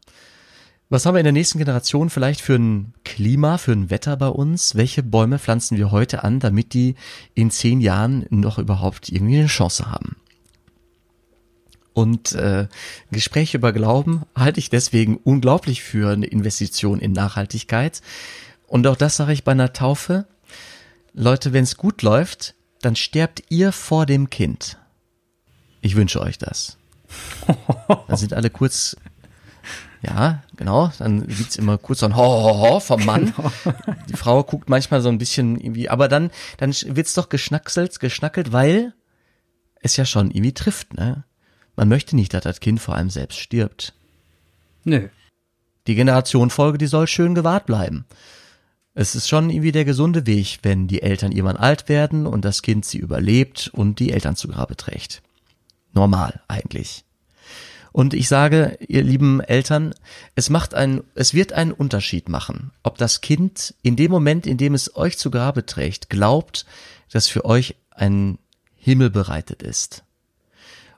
was 0.88 1.04
haben 1.04 1.14
wir 1.14 1.20
in 1.20 1.24
der 1.24 1.32
nächsten 1.32 1.58
Generation 1.58 2.10
vielleicht 2.10 2.40
für 2.40 2.54
ein 2.54 2.94
Klima, 3.04 3.58
für 3.58 3.72
ein 3.72 3.90
Wetter 3.90 4.16
bei 4.16 4.28
uns? 4.28 4.76
Welche 4.76 5.02
Bäume 5.02 5.38
pflanzen 5.38 5.76
wir 5.78 5.90
heute 5.90 6.22
an, 6.22 6.38
damit 6.38 6.74
die 6.74 6.94
in 7.34 7.50
zehn 7.50 7.80
Jahren 7.80 8.26
noch 8.30 8.58
überhaupt 8.58 9.08
irgendwie 9.08 9.38
eine 9.38 9.48
Chance 9.48 9.90
haben? 9.90 10.16
Und 11.92 12.32
äh, 12.32 12.68
Gespräche 13.10 13.56
über 13.56 13.72
Glauben 13.72 14.24
halte 14.36 14.60
ich 14.60 14.68
deswegen 14.68 15.16
unglaublich 15.16 15.82
für 15.82 16.12
eine 16.12 16.26
Investition 16.26 17.00
in 17.00 17.12
Nachhaltigkeit. 17.12 18.02
Und 18.66 18.86
auch 18.86 18.96
das 18.96 19.16
sage 19.16 19.32
ich 19.32 19.44
bei 19.44 19.52
einer 19.52 19.72
Taufe. 19.72 20.26
Leute, 21.14 21.54
wenn 21.54 21.64
es 21.64 21.78
gut 21.78 22.02
läuft, 22.02 22.54
dann 22.82 22.96
sterbt 22.96 23.44
ihr 23.48 23.72
vor 23.72 24.04
dem 24.04 24.28
Kind. 24.28 24.76
Ich 25.80 25.96
wünsche 25.96 26.20
euch 26.20 26.36
das. 26.36 26.76
Dann 28.08 28.16
sind 28.16 28.34
alle 28.34 28.50
kurz, 28.50 28.96
ja, 30.06 30.42
genau, 30.56 30.92
dann 30.98 31.26
gibt's 31.26 31.56
immer 31.56 31.78
kurz 31.78 32.00
so 32.00 32.06
ein 32.06 32.16
Ho, 32.16 32.22
Ho, 32.22 32.60
Ho 32.60 32.80
vom 32.80 33.04
Mann. 33.04 33.34
Genau. 33.36 33.50
Die 34.08 34.16
Frau 34.16 34.44
guckt 34.44 34.68
manchmal 34.68 35.00
so 35.00 35.08
ein 35.08 35.18
bisschen 35.18 35.58
irgendwie, 35.58 35.88
aber 35.88 36.08
dann, 36.08 36.30
dann 36.58 36.72
wird's 36.86 37.14
doch 37.14 37.28
geschnackselt, 37.28 37.98
geschnackelt, 37.98 38.52
weil 38.52 38.94
es 39.80 39.96
ja 39.96 40.04
schon 40.04 40.30
irgendwie 40.30 40.54
trifft, 40.54 40.94
ne? 40.94 41.24
Man 41.74 41.88
möchte 41.88 42.16
nicht, 42.16 42.32
dass 42.32 42.44
das 42.44 42.60
Kind 42.60 42.80
vor 42.80 42.94
allem 42.94 43.10
selbst 43.10 43.38
stirbt. 43.38 43.94
Nö. 44.84 45.08
Die 45.86 45.94
Generationenfolge, 45.94 46.78
die 46.78 46.86
soll 46.86 47.06
schön 47.06 47.34
gewahrt 47.34 47.66
bleiben. 47.66 48.06
Es 48.94 49.14
ist 49.14 49.28
schon 49.28 49.50
irgendwie 49.50 49.72
der 49.72 49.84
gesunde 49.84 50.26
Weg, 50.26 50.60
wenn 50.62 50.86
die 50.86 51.02
Eltern 51.02 51.32
irgendwann 51.32 51.58
alt 51.58 51.88
werden 51.88 52.26
und 52.26 52.44
das 52.44 52.62
Kind 52.62 52.86
sie 52.86 52.98
überlebt 52.98 53.70
und 53.74 53.98
die 53.98 54.12
Eltern 54.12 54.36
zu 54.36 54.48
Grabe 54.48 54.76
trägt. 54.76 55.22
Normal 55.92 56.40
eigentlich. 56.48 57.05
Und 57.96 58.12
ich 58.12 58.28
sage, 58.28 58.76
ihr 58.88 59.02
lieben 59.02 59.40
Eltern, 59.40 59.94
es 60.34 60.50
macht 60.50 60.74
ein, 60.74 61.02
es 61.14 61.32
wird 61.32 61.54
einen 61.54 61.72
Unterschied 61.72 62.28
machen, 62.28 62.70
ob 62.82 62.98
das 62.98 63.22
Kind 63.22 63.74
in 63.80 63.96
dem 63.96 64.10
Moment, 64.10 64.46
in 64.46 64.58
dem 64.58 64.74
es 64.74 64.96
euch 64.96 65.16
zu 65.16 65.30
Grabe 65.30 65.64
trägt, 65.64 66.10
glaubt, 66.10 66.66
dass 67.10 67.26
für 67.26 67.46
euch 67.46 67.74
ein 67.90 68.36
Himmel 68.74 69.08
bereitet 69.08 69.62
ist. 69.62 70.04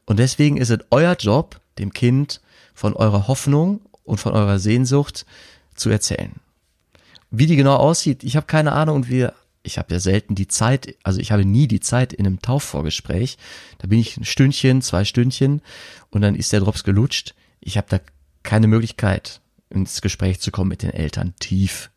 Und 0.07 0.19
deswegen 0.19 0.57
ist 0.57 0.71
es 0.71 0.81
euer 0.91 1.15
Job, 1.15 1.61
dem 1.79 1.93
Kind 1.93 2.41
von 2.75 2.95
eurer 2.95 3.29
Hoffnung 3.29 3.81
und 4.03 4.19
von 4.19 4.33
eurer 4.33 4.59
Sehnsucht 4.59 5.25
zu 5.77 5.91
erzählen. 5.91 6.33
Wie 7.31 7.47
die 7.47 7.55
genau 7.55 7.77
aussieht, 7.77 8.25
ich 8.25 8.35
habe 8.35 8.47
keine 8.47 8.73
Ahnung 8.73 8.97
und 8.97 9.09
wir, 9.09 9.35
ich 9.69 9.79
habe 9.79 9.93
ja 9.95 10.01
selten 10.01 10.35
die 10.35 10.49
Zeit, 10.49 10.97
also 11.05 11.21
ich 11.21 11.31
habe 11.31 11.45
nie 11.45 11.69
die 11.69 11.81
Zeit 11.81 12.13
in 12.13 12.27
einem 12.27 12.41
Taufvorgespräch. 12.41 13.37
Da 13.79 13.87
bin 13.87 14.01
ich 14.01 14.17
ein 14.17 14.25
Stündchen, 14.25 14.83
zwei 14.83 15.05
Stündchen 15.05 15.61
und 16.11 16.23
dann 16.23 16.35
ist 16.35 16.53
der 16.53 16.61
Drops 16.61 16.85
gelutscht. 16.85 17.35
Ich 17.61 17.77
habe 17.77 17.87
da 17.91 18.01
keine 18.43 18.67
Möglichkeit, 18.67 19.41
ins 19.69 20.01
Gespräch 20.01 20.41
zu 20.41 20.51
kommen 20.51 20.71
mit 20.71 20.83
den 20.83 20.91
Eltern 20.91 21.35
tief. 21.39 21.91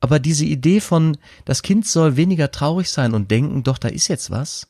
Aber 0.00 0.18
diese 0.18 0.44
Idee 0.44 0.80
von, 0.80 1.16
das 1.44 1.62
Kind 1.62 1.86
soll 1.86 2.16
weniger 2.16 2.50
traurig 2.50 2.90
sein 2.90 3.14
und 3.14 3.30
denken, 3.30 3.62
doch, 3.62 3.78
da 3.78 3.86
ist 3.86 4.08
jetzt 4.08 4.30
was, 4.30 4.66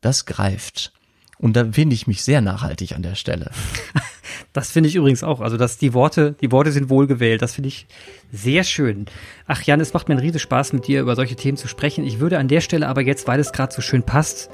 das 0.00 0.26
greift. 0.26 0.92
Und 1.38 1.54
da 1.54 1.72
finde 1.72 1.94
ich 1.94 2.08
mich 2.08 2.22
sehr 2.22 2.40
nachhaltig 2.40 2.92
an 2.92 3.02
der 3.02 3.14
Stelle. 3.14 3.52
Das 4.56 4.70
finde 4.70 4.88
ich 4.88 4.96
übrigens 4.96 5.22
auch. 5.22 5.42
Also, 5.42 5.58
dass 5.58 5.76
die 5.76 5.92
Worte, 5.92 6.34
die 6.40 6.50
Worte 6.50 6.72
sind 6.72 6.88
wohlgewählt. 6.88 7.42
Das 7.42 7.56
finde 7.56 7.68
ich 7.68 7.86
sehr 8.32 8.64
schön. 8.64 9.04
Ach, 9.46 9.62
Jan, 9.62 9.80
es 9.80 9.92
macht 9.92 10.08
mir 10.08 10.14
einen 10.14 10.24
riesen 10.24 10.40
Spaß, 10.40 10.72
mit 10.72 10.86
dir 10.86 11.02
über 11.02 11.14
solche 11.14 11.36
Themen 11.36 11.58
zu 11.58 11.68
sprechen. 11.68 12.06
Ich 12.06 12.20
würde 12.20 12.38
an 12.38 12.48
der 12.48 12.62
Stelle 12.62 12.88
aber 12.88 13.02
jetzt, 13.02 13.28
weil 13.28 13.38
es 13.38 13.52
gerade 13.52 13.74
so 13.74 13.82
schön 13.82 14.02
passt, 14.02 14.48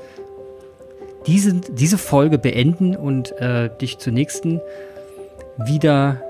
diese, 1.28 1.54
diese 1.54 1.98
Folge 1.98 2.38
beenden 2.38 2.96
und 2.96 3.30
äh, 3.38 3.70
dich 3.80 3.98
zur 3.98 4.12
nächsten 4.12 4.60
wieder 5.56 6.20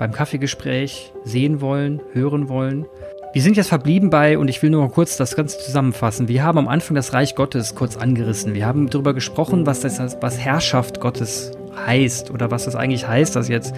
beim 0.00 0.10
Kaffeegespräch 0.10 1.12
sehen 1.22 1.60
wollen, 1.60 2.00
hören 2.14 2.48
wollen. 2.48 2.84
Wir 3.32 3.42
sind 3.42 3.56
jetzt 3.56 3.68
verblieben 3.68 4.10
bei, 4.10 4.38
und 4.38 4.48
ich 4.48 4.60
will 4.60 4.70
nur 4.70 4.82
mal 4.82 4.90
kurz 4.90 5.16
das 5.16 5.36
Ganze 5.36 5.58
zusammenfassen. 5.60 6.26
Wir 6.26 6.42
haben 6.42 6.58
am 6.58 6.66
Anfang 6.66 6.96
das 6.96 7.12
Reich 7.12 7.36
Gottes 7.36 7.76
kurz 7.76 7.96
angerissen. 7.96 8.54
Wir 8.54 8.66
haben 8.66 8.90
darüber 8.90 9.14
gesprochen, 9.14 9.66
was 9.66 9.80
das, 9.80 10.00
was 10.20 10.38
Herrschaft 10.38 10.98
Gottes 10.98 11.52
heißt 11.86 12.30
oder 12.30 12.50
was 12.50 12.64
das 12.64 12.76
eigentlich 12.76 13.06
heißt, 13.06 13.36
dass 13.36 13.48
jetzt, 13.48 13.74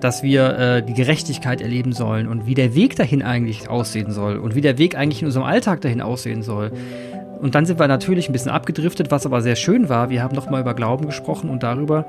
dass 0.00 0.22
wir 0.22 0.58
äh, 0.58 0.82
die 0.82 0.94
Gerechtigkeit 0.94 1.60
erleben 1.60 1.92
sollen 1.92 2.28
und 2.28 2.46
wie 2.46 2.54
der 2.54 2.74
Weg 2.74 2.96
dahin 2.96 3.22
eigentlich 3.22 3.68
aussehen 3.68 4.10
soll 4.12 4.36
und 4.36 4.54
wie 4.54 4.60
der 4.60 4.78
Weg 4.78 4.96
eigentlich 4.96 5.22
in 5.22 5.26
unserem 5.26 5.46
Alltag 5.46 5.80
dahin 5.80 6.00
aussehen 6.00 6.42
soll. 6.42 6.72
Und 7.40 7.54
dann 7.54 7.66
sind 7.66 7.78
wir 7.78 7.88
natürlich 7.88 8.28
ein 8.28 8.32
bisschen 8.32 8.50
abgedriftet, 8.50 9.10
was 9.10 9.26
aber 9.26 9.42
sehr 9.42 9.56
schön 9.56 9.88
war. 9.88 10.08
Wir 10.08 10.22
haben 10.22 10.34
nochmal 10.34 10.62
über 10.62 10.74
Glauben 10.74 11.06
gesprochen 11.06 11.50
und 11.50 11.62
darüber, 11.62 12.06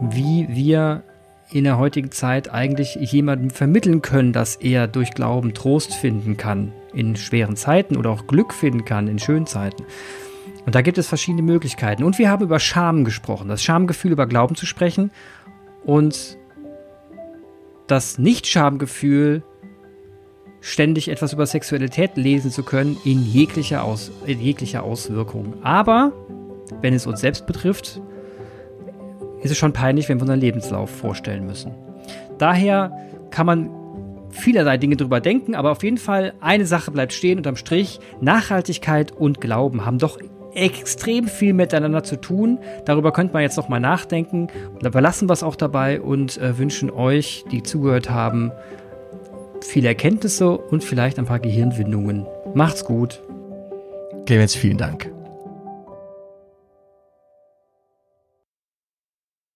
wie 0.00 0.46
wir 0.50 1.02
in 1.50 1.64
der 1.64 1.78
heutigen 1.78 2.10
Zeit 2.10 2.52
eigentlich 2.52 2.94
jemandem 2.96 3.50
vermitteln 3.50 4.02
können, 4.02 4.32
dass 4.32 4.56
er 4.56 4.88
durch 4.88 5.12
Glauben 5.12 5.54
Trost 5.54 5.94
finden 5.94 6.36
kann 6.36 6.72
in 6.94 7.16
schweren 7.16 7.56
Zeiten 7.56 7.96
oder 7.96 8.10
auch 8.10 8.26
Glück 8.26 8.52
finden 8.52 8.84
kann 8.84 9.08
in 9.08 9.18
schönen 9.18 9.46
Zeiten. 9.46 9.84
Und 10.64 10.74
da 10.74 10.82
gibt 10.82 10.98
es 10.98 11.08
verschiedene 11.08 11.42
Möglichkeiten. 11.42 12.04
Und 12.04 12.18
wir 12.18 12.30
haben 12.30 12.44
über 12.44 12.60
Scham 12.60 13.04
gesprochen, 13.04 13.48
das 13.48 13.62
Schamgefühl 13.62 14.12
über 14.12 14.26
Glauben 14.26 14.54
zu 14.54 14.66
sprechen 14.66 15.10
und 15.84 16.38
das 17.86 18.18
Nicht-Schamgefühl, 18.18 19.42
ständig 20.60 21.08
etwas 21.08 21.32
über 21.32 21.44
Sexualität 21.44 22.16
lesen 22.16 22.50
zu 22.50 22.62
können, 22.62 22.96
in 23.04 23.24
jeglicher, 23.24 23.82
Aus, 23.82 24.12
in 24.26 24.40
jeglicher 24.40 24.84
Auswirkung. 24.84 25.54
Aber 25.62 26.12
wenn 26.80 26.94
es 26.94 27.06
uns 27.06 27.20
selbst 27.20 27.46
betrifft, 27.46 28.00
ist 29.42 29.50
es 29.50 29.58
schon 29.58 29.72
peinlich, 29.72 30.08
wenn 30.08 30.18
wir 30.18 30.22
unseren 30.22 30.40
Lebenslauf 30.40 30.88
vorstellen 30.88 31.46
müssen. 31.46 31.74
Daher 32.38 32.92
kann 33.30 33.46
man 33.46 33.70
vielerlei 34.30 34.78
Dinge 34.78 34.96
drüber 34.96 35.20
denken, 35.20 35.54
aber 35.56 35.72
auf 35.72 35.82
jeden 35.82 35.98
Fall 35.98 36.32
eine 36.40 36.64
Sache 36.64 36.92
bleibt 36.92 37.12
stehen 37.12 37.38
unterm 37.38 37.56
Strich. 37.56 37.98
Nachhaltigkeit 38.20 39.12
und 39.12 39.40
Glauben 39.40 39.84
haben 39.84 39.98
doch 39.98 40.18
extrem 40.54 41.26
viel 41.26 41.52
miteinander 41.52 42.02
zu 42.02 42.16
tun. 42.16 42.58
Darüber 42.84 43.12
könnte 43.12 43.32
man 43.32 43.42
jetzt 43.42 43.56
noch 43.56 43.68
mal 43.68 43.80
nachdenken. 43.80 44.48
Da 44.80 44.90
belassen 44.90 45.28
wir 45.28 45.32
es 45.32 45.42
auch 45.42 45.56
dabei 45.56 46.00
und 46.00 46.38
äh, 46.38 46.58
wünschen 46.58 46.90
euch, 46.90 47.44
die 47.50 47.62
zugehört 47.62 48.10
haben, 48.10 48.52
viele 49.60 49.88
Erkenntnisse 49.88 50.50
und 50.50 50.84
vielleicht 50.84 51.18
ein 51.18 51.26
paar 51.26 51.38
Gehirnwindungen. 51.38 52.26
Macht's 52.54 52.84
gut. 52.84 53.22
Clemens, 54.26 54.54
vielen 54.54 54.78
Dank. 54.78 55.10